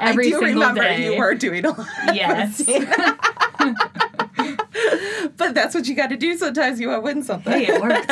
I 0.00 0.12
do 0.12 0.22
single 0.30 0.44
remember 0.46 0.82
day. 0.82 1.04
you 1.12 1.18
were 1.18 1.34
doing 1.34 1.64
a 1.64 1.70
lot. 1.70 1.86
Yes. 2.14 2.62
but 5.36 5.54
that's 5.54 5.74
what 5.74 5.86
you 5.86 5.94
got 5.94 6.08
to 6.10 6.16
do 6.16 6.36
sometimes. 6.36 6.80
You 6.80 6.88
want 6.88 6.98
to 6.98 7.04
win 7.04 7.22
something. 7.22 7.52
Hey, 7.52 7.66
it 7.68 7.80
worked. 7.80 8.10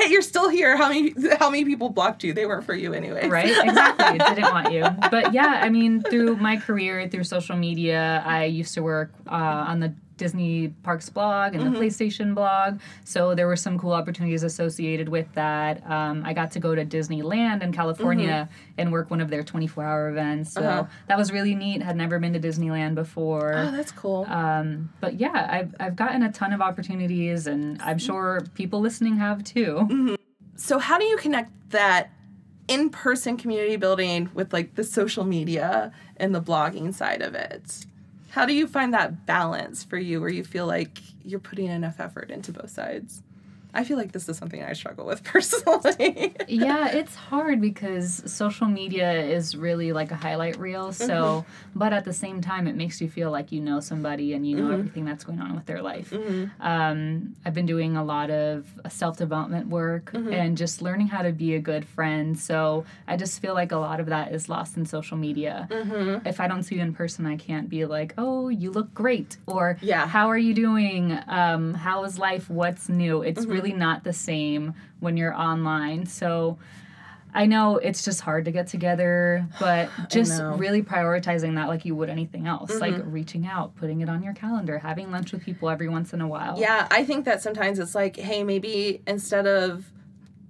hey, 0.00 0.10
you're 0.10 0.22
still 0.22 0.48
here. 0.48 0.76
How 0.76 0.88
many 0.88 1.14
how 1.38 1.50
many 1.50 1.64
people 1.64 1.90
blocked 1.90 2.24
you? 2.24 2.32
They 2.32 2.46
weren't 2.46 2.64
for 2.64 2.74
you 2.74 2.92
anyway. 2.92 3.28
right? 3.28 3.46
Exactly. 3.68 4.18
Didn't 4.18 4.52
want 4.52 4.72
you. 4.72 4.86
But 5.10 5.32
yeah, 5.34 5.60
I 5.62 5.68
mean, 5.68 6.02
through 6.02 6.36
my 6.36 6.56
career, 6.56 7.08
through 7.08 7.24
social 7.24 7.56
media, 7.56 8.22
I 8.24 8.44
used 8.44 8.74
to 8.74 8.82
work 8.82 9.12
uh, 9.26 9.32
on 9.68 9.80
the 9.80 9.94
Disney 10.18 10.68
Parks 10.82 11.08
blog 11.08 11.54
and 11.54 11.64
the 11.64 11.78
PlayStation 11.78 12.34
blog. 12.34 12.80
So 13.04 13.34
there 13.34 13.46
were 13.46 13.56
some 13.56 13.78
cool 13.78 13.92
opportunities 13.92 14.42
associated 14.42 15.08
with 15.08 15.32
that. 15.34 15.88
Um, 15.90 16.22
I 16.26 16.34
got 16.34 16.50
to 16.52 16.60
go 16.60 16.74
to 16.74 16.84
Disneyland 16.84 17.62
in 17.62 17.72
California 17.72 18.48
and 18.76 18.92
work 18.92 19.10
one 19.10 19.22
of 19.22 19.30
their 19.30 19.42
24 19.42 19.82
hour 19.84 20.10
events. 20.10 20.52
So 20.52 20.60
Uh-huh. 20.62 20.84
that 21.06 21.16
was 21.16 21.32
really 21.32 21.54
neat. 21.54 21.82
Had 21.82 21.96
never 21.96 22.18
been 22.18 22.34
to 22.34 22.40
Disneyland 22.40 22.94
before. 22.94 23.54
Oh, 23.56 23.70
that's 23.70 23.92
cool. 23.92 24.26
Um, 24.28 24.92
but 25.00 25.18
yeah, 25.18 25.48
I've, 25.50 25.74
I've 25.80 25.96
gotten 25.96 26.22
a 26.22 26.30
ton 26.30 26.52
of 26.52 26.60
opportunities, 26.60 27.46
and 27.46 27.80
I'm 27.80 27.98
sure 27.98 28.42
people 28.54 28.80
listening 28.80 29.16
have 29.16 29.42
too. 29.44 30.16
so 30.56 30.78
how 30.78 30.98
do 30.98 31.04
you 31.06 31.16
connect 31.16 31.52
that 31.70 32.10
in-person 32.68 33.36
community 33.38 33.76
building 33.76 34.28
with 34.34 34.52
like 34.52 34.74
the 34.74 34.84
social 34.84 35.24
media 35.24 35.90
and 36.18 36.34
the 36.34 36.42
blogging 36.42 36.92
side 36.92 37.22
of 37.22 37.34
it? 37.34 37.86
How 38.30 38.44
do 38.46 38.52
you 38.52 38.66
find 38.66 38.92
that 38.94 39.26
balance 39.26 39.84
for 39.84 39.96
you 39.96 40.20
where 40.20 40.30
you 40.30 40.44
feel 40.44 40.66
like 40.66 40.98
you're 41.24 41.40
putting 41.40 41.66
enough 41.66 41.98
effort 41.98 42.30
into 42.30 42.52
both 42.52 42.70
sides? 42.70 43.22
I 43.74 43.84
feel 43.84 43.96
like 43.96 44.12
this 44.12 44.28
is 44.28 44.36
something 44.38 44.62
I 44.62 44.72
struggle 44.72 45.04
with 45.04 45.22
personally. 45.24 46.34
yeah, 46.48 46.88
it's 46.88 47.14
hard 47.14 47.60
because 47.60 48.22
social 48.30 48.66
media 48.66 49.12
is 49.22 49.56
really 49.56 49.92
like 49.92 50.10
a 50.10 50.16
highlight 50.16 50.58
reel. 50.58 50.92
So, 50.92 51.06
mm-hmm. 51.06 51.78
but 51.78 51.92
at 51.92 52.04
the 52.04 52.12
same 52.12 52.40
time, 52.40 52.66
it 52.66 52.76
makes 52.76 53.00
you 53.00 53.08
feel 53.08 53.30
like 53.30 53.52
you 53.52 53.60
know 53.60 53.80
somebody 53.80 54.32
and 54.32 54.46
you 54.46 54.56
know 54.56 54.64
mm-hmm. 54.64 54.72
everything 54.72 55.04
that's 55.04 55.24
going 55.24 55.40
on 55.40 55.54
with 55.54 55.66
their 55.66 55.82
life. 55.82 56.10
Mm-hmm. 56.10 56.46
Um, 56.60 57.36
I've 57.44 57.54
been 57.54 57.66
doing 57.66 57.96
a 57.96 58.04
lot 58.04 58.30
of 58.30 58.66
self 58.88 59.16
development 59.18 59.68
work 59.68 60.12
mm-hmm. 60.12 60.32
and 60.32 60.56
just 60.56 60.80
learning 60.80 61.08
how 61.08 61.22
to 61.22 61.32
be 61.32 61.54
a 61.54 61.60
good 61.60 61.86
friend. 61.86 62.38
So 62.38 62.84
I 63.06 63.16
just 63.16 63.40
feel 63.40 63.54
like 63.54 63.72
a 63.72 63.76
lot 63.78 64.00
of 64.00 64.06
that 64.06 64.32
is 64.32 64.48
lost 64.48 64.76
in 64.76 64.86
social 64.86 65.16
media. 65.16 65.68
Mm-hmm. 65.70 66.26
If 66.26 66.40
I 66.40 66.48
don't 66.48 66.62
see 66.62 66.76
you 66.76 66.82
in 66.82 66.94
person, 66.94 67.26
I 67.26 67.36
can't 67.36 67.68
be 67.68 67.84
like, 67.84 68.14
"Oh, 68.16 68.48
you 68.48 68.70
look 68.70 68.94
great," 68.94 69.36
or 69.46 69.78
"Yeah, 69.82 70.06
how 70.06 70.28
are 70.28 70.38
you 70.38 70.54
doing? 70.54 71.18
Um, 71.26 71.74
how 71.74 72.04
is 72.04 72.18
life? 72.18 72.48
What's 72.48 72.88
new?" 72.88 73.22
It's 73.22 73.42
mm-hmm. 73.42 73.57
Really 73.62 73.74
not 73.74 74.04
the 74.04 74.12
same 74.12 74.74
when 75.00 75.16
you're 75.16 75.34
online. 75.34 76.06
So 76.06 76.58
I 77.34 77.46
know 77.46 77.76
it's 77.76 78.04
just 78.04 78.20
hard 78.20 78.46
to 78.46 78.50
get 78.50 78.68
together, 78.68 79.46
but 79.60 79.90
just 80.08 80.42
really 80.42 80.82
prioritizing 80.82 81.54
that 81.56 81.68
like 81.68 81.84
you 81.84 81.94
would 81.94 82.08
anything 82.08 82.46
else, 82.46 82.72
mm-hmm. 82.72 82.80
like 82.80 83.02
reaching 83.04 83.46
out, 83.46 83.76
putting 83.76 84.00
it 84.00 84.08
on 84.08 84.22
your 84.22 84.34
calendar, 84.34 84.78
having 84.78 85.10
lunch 85.10 85.32
with 85.32 85.44
people 85.44 85.68
every 85.68 85.88
once 85.88 86.12
in 86.12 86.20
a 86.20 86.28
while. 86.28 86.58
Yeah, 86.58 86.86
I 86.90 87.04
think 87.04 87.24
that 87.26 87.42
sometimes 87.42 87.78
it's 87.78 87.94
like, 87.94 88.16
hey, 88.16 88.42
maybe 88.42 89.02
instead 89.06 89.46
of 89.46 89.90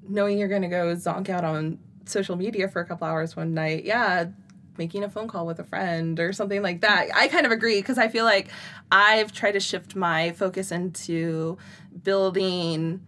knowing 0.08 0.38
you're 0.38 0.48
going 0.48 0.62
to 0.62 0.68
go 0.68 0.94
zonk 0.94 1.28
out 1.28 1.44
on 1.44 1.78
social 2.06 2.36
media 2.36 2.68
for 2.68 2.80
a 2.80 2.86
couple 2.86 3.06
hours 3.06 3.36
one 3.36 3.54
night, 3.54 3.84
yeah, 3.84 4.26
making 4.78 5.04
a 5.04 5.10
phone 5.10 5.28
call 5.28 5.46
with 5.46 5.58
a 5.58 5.64
friend 5.64 6.18
or 6.18 6.32
something 6.32 6.62
like 6.62 6.80
that. 6.80 7.08
I 7.14 7.28
kind 7.28 7.46
of 7.46 7.52
agree 7.52 7.80
because 7.80 7.98
I 7.98 8.08
feel 8.08 8.24
like 8.24 8.48
I've 8.90 9.32
tried 9.32 9.52
to 9.52 9.60
shift 9.60 9.96
my 9.96 10.32
focus 10.32 10.72
into 10.72 11.58
building 12.02 13.00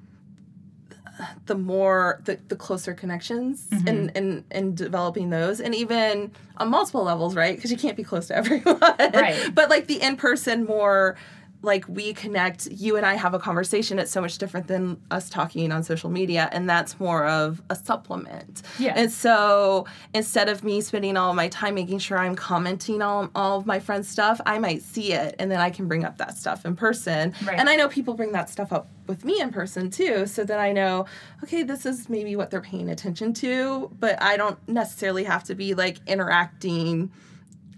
the 1.46 1.54
more 1.54 2.20
the, 2.24 2.38
the 2.48 2.56
closer 2.56 2.94
connections 2.94 3.68
mm-hmm. 3.68 3.88
and, 3.88 4.16
and 4.16 4.44
and 4.50 4.76
developing 4.76 5.28
those 5.28 5.60
and 5.60 5.74
even 5.74 6.32
on 6.56 6.70
multiple 6.70 7.02
levels 7.02 7.36
right 7.36 7.56
because 7.56 7.70
you 7.70 7.76
can't 7.76 7.96
be 7.96 8.02
close 8.02 8.28
to 8.28 8.36
everyone 8.36 8.80
right 8.80 9.50
but 9.54 9.68
like 9.68 9.86
the 9.86 10.00
in-person 10.00 10.64
more 10.64 11.16
like 11.62 11.86
we 11.88 12.12
connect 12.12 12.66
you 12.70 12.96
and 12.96 13.04
i 13.04 13.14
have 13.14 13.34
a 13.34 13.38
conversation 13.38 13.98
it's 13.98 14.10
so 14.10 14.20
much 14.20 14.38
different 14.38 14.66
than 14.66 15.00
us 15.10 15.28
talking 15.28 15.72
on 15.72 15.82
social 15.82 16.10
media 16.10 16.48
and 16.52 16.68
that's 16.68 16.98
more 16.98 17.26
of 17.26 17.60
a 17.70 17.76
supplement. 17.76 18.62
Yeah. 18.78 18.94
And 18.96 19.12
so 19.12 19.86
instead 20.14 20.48
of 20.48 20.64
me 20.64 20.80
spending 20.80 21.16
all 21.16 21.34
my 21.34 21.48
time 21.48 21.74
making 21.74 21.98
sure 21.98 22.18
i'm 22.18 22.34
commenting 22.34 23.02
on 23.02 23.30
all 23.34 23.58
of 23.58 23.66
my 23.66 23.78
friends 23.78 24.08
stuff 24.08 24.40
i 24.46 24.58
might 24.58 24.82
see 24.82 25.12
it 25.12 25.34
and 25.38 25.50
then 25.50 25.60
i 25.60 25.70
can 25.70 25.86
bring 25.88 26.04
up 26.04 26.18
that 26.18 26.36
stuff 26.36 26.64
in 26.64 26.76
person. 26.76 27.34
Right. 27.44 27.58
and 27.58 27.68
i 27.68 27.76
know 27.76 27.88
people 27.88 28.14
bring 28.14 28.32
that 28.32 28.48
stuff 28.48 28.72
up 28.72 28.88
with 29.06 29.24
me 29.24 29.40
in 29.40 29.50
person 29.50 29.90
too 29.90 30.26
so 30.26 30.44
that 30.44 30.58
i 30.60 30.72
know 30.72 31.06
okay 31.42 31.62
this 31.62 31.84
is 31.84 32.08
maybe 32.08 32.36
what 32.36 32.50
they're 32.50 32.60
paying 32.60 32.88
attention 32.88 33.32
to 33.34 33.90
but 33.98 34.20
i 34.22 34.36
don't 34.36 34.58
necessarily 34.68 35.24
have 35.24 35.44
to 35.44 35.54
be 35.54 35.74
like 35.74 35.98
interacting 36.06 37.10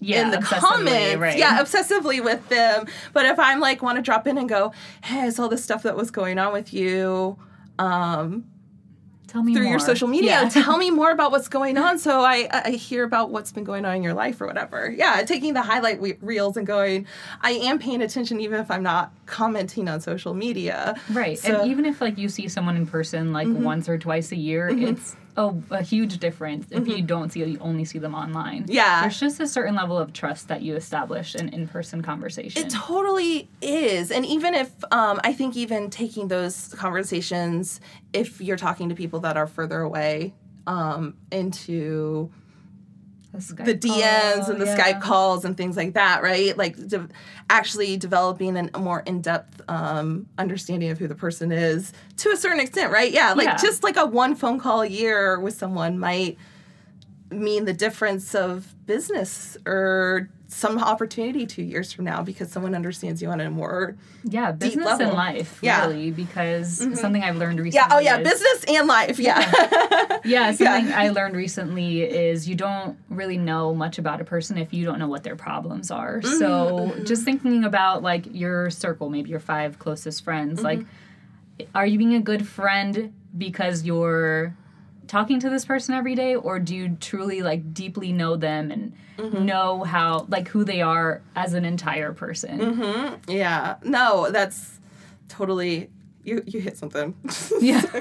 yeah, 0.02 0.22
in 0.22 0.30
the 0.30 0.38
comments. 0.38 1.16
Right. 1.16 1.38
Yeah, 1.38 1.62
obsessively 1.62 2.22
with 2.22 2.48
them. 2.48 2.86
But 3.12 3.26
if 3.26 3.38
I'm 3.38 3.60
like 3.60 3.82
want 3.82 3.96
to 3.96 4.02
drop 4.02 4.26
in 4.26 4.38
and 4.38 4.48
go, 4.48 4.72
hey, 5.04 5.20
I 5.20 5.30
saw 5.30 5.48
this 5.48 5.62
stuff 5.62 5.82
that 5.84 5.96
was 5.96 6.10
going 6.10 6.38
on 6.38 6.52
with 6.52 6.72
you. 6.72 7.38
Um, 7.78 8.44
tell 9.32 9.42
me 9.42 9.54
through 9.54 9.64
more. 9.64 9.70
your 9.72 9.78
social 9.78 10.08
media. 10.08 10.42
Yeah. 10.42 10.48
tell 10.48 10.76
me 10.76 10.90
more 10.90 11.10
about 11.10 11.30
what's 11.30 11.48
going 11.48 11.78
on, 11.78 11.98
so 11.98 12.20
I 12.20 12.48
I 12.52 12.70
hear 12.72 13.04
about 13.04 13.30
what's 13.30 13.52
been 13.52 13.64
going 13.64 13.84
on 13.84 13.96
in 13.96 14.02
your 14.02 14.14
life 14.14 14.40
or 14.40 14.46
whatever. 14.46 14.90
Yeah, 14.90 15.22
taking 15.22 15.54
the 15.54 15.62
highlight 15.62 16.00
reels 16.20 16.56
and 16.56 16.66
going, 16.66 17.06
I 17.40 17.52
am 17.52 17.78
paying 17.78 18.02
attention 18.02 18.40
even 18.40 18.60
if 18.60 18.70
I'm 18.70 18.82
not 18.82 19.12
commenting 19.26 19.88
on 19.88 20.00
social 20.00 20.34
media. 20.34 20.94
Right, 21.10 21.38
so, 21.38 21.60
and 21.60 21.70
even 21.70 21.86
if 21.86 22.00
like 22.00 22.18
you 22.18 22.28
see 22.28 22.48
someone 22.48 22.76
in 22.76 22.86
person 22.86 23.32
like 23.32 23.48
mm-hmm. 23.48 23.64
once 23.64 23.88
or 23.88 23.98
twice 23.98 24.32
a 24.32 24.36
year, 24.36 24.68
mm-hmm. 24.70 24.88
it's 24.88 25.16
oh, 25.36 25.62
a 25.70 25.82
huge 25.82 26.18
difference 26.18 26.66
if 26.70 26.82
mm-hmm. 26.82 26.90
you 26.90 27.02
don't 27.02 27.32
see 27.32 27.44
you 27.44 27.58
only 27.60 27.84
see 27.84 27.98
them 27.98 28.14
online. 28.14 28.66
Yeah. 28.68 29.02
There's 29.02 29.18
just 29.18 29.40
a 29.40 29.46
certain 29.46 29.74
level 29.74 29.98
of 29.98 30.12
trust 30.12 30.48
that 30.48 30.62
you 30.62 30.76
establish 30.76 31.34
in 31.34 31.48
in-person 31.48 32.02
conversation. 32.02 32.66
It 32.66 32.70
totally 32.70 33.48
is. 33.60 34.10
And 34.10 34.26
even 34.26 34.54
if 34.54 34.70
um, 34.90 35.20
I 35.24 35.32
think 35.32 35.56
even 35.56 35.90
taking 35.90 36.28
those 36.28 36.68
conversations 36.74 37.80
if 38.12 38.40
you're 38.40 38.56
talking 38.56 38.88
to 38.90 38.94
people 38.94 39.20
that 39.20 39.36
are 39.36 39.46
further 39.46 39.80
away 39.80 40.34
um, 40.66 41.14
into 41.30 42.30
the 43.32 43.74
DMs 43.74 44.48
and 44.48 44.60
the 44.60 44.66
yeah. 44.66 44.76
Skype 44.76 45.00
calls 45.00 45.44
and 45.44 45.56
things 45.56 45.76
like 45.76 45.94
that, 45.94 46.22
right? 46.22 46.56
Like 46.56 46.76
de- 46.88 47.08
actually 47.48 47.96
developing 47.96 48.56
an, 48.58 48.70
a 48.74 48.78
more 48.78 49.00
in 49.00 49.22
depth 49.22 49.62
um, 49.68 50.26
understanding 50.36 50.90
of 50.90 50.98
who 50.98 51.08
the 51.08 51.14
person 51.14 51.50
is 51.50 51.92
to 52.18 52.30
a 52.30 52.36
certain 52.36 52.60
extent, 52.60 52.92
right? 52.92 53.10
Yeah, 53.10 53.32
like 53.32 53.46
yeah. 53.46 53.56
just 53.56 53.82
like 53.82 53.96
a 53.96 54.04
one 54.04 54.34
phone 54.34 54.60
call 54.60 54.82
a 54.82 54.86
year 54.86 55.40
with 55.40 55.54
someone 55.54 55.98
might 55.98 56.36
mean 57.30 57.64
the 57.64 57.72
difference 57.72 58.34
of 58.34 58.74
business 58.86 59.56
or 59.64 60.28
some 60.52 60.78
opportunity 60.78 61.46
two 61.46 61.62
years 61.62 61.92
from 61.92 62.04
now 62.04 62.22
because 62.22 62.52
someone 62.52 62.74
understands 62.74 63.22
you 63.22 63.30
on 63.30 63.40
a 63.40 63.50
more 63.50 63.96
yeah 64.24 64.52
business 64.52 64.84
level. 64.84 65.06
and 65.08 65.16
life 65.16 65.58
yeah. 65.62 65.86
really 65.86 66.10
because 66.10 66.80
mm-hmm. 66.80 66.94
something 66.94 67.22
I've 67.22 67.36
learned 67.36 67.58
recently. 67.58 67.88
Yeah, 67.88 67.96
oh 67.96 67.98
yeah, 67.98 68.18
is, 68.18 68.28
business 68.28 68.64
and 68.68 68.86
life. 68.86 69.18
Yeah, 69.18 69.40
yeah. 69.40 70.18
yeah 70.24 70.52
something 70.52 70.88
yeah. 70.88 71.00
I 71.00 71.08
learned 71.08 71.36
recently 71.36 72.02
is 72.02 72.48
you 72.48 72.54
don't 72.54 72.98
really 73.08 73.38
know 73.38 73.74
much 73.74 73.98
about 73.98 74.20
a 74.20 74.24
person 74.24 74.58
if 74.58 74.74
you 74.74 74.84
don't 74.84 74.98
know 74.98 75.08
what 75.08 75.22
their 75.22 75.36
problems 75.36 75.90
are. 75.90 76.20
Mm-hmm. 76.20 76.38
So 76.38 76.48
mm-hmm. 76.48 77.04
just 77.04 77.24
thinking 77.24 77.64
about 77.64 78.02
like 78.02 78.26
your 78.30 78.68
circle, 78.70 79.08
maybe 79.08 79.30
your 79.30 79.40
five 79.40 79.78
closest 79.78 80.22
friends, 80.22 80.62
like 80.62 80.80
mm-hmm. 80.80 81.64
are 81.74 81.86
you 81.86 81.96
being 81.96 82.14
a 82.14 82.20
good 82.20 82.46
friend 82.46 83.14
because 83.36 83.84
you're 83.84 84.54
talking 85.12 85.38
to 85.38 85.50
this 85.50 85.66
person 85.66 85.94
every 85.94 86.14
day 86.14 86.34
or 86.34 86.58
do 86.58 86.74
you 86.74 86.96
truly 86.98 87.42
like 87.42 87.74
deeply 87.74 88.12
know 88.12 88.34
them 88.34 88.70
and 88.70 88.94
mm-hmm. 89.18 89.44
know 89.44 89.84
how 89.84 90.24
like 90.30 90.48
who 90.48 90.64
they 90.64 90.80
are 90.80 91.20
as 91.36 91.52
an 91.52 91.66
entire 91.66 92.14
person? 92.14 92.58
Mm-hmm. 92.58 93.30
yeah. 93.30 93.76
No 93.84 94.30
that's 94.30 94.80
totally 95.28 95.90
you 96.24 96.42
you 96.46 96.60
hit 96.60 96.78
something. 96.78 97.14
Yeah. 97.60 97.82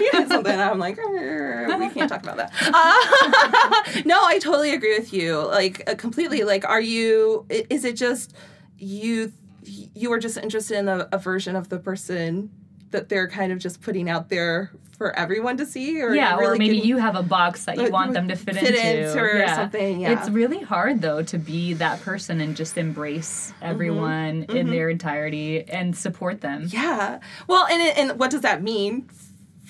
You 0.00 0.10
hit 0.12 0.28
something. 0.28 0.58
I'm 0.58 0.78
like 0.78 0.96
we 0.96 1.88
can't 1.90 2.08
talk 2.08 2.22
about 2.22 2.36
that. 2.38 2.52
Uh, 2.62 4.00
no 4.04 4.18
i 4.24 4.38
totally 4.40 4.72
agree 4.72 4.98
with 4.98 5.12
you. 5.12 5.38
Like 5.46 5.88
uh, 5.88 5.94
completely. 5.94 6.42
Like 6.42 6.64
are 6.64 6.80
you 6.80 7.46
is 7.48 7.84
it 7.84 7.94
just 7.94 8.34
you 8.78 9.32
you 9.62 10.10
are 10.12 10.18
just 10.18 10.36
interested 10.36 10.78
in 10.78 10.88
a, 10.88 11.08
a 11.12 11.18
version 11.18 11.54
of 11.54 11.68
the 11.68 11.78
person 11.78 12.50
that 12.90 13.08
they're 13.08 13.28
kind 13.28 13.52
of 13.52 13.58
just 13.58 13.80
putting 13.80 14.08
out 14.08 14.28
there 14.28 14.70
for 14.96 15.16
everyone 15.16 15.56
to 15.56 15.64
see 15.64 16.02
or 16.02 16.12
yeah 16.12 16.36
really 16.36 16.56
or 16.56 16.58
maybe 16.58 16.78
you 16.78 16.96
have 16.96 17.14
a 17.14 17.22
box 17.22 17.66
that 17.66 17.76
you 17.76 17.88
want 17.88 18.12
them 18.12 18.26
to 18.26 18.34
fit, 18.34 18.56
fit 18.56 18.74
into, 18.74 19.08
into 19.08 19.18
or 19.20 19.38
yeah. 19.38 19.54
something 19.54 20.00
yeah 20.00 20.18
it's 20.18 20.28
really 20.28 20.60
hard 20.60 21.00
though 21.00 21.22
to 21.22 21.38
be 21.38 21.72
that 21.74 22.00
person 22.00 22.40
and 22.40 22.56
just 22.56 22.76
embrace 22.76 23.52
mm-hmm. 23.52 23.64
everyone 23.64 24.42
mm-hmm. 24.42 24.56
in 24.56 24.66
mm-hmm. 24.66 24.74
their 24.74 24.90
entirety 24.90 25.62
and 25.68 25.96
support 25.96 26.40
them 26.40 26.66
yeah 26.68 27.20
well 27.46 27.64
and 27.66 27.80
and 27.96 28.18
what 28.18 28.30
does 28.30 28.40
that 28.40 28.60
mean 28.60 29.08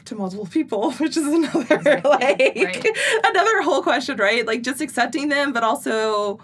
to 0.09 0.15
multiple 0.15 0.47
people, 0.47 0.93
which 0.95 1.17
is 1.17 1.27
another 1.27 1.61
exactly. 1.61 2.11
like 2.11 2.39
right. 2.39 2.99
another 3.25 3.63
whole 3.63 3.83
question, 3.83 4.17
right? 4.17 4.47
Like 4.47 4.63
just 4.63 4.81
accepting 4.81 5.29
them, 5.29 5.53
but 5.53 5.63
also 5.63 6.41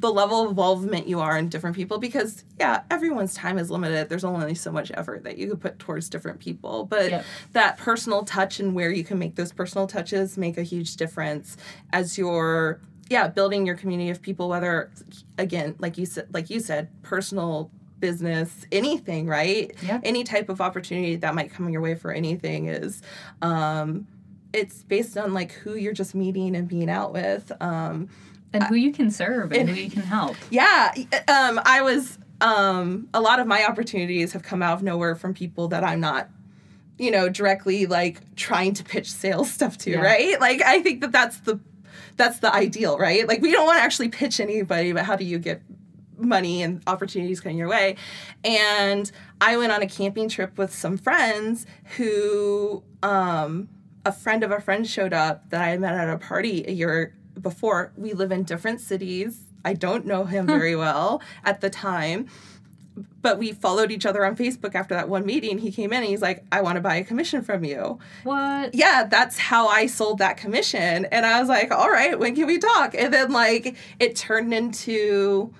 the 0.00 0.12
level 0.12 0.42
of 0.42 0.50
involvement 0.50 1.08
you 1.08 1.20
are 1.20 1.38
in 1.38 1.48
different 1.48 1.74
people 1.74 1.98
because 1.98 2.44
yeah 2.58 2.82
everyone's 2.90 3.34
time 3.34 3.58
is 3.58 3.70
limited 3.70 4.08
there's 4.08 4.24
only 4.24 4.54
so 4.54 4.70
much 4.70 4.92
effort 4.94 5.24
that 5.24 5.38
you 5.38 5.48
could 5.48 5.60
put 5.60 5.78
towards 5.78 6.08
different 6.08 6.38
people 6.38 6.84
but 6.84 7.10
yep. 7.10 7.24
that 7.52 7.78
personal 7.78 8.24
touch 8.24 8.60
and 8.60 8.74
where 8.74 8.90
you 8.90 9.04
can 9.04 9.18
make 9.18 9.36
those 9.36 9.52
personal 9.52 9.86
touches 9.86 10.36
make 10.36 10.58
a 10.58 10.62
huge 10.62 10.96
difference 10.96 11.56
as 11.92 12.18
you're 12.18 12.80
yeah 13.08 13.26
building 13.26 13.64
your 13.64 13.76
community 13.76 14.10
of 14.10 14.20
people 14.20 14.48
whether 14.48 14.90
again 15.38 15.74
like 15.78 15.96
you 15.96 16.04
said 16.04 16.26
like 16.32 16.50
you 16.50 16.60
said 16.60 16.88
personal 17.02 17.70
business 17.98 18.66
anything 18.72 19.26
right 19.26 19.74
yep. 19.82 20.00
any 20.04 20.22
type 20.22 20.48
of 20.48 20.60
opportunity 20.60 21.16
that 21.16 21.34
might 21.34 21.50
come 21.50 21.68
your 21.70 21.80
way 21.80 21.94
for 21.94 22.12
anything 22.12 22.68
is 22.68 23.00
um 23.40 24.06
it's 24.52 24.82
based 24.82 25.16
on 25.16 25.32
like 25.32 25.52
who 25.52 25.74
you're 25.74 25.92
just 25.92 26.14
meeting 26.14 26.54
and 26.54 26.68
being 26.68 26.90
out 26.90 27.12
with 27.12 27.50
um 27.60 28.08
and 28.56 28.64
who 28.64 28.74
you 28.74 28.92
can 28.92 29.10
serve 29.10 29.52
and, 29.52 29.62
and 29.62 29.70
who 29.70 29.76
you 29.76 29.90
can 29.90 30.02
help. 30.02 30.36
Yeah, 30.50 30.92
um, 31.28 31.60
I 31.64 31.82
was. 31.82 32.18
Um, 32.38 33.08
a 33.14 33.20
lot 33.20 33.40
of 33.40 33.46
my 33.46 33.64
opportunities 33.64 34.34
have 34.34 34.42
come 34.42 34.62
out 34.62 34.74
of 34.74 34.82
nowhere 34.82 35.14
from 35.14 35.32
people 35.32 35.68
that 35.68 35.82
I'm 35.82 36.00
not, 36.00 36.28
you 36.98 37.10
know, 37.10 37.30
directly 37.30 37.86
like 37.86 38.36
trying 38.36 38.74
to 38.74 38.84
pitch 38.84 39.10
sales 39.10 39.50
stuff 39.58 39.78
to. 39.78 39.92
Yeah. 39.92 40.00
Right? 40.00 40.38
Like 40.38 40.60
I 40.62 40.82
think 40.82 41.00
that 41.00 41.12
that's 41.12 41.38
the 41.40 41.58
that's 42.16 42.40
the 42.40 42.52
ideal, 42.52 42.98
right? 42.98 43.26
Like 43.26 43.40
we 43.40 43.52
don't 43.52 43.64
want 43.64 43.78
to 43.78 43.82
actually 43.82 44.10
pitch 44.10 44.38
anybody, 44.38 44.92
but 44.92 45.04
how 45.04 45.16
do 45.16 45.24
you 45.24 45.38
get 45.38 45.62
money 46.18 46.62
and 46.62 46.82
opportunities 46.86 47.40
coming 47.40 47.58
your 47.58 47.68
way. 47.68 47.96
And 48.44 49.10
I 49.40 49.56
went 49.56 49.72
on 49.72 49.82
a 49.82 49.86
camping 49.86 50.28
trip 50.28 50.58
with 50.58 50.74
some 50.74 50.96
friends 50.96 51.66
who 51.96 52.82
um, 53.02 53.68
a 54.04 54.12
friend 54.12 54.42
of 54.42 54.50
a 54.50 54.60
friend 54.60 54.86
showed 54.86 55.12
up 55.12 55.50
that 55.50 55.62
I 55.62 55.76
met 55.78 55.94
at 55.94 56.08
a 56.08 56.18
party 56.18 56.64
a 56.66 56.72
year 56.72 57.14
before, 57.40 57.92
we 57.96 58.12
live 58.12 58.32
in 58.32 58.42
different 58.44 58.80
cities. 58.80 59.40
I 59.64 59.74
don't 59.74 60.06
know 60.06 60.24
him 60.24 60.46
very 60.46 60.76
well 60.76 61.20
at 61.44 61.60
the 61.60 61.70
time. 61.70 62.28
But 63.20 63.38
we 63.38 63.52
followed 63.52 63.90
each 63.90 64.06
other 64.06 64.24
on 64.24 64.36
Facebook 64.36 64.74
after 64.74 64.94
that 64.94 65.08
one 65.08 65.26
meeting. 65.26 65.58
He 65.58 65.70
came 65.70 65.92
in 65.92 65.98
and 65.98 66.06
he's 66.06 66.22
like, 66.22 66.44
I 66.50 66.62
want 66.62 66.76
to 66.76 66.80
buy 66.80 66.96
a 66.96 67.04
commission 67.04 67.42
from 67.42 67.62
you. 67.62 67.98
What? 68.22 68.74
Yeah, 68.74 69.04
that's 69.04 69.36
how 69.36 69.68
I 69.68 69.86
sold 69.86 70.18
that 70.18 70.38
commission. 70.38 71.04
And 71.06 71.26
I 71.26 71.38
was 71.40 71.48
like, 71.48 71.70
all 71.70 71.90
right, 71.90 72.18
when 72.18 72.34
can 72.34 72.46
we 72.46 72.56
talk? 72.56 72.94
And 72.94 73.12
then 73.12 73.32
like 73.32 73.76
it 73.98 74.16
turned 74.16 74.54
into 74.54 75.52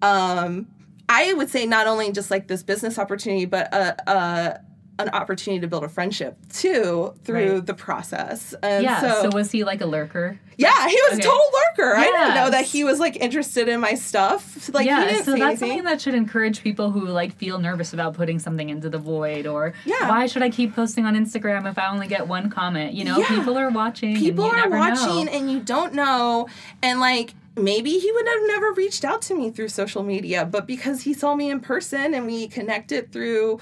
um 0.00 0.66
I 1.08 1.34
would 1.34 1.50
say 1.50 1.66
not 1.66 1.86
only 1.86 2.10
just 2.10 2.30
like 2.30 2.48
this 2.48 2.62
business 2.62 2.98
opportunity, 2.98 3.44
but 3.44 3.72
a, 3.72 4.10
a 4.10 4.60
an 5.02 5.14
opportunity 5.14 5.60
to 5.60 5.66
build 5.68 5.84
a 5.84 5.88
friendship 5.88 6.36
too 6.52 7.14
through 7.24 7.54
Right. 7.56 7.66
the 7.66 7.74
process. 7.74 8.54
And 8.62 8.84
Yeah. 8.84 9.00
so, 9.00 9.30
So, 9.30 9.36
was 9.36 9.50
he 9.50 9.64
like 9.64 9.80
a 9.80 9.86
lurker? 9.86 10.38
yeah, 10.56 10.88
he 10.88 10.94
was 11.08 11.18
Okay. 11.18 11.20
a 11.20 11.22
total 11.30 11.46
lurker. 11.78 11.96
I 11.96 12.04
didn't 12.04 12.34
know 12.34 12.50
that 12.50 12.64
he 12.64 12.84
was 12.84 12.98
like 13.00 13.16
interested 13.16 13.68
in 13.68 13.80
my 13.80 13.94
stuff. 13.94 14.70
Like 14.72 14.84
he 14.84 14.88
yeah, 14.90 15.00
so 15.00 15.06
that's 15.06 15.28
anything. 15.28 15.56
something 15.56 15.84
that 15.84 16.00
should 16.00 16.14
encourage 16.14 16.62
people 16.62 16.90
who 16.90 17.06
like 17.06 17.36
feel 17.36 17.58
nervous 17.58 17.92
about 17.92 18.14
putting 18.14 18.38
something 18.38 18.68
into 18.70 18.88
the 18.88 18.98
void 18.98 19.46
or 19.46 19.72
Yeah. 19.84 20.08
why 20.08 20.26
should 20.26 20.42
I 20.42 20.50
keep 20.50 20.74
posting 20.74 21.04
on 21.06 21.14
Instagram 21.16 21.68
if 21.70 21.78
I 21.78 21.88
only 21.90 22.06
get 22.06 22.28
one 22.28 22.48
comment? 22.50 22.94
You 22.94 23.04
know, 23.04 23.18
Yeah. 23.18 23.28
people 23.28 23.58
are 23.58 23.70
watching. 23.70 24.16
people 24.16 24.44
are 24.44 24.68
watching 24.70 25.26
know. 25.26 25.32
and 25.32 25.50
you 25.50 25.60
don't 25.60 25.94
know 25.94 26.46
and 26.82 27.00
like 27.00 27.34
maybe 27.56 27.90
he 27.98 28.10
would 28.10 28.26
have 28.26 28.40
never 28.46 28.72
reached 28.72 29.04
out 29.04 29.20
to 29.20 29.34
me 29.34 29.50
through 29.50 29.68
social 29.68 30.02
media 30.02 30.44
but 30.44 30.66
because 30.66 31.02
he 31.02 31.12
saw 31.12 31.34
me 31.34 31.50
in 31.50 31.60
person 31.60 32.14
and 32.14 32.24
we 32.26 32.48
connected 32.48 33.12
through 33.12 33.58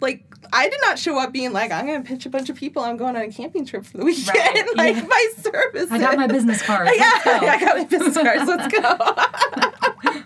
like 0.00 0.24
I 0.52 0.68
did 0.68 0.80
not 0.82 0.98
show 0.98 1.18
up 1.18 1.32
being 1.32 1.52
like 1.52 1.70
I'm 1.70 1.86
gonna 1.86 2.02
pitch 2.02 2.26
a 2.26 2.30
bunch 2.30 2.48
of 2.48 2.56
people. 2.56 2.82
I'm 2.82 2.96
going 2.96 3.16
on 3.16 3.22
a 3.22 3.30
camping 3.30 3.64
trip 3.64 3.84
for 3.84 3.98
the 3.98 4.04
weekend. 4.04 4.28
Right, 4.28 4.66
like 4.76 4.96
yeah. 4.96 5.02
my 5.02 5.28
services. 5.36 5.90
I 5.90 5.98
got 5.98 6.16
my 6.16 6.26
business 6.26 6.62
card. 6.62 6.88
yeah 6.96 7.20
Let's 7.24 7.24
go. 7.24 7.46
I 7.46 7.60
got 7.60 7.76
my 7.76 7.84
business 7.84 8.14
cards. 8.14 8.48
Let's 8.48 8.72
go. 8.72 10.24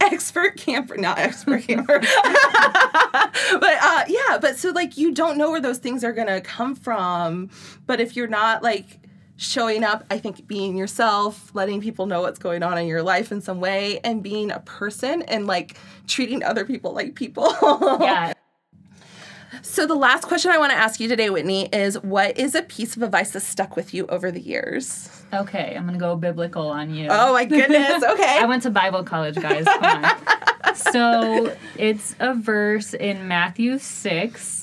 Expert 0.00 0.56
camper 0.56 0.96
not 0.96 1.18
expert 1.18 1.62
camper. 1.62 2.00
But 2.00 3.74
uh 3.80 4.04
yeah 4.08 4.38
but 4.40 4.56
so 4.56 4.70
like 4.70 4.96
you 4.96 5.12
don't 5.12 5.36
know 5.36 5.50
where 5.50 5.60
those 5.60 5.78
things 5.78 6.04
are 6.04 6.12
gonna 6.12 6.40
come 6.40 6.74
from. 6.74 7.50
But 7.86 8.00
if 8.00 8.16
you're 8.16 8.28
not 8.28 8.62
like 8.62 8.98
showing 9.36 9.82
up 9.82 10.04
i 10.08 10.18
think 10.18 10.46
being 10.46 10.76
yourself 10.76 11.50
letting 11.52 11.80
people 11.80 12.06
know 12.06 12.20
what's 12.20 12.38
going 12.38 12.62
on 12.62 12.78
in 12.78 12.86
your 12.86 13.02
life 13.02 13.32
in 13.32 13.40
some 13.40 13.58
way 13.58 13.98
and 14.04 14.22
being 14.22 14.52
a 14.52 14.60
person 14.60 15.22
and 15.22 15.48
like 15.48 15.76
treating 16.06 16.44
other 16.44 16.64
people 16.64 16.92
like 16.92 17.16
people. 17.16 17.52
Yeah. 18.00 18.34
So 19.60 19.86
the 19.86 19.94
last 19.94 20.24
question 20.24 20.50
i 20.50 20.56
want 20.58 20.70
to 20.72 20.76
ask 20.76 20.98
you 21.00 21.08
today 21.08 21.28
whitney 21.28 21.68
is 21.72 22.00
what 22.02 22.38
is 22.38 22.54
a 22.54 22.62
piece 22.62 22.96
of 22.96 23.02
advice 23.02 23.30
that 23.32 23.40
stuck 23.40 23.76
with 23.76 23.92
you 23.92 24.06
over 24.06 24.30
the 24.30 24.40
years 24.40 25.08
Okay, 25.34 25.74
I'm 25.78 25.86
gonna 25.86 25.96
go 25.96 26.14
biblical 26.14 26.68
on 26.68 26.94
you. 26.94 27.08
oh 27.10 27.32
my 27.32 27.46
goodness 27.46 28.02
okay 28.10 28.38
I 28.40 28.44
went 28.44 28.62
to 28.64 28.70
Bible 28.70 29.02
college, 29.02 29.36
guys. 29.36 29.64
So 30.74 31.54
it's 31.76 32.14
a 32.18 32.34
verse 32.34 32.94
in 32.94 33.28
Matthew 33.28 33.78
6. 33.78 34.61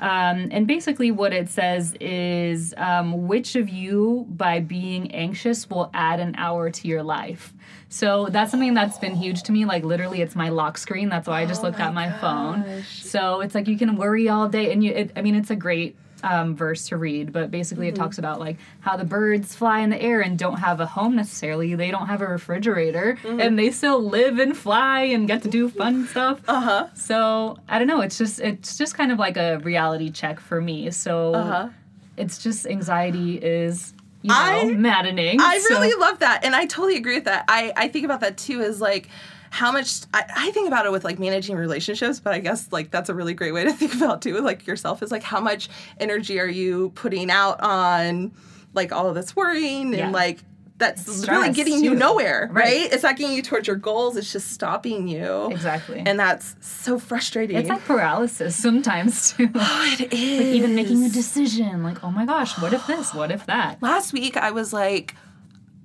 Um, 0.00 0.48
and 0.50 0.66
basically, 0.66 1.10
what 1.10 1.32
it 1.32 1.48
says 1.48 1.94
is 2.00 2.74
um, 2.76 3.26
which 3.26 3.56
of 3.56 3.68
you, 3.68 4.26
by 4.28 4.60
being 4.60 5.12
anxious, 5.12 5.70
will 5.70 5.90
add 5.94 6.20
an 6.20 6.34
hour 6.36 6.70
to 6.70 6.88
your 6.88 7.02
life? 7.02 7.54
So 7.88 8.26
that's 8.30 8.50
something 8.50 8.74
that's 8.74 8.98
been 8.98 9.14
huge 9.14 9.44
to 9.44 9.52
me. 9.52 9.64
Like, 9.64 9.84
literally, 9.84 10.20
it's 10.20 10.34
my 10.34 10.48
lock 10.48 10.78
screen. 10.78 11.08
That's 11.08 11.28
why 11.28 11.42
I 11.42 11.46
just 11.46 11.62
looked 11.62 11.78
my 11.78 11.84
at 11.86 11.94
my 11.94 12.10
phone. 12.18 12.82
So 12.90 13.40
it's 13.40 13.54
like 13.54 13.68
you 13.68 13.78
can 13.78 13.96
worry 13.96 14.28
all 14.28 14.48
day. 14.48 14.72
And 14.72 14.82
you, 14.82 14.92
it, 14.92 15.12
I 15.16 15.22
mean, 15.22 15.36
it's 15.36 15.50
a 15.50 15.56
great 15.56 15.96
um, 16.24 16.56
verse 16.56 16.88
to 16.88 16.96
read, 16.96 17.32
but 17.32 17.50
basically 17.50 17.86
Mm-hmm. 17.88 17.94
it 17.96 17.98
talks 17.98 18.18
about 18.18 18.40
like 18.40 18.56
how 18.80 18.96
the 18.96 19.04
birds 19.04 19.54
fly 19.54 19.80
in 19.80 19.90
the 19.90 20.00
air 20.02 20.20
and 20.22 20.38
don't 20.38 20.58
have 20.58 20.80
a 20.80 20.86
home 20.86 21.14
necessarily. 21.16 21.74
They 21.74 21.90
don't 21.90 22.06
have 22.08 22.22
a 22.22 22.26
refrigerator 22.26 23.18
Mm-hmm. 23.22 23.40
and 23.40 23.58
they 23.58 23.70
still 23.70 24.02
live 24.02 24.38
and 24.38 24.56
fly 24.56 25.02
and 25.14 25.26
get 25.28 25.42
to 25.42 25.48
do 25.50 25.68
fun 25.68 26.06
stuff. 26.06 26.40
uh-huh 26.48 26.88
So 26.94 27.58
I 27.68 27.78
don't 27.78 27.88
know. 27.88 28.00
It's 28.00 28.16
just 28.18 28.40
it's 28.40 28.76
just 28.78 28.94
kind 28.96 29.12
of 29.12 29.18
like 29.18 29.36
a 29.36 29.58
reality 29.58 30.10
check 30.10 30.40
for 30.40 30.60
me. 30.60 30.90
So 30.90 31.34
uh-huh 31.34 31.68
it's 32.16 32.38
just 32.42 32.64
anxiety 32.66 33.38
is 33.38 33.92
you 34.24 34.30
know 34.30 34.34
I- 34.36 34.74
maddening. 34.74 35.40
I 35.40 35.58
So- 35.58 35.74
really 35.78 35.94
love 36.00 36.18
that. 36.18 36.44
And 36.44 36.54
I 36.56 36.66
totally 36.66 36.96
agree 36.96 37.14
with 37.14 37.24
that. 37.24 37.44
I, 37.48 37.72
I 37.76 37.88
think 37.88 38.04
about 38.04 38.20
that 38.20 38.36
too 38.36 38.60
is 38.60 38.80
like 38.80 39.08
how 39.50 39.70
much 39.70 40.00
I, 40.12 40.24
I 40.34 40.50
think 40.50 40.66
about 40.66 40.84
it 40.86 40.90
with 40.92 41.04
like 41.04 41.18
managing 41.20 41.56
relationships, 41.56 42.18
but 42.18 42.32
I 42.32 42.40
guess 42.40 42.72
like 42.72 42.90
that's 42.90 43.08
a 43.08 43.14
really 43.14 43.34
great 43.34 43.52
way 43.52 43.62
to 43.64 43.72
think 43.80 43.94
about 43.94 44.20
too 44.22 44.40
like 44.40 44.66
yourself 44.66 45.02
is 45.02 45.12
like 45.12 45.22
how 45.22 45.40
much 45.40 45.68
energy 46.00 46.40
are 46.40 46.48
you 46.48 46.90
putting 46.96 47.30
out 47.30 47.60
on 47.60 48.32
like 48.72 48.90
all 48.92 49.08
of 49.08 49.14
this 49.14 49.36
worrying 49.36 49.92
Yeah. 49.92 50.06
and 50.06 50.12
like 50.12 50.40
that's 50.76 51.06
It's 51.06 51.28
really 51.28 51.50
getting 51.52 51.84
you 51.84 51.94
nowhere, 51.94 52.48
right. 52.52 52.64
Right. 52.64 52.92
It's 52.92 53.02
not 53.04 53.16
getting 53.16 53.34
you 53.36 53.42
towards 53.42 53.66
your 53.68 53.76
goals, 53.76 54.16
it's 54.16 54.32
just 54.32 54.50
stopping 54.50 55.06
you. 55.06 55.48
exactly. 55.50 56.02
And 56.04 56.18
that's 56.18 56.56
so 56.60 56.98
frustrating. 56.98 57.56
it's 57.56 57.68
like 57.68 57.84
paralysis 57.84 58.56
sometimes 58.56 59.32
too. 59.36 59.48
oh, 59.54 59.96
it 60.00 60.12
is. 60.12 60.54
Even 60.56 60.74
making 60.74 61.04
a 61.04 61.08
decision, 61.08 61.82
like, 61.84 62.02
oh 62.02 62.10
my 62.10 62.26
gosh, 62.26 62.58
what 62.60 62.72
if 62.72 62.86
this? 62.88 63.14
What 63.14 63.30
if 63.30 63.46
that? 63.46 63.80
last 63.82 64.12
week 64.12 64.36
I 64.36 64.50
was 64.50 64.72
like 64.72 65.14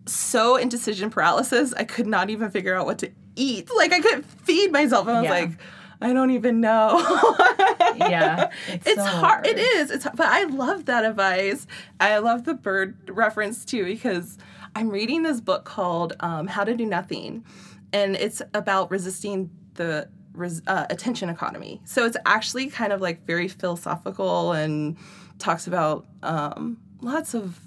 so 0.08 0.56
in 0.56 0.70
decision 0.70 1.12
paralysis, 1.12 1.72
I 1.74 1.84
could 1.84 2.08
not 2.08 2.30
even 2.32 2.50
figure 2.50 2.76
out 2.76 2.88
what 2.88 2.98
to 3.00 3.12
eat. 3.36 3.70
Like 3.76 3.94
I 3.94 4.00
couldn't 4.00 4.24
feed 4.24 4.72
myself. 4.72 5.08
And 5.08 5.18
I 5.18 5.22
was 5.22 5.26
Yeah. 5.30 5.40
like, 5.40 5.52
I 6.02 6.14
don't 6.14 6.32
even 6.32 6.62
know. 6.62 6.98
Yeah, 7.96 8.50
it's 8.70 8.88
It's 8.88 8.96
so 8.96 9.04
hard. 9.04 9.46
It 9.46 9.58
hard. 9.58 9.76
is. 9.78 9.92
It's 9.92 10.06
but 10.16 10.26
I 10.28 10.44
love 10.46 10.86
that 10.86 11.04
advice. 11.04 11.68
I 12.00 12.20
love 12.20 12.46
the 12.46 12.54
bird 12.54 12.96
reference 13.10 13.66
too 13.66 13.84
because 13.84 14.38
I'm 14.80 14.90
reading 14.90 15.24
this 15.24 15.42
book 15.42 15.66
called 15.66 16.16
um, 16.22 16.48
How 16.48 16.64
to 16.64 16.74
Do 16.74 16.86
Nothing, 16.86 17.44
and 17.92 18.16
it's 18.16 18.42
about 18.54 18.90
resisting 18.90 19.50
the 19.74 20.08
res- 20.32 20.62
uh, 20.68 20.86
attention 20.90 21.28
economy. 21.28 21.82
So 21.84 22.06
it's 22.06 22.16
actually 22.26 22.68
kind 22.70 22.94
of 22.94 23.02
like 23.02 23.26
very 23.26 23.50
philosophical 23.50 24.54
and 24.54 24.96
talks 25.38 25.68
about 25.68 26.08
um, 26.24 26.78
lots 27.02 27.34
of 27.34 27.60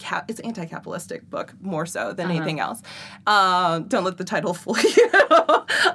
cap- 0.00 0.24
it's 0.28 0.40
anti-capitalistic 0.40 1.30
book 1.30 1.54
more 1.60 1.86
so 1.86 2.12
than 2.12 2.26
Uh-huh. 2.26 2.34
anything 2.36 2.58
else. 2.58 2.82
Um, 3.28 3.84
don't 3.84 4.02
let 4.02 4.16
the 4.18 4.24
title 4.24 4.54
fool 4.60 4.76
you. 4.78 5.10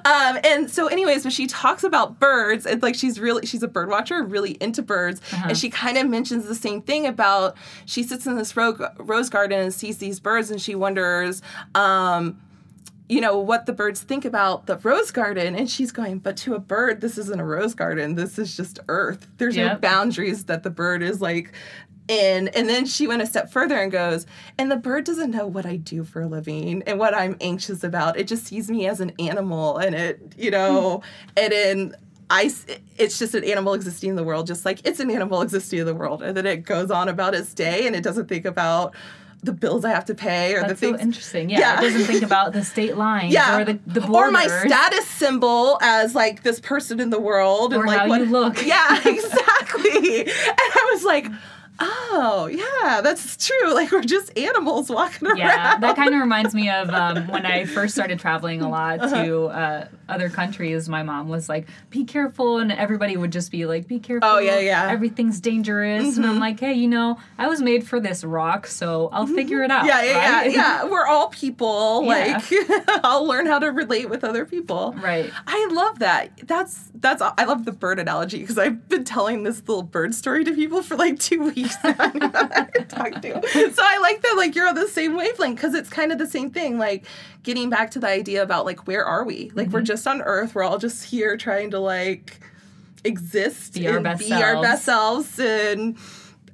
um, 0.05 0.37
and 0.43 0.69
so, 0.71 0.87
anyways, 0.87 1.23
when 1.25 1.31
she 1.31 1.47
talks 1.47 1.83
about 1.83 2.19
birds, 2.19 2.65
it's 2.65 2.81
like 2.83 2.95
she's 2.95 3.19
really 3.19 3.45
she's 3.45 3.63
a 3.63 3.67
bird 3.67 3.89
watcher, 3.89 4.23
really 4.23 4.51
into 4.61 4.81
birds, 4.81 5.19
Uh-huh. 5.33 5.47
and 5.49 5.57
she 5.57 5.69
kind 5.69 5.97
of 5.97 6.07
mentions 6.07 6.45
the 6.47 6.55
same 6.55 6.81
thing 6.81 7.05
about 7.05 7.57
she 7.85 8.03
sits 8.03 8.25
in 8.25 8.35
this 8.37 8.55
ro- 8.55 8.77
rose 8.99 9.29
garden 9.29 9.59
and 9.59 9.73
sees 9.73 9.97
these 9.97 10.19
birds, 10.19 10.49
and 10.51 10.61
she 10.61 10.75
wonders. 10.75 11.41
Um, 11.73 12.39
you 13.07 13.21
know 13.21 13.37
what 13.37 13.67
the 13.67 13.73
birds 13.73 14.01
think 14.01 14.25
about 14.25 14.65
the 14.65 14.77
rose 14.79 15.11
garden 15.11 15.55
and 15.55 15.69
she's 15.69 15.91
going 15.91 16.17
but 16.17 16.35
to 16.35 16.55
a 16.55 16.59
bird 16.59 17.01
this 17.01 17.19
isn't 17.19 17.39
a 17.39 17.45
rose 17.45 17.75
garden 17.75 18.15
this 18.15 18.39
is 18.39 18.57
just 18.57 18.79
earth 18.87 19.27
there's 19.37 19.55
no 19.55 19.75
boundaries 19.75 20.45
that 20.45 20.63
the 20.63 20.71
bird 20.71 21.03
is 21.03 21.21
like 21.21 21.51
in 22.07 22.49
and 22.49 22.69
then 22.69 22.85
she 22.85 23.07
went 23.07 23.21
a 23.21 23.25
step 23.25 23.51
further 23.51 23.75
and 23.77 23.91
goes 23.91 24.25
and 24.57 24.69
the 24.69 24.75
bird 24.75 25.03
doesn't 25.03 25.31
know 25.31 25.47
what 25.47 25.65
i 25.65 25.75
do 25.75 26.03
for 26.03 26.21
a 26.21 26.27
living 26.27 26.83
and 26.83 26.99
what 26.99 27.15
i'm 27.15 27.35
anxious 27.41 27.83
about 27.83 28.17
it 28.17 28.27
just 28.27 28.45
sees 28.45 28.69
me 28.69 28.85
as 28.85 28.99
an 28.99 29.11
animal 29.19 29.77
and 29.77 29.95
it 29.95 30.33
you 30.37 30.51
know 30.51 30.97
hmm. 30.97 31.03
and 31.37 31.53
in 31.53 31.95
I, 32.27 32.51
it's 32.97 33.19
just 33.19 33.35
an 33.35 33.43
animal 33.43 33.75
existing 33.75 34.09
in 34.09 34.15
the 34.15 34.23
world, 34.23 34.47
just 34.47 34.65
like 34.65 34.81
it's 34.83 34.99
an 34.99 35.11
animal 35.11 35.41
existing 35.43 35.79
in 35.79 35.85
the 35.85 35.93
world, 35.93 36.23
and 36.23 36.35
then 36.35 36.47
it 36.47 36.65
goes 36.65 36.89
on 36.89 37.07
about 37.07 37.35
its 37.35 37.53
day, 37.53 37.85
and 37.85 37.95
it 37.95 38.03
doesn't 38.03 38.27
think 38.27 38.45
about 38.45 38.95
the 39.43 39.53
bills 39.53 39.85
I 39.85 39.89
have 39.91 40.05
to 40.05 40.15
pay 40.15 40.55
or 40.55 40.61
That's 40.61 40.79
the 40.79 40.87
so 40.87 40.91
things 40.93 41.01
interesting. 41.01 41.49
Yeah, 41.49 41.59
Yeah. 41.59 41.79
it 41.79 41.81
doesn't 41.83 42.07
think 42.07 42.23
about 42.23 42.53
the 42.53 42.63
state 42.73 42.97
lines 42.97 43.31
yeah, 43.31 43.59
or 43.59 43.65
the 43.65 43.79
the 43.85 44.01
borders. 44.01 44.29
or 44.29 44.31
my 44.31 44.47
status 44.47 45.07
symbol 45.07 45.77
as 45.81 46.15
like 46.15 46.41
this 46.41 46.59
person 46.59 46.99
in 46.99 47.11
the 47.11 47.19
world, 47.19 47.73
and 47.73 47.83
Or 47.83 47.85
like 47.85 47.99
how 47.99 48.07
what 48.07 48.21
you 48.21 48.25
look. 48.25 48.57
Yeah, 48.65 48.97
exactly. 49.05 50.21
and 50.21 50.29
I 50.57 50.89
was 50.93 51.03
like, 51.03 51.27
oh 51.79 52.47
yeah, 52.51 53.01
that's 53.01 53.37
true. 53.47 53.73
Like 53.73 53.91
we're 53.91 54.01
just 54.01 54.37
animals 54.37 54.89
walking 54.89 55.27
around. 55.27 55.37
Yeah, 55.37 55.77
that 55.79 55.95
kind 55.95 56.13
of 56.13 56.19
reminds 56.21 56.53
me 56.55 56.69
of 56.69 56.89
um, 56.89 57.27
when 57.27 57.45
I 57.45 57.65
first 57.65 57.93
started 57.93 58.19
traveling 58.19 58.61
a 58.61 58.69
lot 58.69 58.99
Uh-huh. 59.01 59.23
to 59.25 59.45
uh, 59.47 59.87
other 60.07 60.29
countries. 60.29 60.87
My 60.87 61.03
mom 61.03 61.27
was 61.29 61.49
like, 61.49 61.67
"Be 61.89 62.03
careful," 62.05 62.59
and 62.59 62.71
everybody 62.71 63.17
would 63.17 63.31
just 63.31 63.51
be 63.51 63.65
like, 63.65 63.87
"Be 63.87 63.99
careful." 63.99 64.29
Oh, 64.29 64.37
yeah, 64.39 64.59
yeah. 64.59 64.89
Everything's 64.91 65.39
dangerous, 65.39 66.15
and 66.17 66.25
I'm 66.25 66.39
like, 66.39 66.59
"Hey, 66.59 66.73
you 66.73 66.87
know, 66.87 67.17
I 67.37 67.47
was 67.47 67.61
made 67.61 67.87
for 67.87 67.99
this 67.99 68.23
rock, 68.23 68.67
so 68.67 69.09
I'll 69.11 69.27
figure 69.27 69.63
it 69.63 69.71
out." 69.71 69.79
Mm-hmm. 69.85 69.87
Yeah, 69.87 70.01
yeah, 70.03 70.35
right? 70.37 70.51
yeah, 70.51 70.83
yeah. 70.83 70.83
We're 70.89 71.07
all 71.07 71.29
people. 71.29 72.03
Yeah. 72.05 72.41
Like 72.49 72.69
I'll 73.03 73.25
learn 73.25 73.45
how 73.47 73.59
to 73.59 73.67
relate 73.71 74.09
with 74.09 74.23
other 74.23 74.45
people. 74.45 74.93
Right. 75.01 75.31
I 75.47 75.67
love 75.71 75.99
that. 75.99 76.31
That's 76.47 76.89
that's. 76.93 77.21
I 77.21 77.43
love 77.45 77.65
the 77.65 77.71
bird 77.71 77.99
analogy 77.99 78.39
because 78.39 78.57
I've 78.57 78.87
been 78.87 79.03
telling 79.03 79.43
this 79.43 79.59
little 79.67 79.83
bird 79.83 80.13
story 80.15 80.43
to 80.45 80.53
people 80.53 80.81
for 80.83 80.95
like 80.95 81.19
two 81.19 81.41
weeks 81.43 81.64
I 81.83 82.11
know 82.15 82.29
that 82.29 82.71
I 82.75 82.79
talk 82.83 83.21
to. 83.21 83.71
So 83.73 83.83
I 83.83 83.97
like 83.99 84.21
that. 84.21 84.35
Like 84.37 84.55
you're 84.55 84.67
on 84.67 84.75
the 84.75 84.87
same 84.87 85.15
wavelength 85.15 85.55
because 85.57 85.73
it's 85.73 85.89
kind 85.89 86.11
of 86.11 86.17
the 86.17 86.27
same 86.27 86.51
thing. 86.51 86.77
Like 86.77 87.05
getting 87.43 87.69
back 87.69 87.91
to 87.91 87.99
the 87.99 88.07
idea 88.07 88.43
about 88.43 88.65
like 88.65 88.87
where 88.87 89.05
are 89.05 89.23
we? 89.23 89.51
Like 89.55 89.69
we're 89.69 89.79
mm-hmm. 89.79 89.85
just 89.85 90.07
on 90.07 90.21
Earth. 90.21 90.55
We're 90.55 90.63
all 90.63 90.77
just 90.77 91.05
here 91.05 91.37
trying 91.37 91.71
to 91.71 91.79
like 91.79 92.39
exist 93.03 93.73
Be 93.75 93.87
our 93.87 93.95
and 93.95 94.03
best 94.03 94.19
be 94.19 94.33
our 94.33 94.61
best 94.61 94.85
selves 94.85 95.39
and 95.39 95.97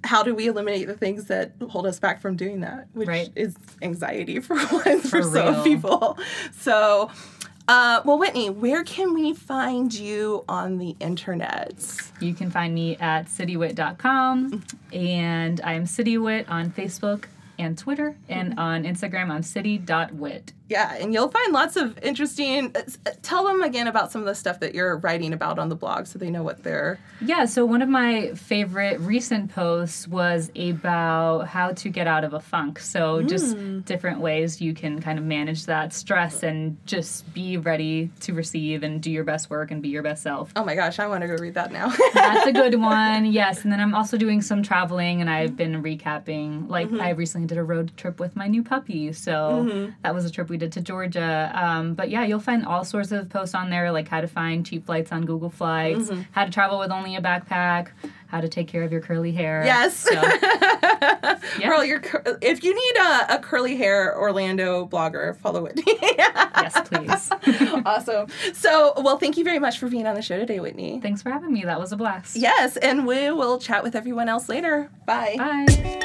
how 0.03 0.23
do 0.23 0.33
we 0.33 0.47
eliminate 0.47 0.87
the 0.87 0.95
things 0.95 1.25
that 1.25 1.53
hold 1.69 1.85
us 1.85 1.99
back 1.99 2.21
from 2.21 2.35
doing 2.35 2.61
that, 2.61 2.87
which 2.93 3.07
Right. 3.07 3.29
is 3.35 3.55
anxiety 3.81 4.39
for 4.39 4.57
one 4.67 4.99
for, 5.01 5.21
For 5.21 5.23
some 5.23 5.63
people. 5.63 6.17
So, 6.59 7.11
uh, 7.71 8.01
well, 8.03 8.19
Whitney, 8.19 8.49
where 8.49 8.83
can 8.83 9.13
we 9.13 9.33
find 9.33 9.93
you 9.93 10.43
on 10.49 10.77
the 10.77 10.97
internet? 10.99 11.95
You 12.19 12.33
can 12.33 12.51
find 12.51 12.75
me 12.75 12.97
at 12.97 13.27
citywit.com 13.27 14.63
and 14.91 15.61
I'm 15.63 15.85
citywit 15.85 16.49
on 16.49 16.71
Facebook 16.71 17.27
and 17.57 17.77
Twitter 17.77 18.17
and 18.27 18.59
on 18.59 18.83
Instagram 18.83 19.29
I'm 19.29 19.41
city.wit. 19.41 20.51
Yeah, 20.71 20.95
and 20.95 21.13
you'll 21.13 21.27
find 21.27 21.51
lots 21.51 21.75
of 21.75 21.97
interesting. 22.01 22.71
Uh, 22.73 22.83
uh, 23.05 23.11
Tell 23.21 23.45
them 23.45 23.61
again 23.61 23.87
about 23.87 24.09
some 24.09 24.21
of 24.21 24.25
the 24.25 24.33
stuff 24.33 24.61
that 24.61 24.73
you're 24.73 24.95
writing 24.95 25.33
about 25.33 25.59
on 25.59 25.67
the 25.67 25.75
blog, 25.75 26.07
so 26.07 26.17
they 26.17 26.29
know 26.29 26.43
what 26.43 26.63
they're. 26.63 26.97
Yeah, 27.19 27.43
so 27.43 27.65
one 27.65 27.81
of 27.81 27.89
my 27.89 28.31
favorite 28.35 28.97
recent 29.01 29.53
posts 29.53 30.07
was 30.07 30.49
about 30.55 31.49
how 31.49 31.73
to 31.73 31.89
get 31.89 32.07
out 32.07 32.23
of 32.23 32.33
a 32.33 32.39
funk. 32.39 32.79
So 32.79 33.21
just 33.21 33.57
hmm. 33.57 33.81
different 33.81 34.21
ways 34.21 34.61
you 34.61 34.73
can 34.73 35.01
kind 35.01 35.19
of 35.19 35.25
manage 35.25 35.65
that 35.65 35.91
stress 35.91 36.41
and 36.41 36.77
just 36.85 37.31
be 37.33 37.57
ready 37.57 38.09
to 38.21 38.33
receive 38.33 38.83
and 38.83 39.01
do 39.01 39.11
your 39.11 39.25
best 39.25 39.49
work 39.49 39.71
and 39.71 39.81
be 39.81 39.89
your 39.89 40.03
best 40.03 40.23
self. 40.23 40.53
Oh 40.55 40.63
my 40.63 40.75
gosh, 40.75 40.99
I 40.99 41.07
want 41.07 41.21
to 41.23 41.27
go 41.27 41.35
read 41.35 41.55
that 41.55 41.73
now. 41.73 41.93
That's 42.13 42.47
a 42.47 42.53
good 42.53 42.75
one. 42.79 43.25
Yes, 43.25 43.63
and 43.63 43.73
then 43.73 43.81
I'm 43.81 43.93
also 43.93 44.15
doing 44.15 44.41
some 44.41 44.63
traveling 44.63 45.19
and 45.19 45.29
I've 45.29 45.57
been 45.57 45.83
recapping. 45.83 46.69
Like 46.69 46.87
mm-hmm. 46.87 47.01
I 47.01 47.09
recently 47.09 47.47
did 47.47 47.57
a 47.57 47.63
road 47.63 47.91
trip 47.97 48.21
with 48.21 48.37
my 48.37 48.47
new 48.47 48.63
puppy, 48.63 49.11
so 49.11 49.65
mm-hmm. 49.65 49.91
that 50.03 50.15
was 50.15 50.23
a 50.23 50.31
trip 50.31 50.47
we 50.47 50.60
did 50.61 50.71
to 50.73 50.81
Georgia. 50.81 51.51
Um, 51.53 51.93
but 51.93 52.09
yeah, 52.09 52.23
you'll 52.23 52.39
find 52.39 52.65
all 52.65 52.85
sorts 52.85 53.11
of 53.11 53.29
posts 53.29 53.53
on 53.53 53.69
there, 53.69 53.91
like 53.91 54.07
how 54.07 54.21
to 54.21 54.27
find 54.27 54.65
cheap 54.65 54.85
flights 54.85 55.11
on 55.11 55.25
Google 55.25 55.49
Flights, 55.49 56.09
how 56.31 56.45
to 56.45 56.51
travel 56.51 56.79
with 56.79 56.91
only 56.91 57.15
a 57.15 57.21
backpack, 57.21 57.89
how 58.27 58.39
to 58.39 58.47
take 58.47 58.67
care 58.67 58.83
of 58.83 58.91
your 58.91 59.01
curly 59.01 59.31
hair. 59.33 59.63
Yes. 59.65 59.97
So, 59.97 60.21
Girl, 61.59 61.83
you're 61.83 61.99
cur- 61.99 62.37
if 62.41 62.63
you 62.63 62.73
need 62.73 63.01
a, 63.01 63.35
a 63.35 63.39
curly 63.39 63.75
hair 63.75 64.17
Orlando 64.17 64.85
blogger, 64.87 65.35
follow 65.37 65.63
Whitney. 65.63 65.83
yes, 66.17 66.79
please. 66.87 67.31
awesome. 67.85 68.27
So, 68.53 68.93
well, 68.97 69.17
thank 69.17 69.37
you 69.37 69.43
very 69.43 69.59
much 69.59 69.79
for 69.79 69.89
being 69.89 70.07
on 70.07 70.15
the 70.15 70.21
show 70.21 70.37
today, 70.37 70.59
Whitney. 70.59 70.99
Thanks 71.01 71.21
for 71.21 71.29
having 71.31 71.51
me. 71.51 71.63
That 71.63 71.79
was 71.79 71.91
a 71.91 71.97
blast. 71.97 72.35
Yes, 72.37 72.77
and 72.77 73.05
we 73.05 73.31
will 73.31 73.59
chat 73.59 73.83
with 73.83 73.95
everyone 73.95 74.29
else 74.29 74.47
later. 74.47 74.89
Bye. 75.05 75.35
Bye. 75.37 76.01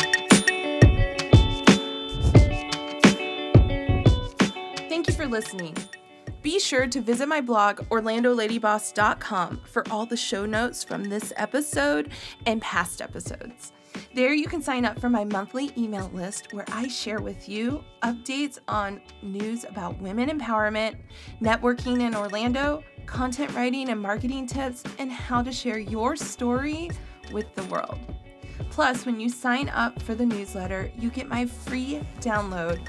Thank 5.07 5.19
you 5.19 5.25
for 5.25 5.31
listening. 5.31 5.77
Be 6.43 6.59
sure 6.59 6.89
to 6.89 7.01
visit 7.01 7.29
my 7.29 7.41
blog, 7.41 7.77
OrlandoLadyBoss.com, 7.91 9.61
for 9.65 9.85
all 9.89 10.05
the 10.05 10.17
show 10.17 10.45
notes 10.45 10.83
from 10.83 11.05
this 11.05 11.33
episode 11.37 12.11
and 12.45 12.61
past 12.61 13.01
episodes. 13.01 13.73
There, 14.17 14.35
you 14.35 14.49
can 14.49 14.61
sign 14.61 14.85
up 14.85 14.99
for 14.99 15.09
my 15.09 15.25
monthly 15.25 15.71
email 15.79 16.11
list 16.13 16.53
where 16.53 16.65
I 16.73 16.89
share 16.89 17.21
with 17.21 17.49
you 17.49 17.85
updates 18.03 18.59
on 18.67 19.01
news 19.23 19.63
about 19.63 20.01
women 20.01 20.29
empowerment, 20.29 20.97
networking 21.41 22.01
in 22.01 22.17
Orlando, 22.17 22.83
content 23.07 23.55
writing 23.55 23.91
and 23.91 24.01
marketing 24.01 24.49
tips, 24.49 24.83
and 24.99 25.13
how 25.13 25.41
to 25.41 25.53
share 25.53 25.79
your 25.79 26.17
story 26.17 26.91
with 27.31 27.55
the 27.55 27.63
world. 27.65 28.01
Plus, 28.71 29.07
when 29.07 29.21
you 29.21 29.29
sign 29.29 29.69
up 29.69 30.03
for 30.03 30.17
the 30.17 30.27
newsletter, 30.27 30.91
you 30.99 31.11
get 31.11 31.29
my 31.29 31.47
free 31.47 32.05
download 32.19 32.89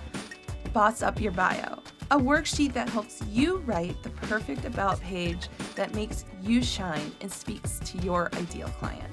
Boss 0.78 1.02
Up 1.02 1.20
Your 1.20 1.32
Bio, 1.32 1.80
a 2.10 2.18
worksheet 2.18 2.74
that 2.74 2.90
helps 2.90 3.22
you 3.30 3.58
write 3.60 4.02
the 4.02 4.10
perfect 4.10 4.66
about 4.66 5.02
page 5.02 5.50
that 5.76 5.94
makes 5.94 6.26
you 6.42 6.64
shine 6.64 7.12
and 7.22 7.32
speaks 7.32 7.80
to 7.80 7.98
your 8.00 8.30
ideal 8.36 8.70
client. 8.80 9.12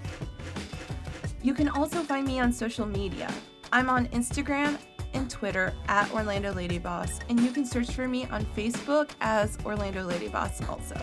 You 1.42 1.54
can 1.54 1.68
also 1.68 2.02
find 2.02 2.26
me 2.26 2.38
on 2.38 2.52
social 2.52 2.86
media. 2.86 3.32
I'm 3.72 3.90
on 3.90 4.06
Instagram 4.08 4.78
and 5.12 5.28
Twitter 5.28 5.74
at 5.88 6.10
Orlando 6.12 6.52
Lady 6.52 6.78
Boss, 6.78 7.18
and 7.28 7.40
you 7.40 7.50
can 7.50 7.64
search 7.66 7.90
for 7.90 8.06
me 8.06 8.26
on 8.26 8.44
Facebook 8.56 9.10
as 9.20 9.58
Orlando 9.64 10.04
Lady 10.04 10.28
Boss 10.28 10.66
also. 10.68 11.00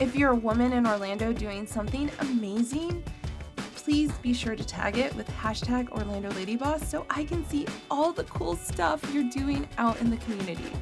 If 0.00 0.16
you're 0.16 0.32
a 0.32 0.36
woman 0.36 0.72
in 0.72 0.86
Orlando 0.86 1.32
doing 1.32 1.66
something 1.66 2.10
amazing, 2.20 3.02
please 3.86 4.10
be 4.18 4.34
sure 4.34 4.56
to 4.56 4.64
tag 4.64 4.98
it 4.98 5.14
with 5.14 5.28
hashtag 5.28 5.88
Orlando 5.90 6.28
Lady 6.32 6.56
Boss 6.56 6.88
so 6.88 7.06
I 7.08 7.22
can 7.22 7.48
see 7.48 7.68
all 7.88 8.10
the 8.10 8.24
cool 8.24 8.56
stuff 8.56 9.00
you're 9.14 9.30
doing 9.30 9.68
out 9.78 10.00
in 10.00 10.10
the 10.10 10.16
community. 10.16 10.72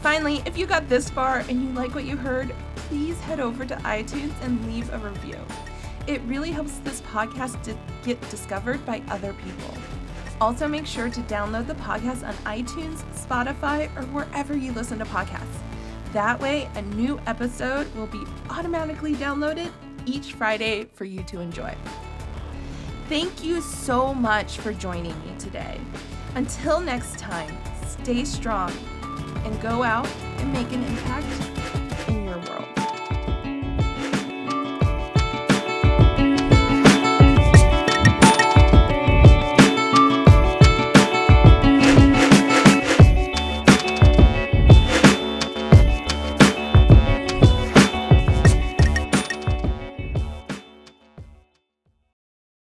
Finally, 0.00 0.40
if 0.46 0.56
you 0.56 0.64
got 0.64 0.88
this 0.88 1.10
far 1.10 1.38
and 1.48 1.60
you 1.60 1.70
like 1.70 1.92
what 1.92 2.04
you 2.04 2.16
heard, 2.16 2.54
please 2.76 3.18
head 3.22 3.40
over 3.40 3.66
to 3.66 3.74
iTunes 3.78 4.32
and 4.42 4.64
leave 4.64 4.92
a 4.92 4.98
review. 4.98 5.40
It 6.06 6.20
really 6.20 6.52
helps 6.52 6.78
this 6.78 7.00
podcast 7.00 7.60
to 7.64 7.76
get 8.04 8.20
discovered 8.30 8.86
by 8.86 9.02
other 9.08 9.32
people. 9.32 9.74
Also, 10.40 10.68
make 10.68 10.86
sure 10.86 11.10
to 11.10 11.20
download 11.22 11.66
the 11.66 11.74
podcast 11.74 12.24
on 12.24 12.34
iTunes, 12.44 13.02
Spotify, 13.12 13.88
or 13.96 14.02
wherever 14.12 14.56
you 14.56 14.70
listen 14.70 15.00
to 15.00 15.04
podcasts. 15.04 15.58
That 16.12 16.38
way, 16.38 16.70
a 16.76 16.82
new 16.82 17.18
episode 17.26 17.92
will 17.96 18.06
be 18.06 18.22
automatically 18.50 19.16
downloaded 19.16 19.72
each 20.06 20.34
Friday 20.34 20.84
for 20.94 21.06
you 21.06 21.24
to 21.24 21.40
enjoy. 21.40 21.74
Thank 23.08 23.44
you 23.44 23.60
so 23.60 24.14
much 24.14 24.56
for 24.58 24.72
joining 24.72 25.12
me 25.26 25.34
today. 25.38 25.78
Until 26.36 26.80
next 26.80 27.18
time, 27.18 27.54
stay 27.86 28.24
strong 28.24 28.72
and 29.44 29.60
go 29.60 29.82
out 29.82 30.08
and 30.38 30.52
make 30.54 30.72
an 30.72 30.82
impact 30.82 31.73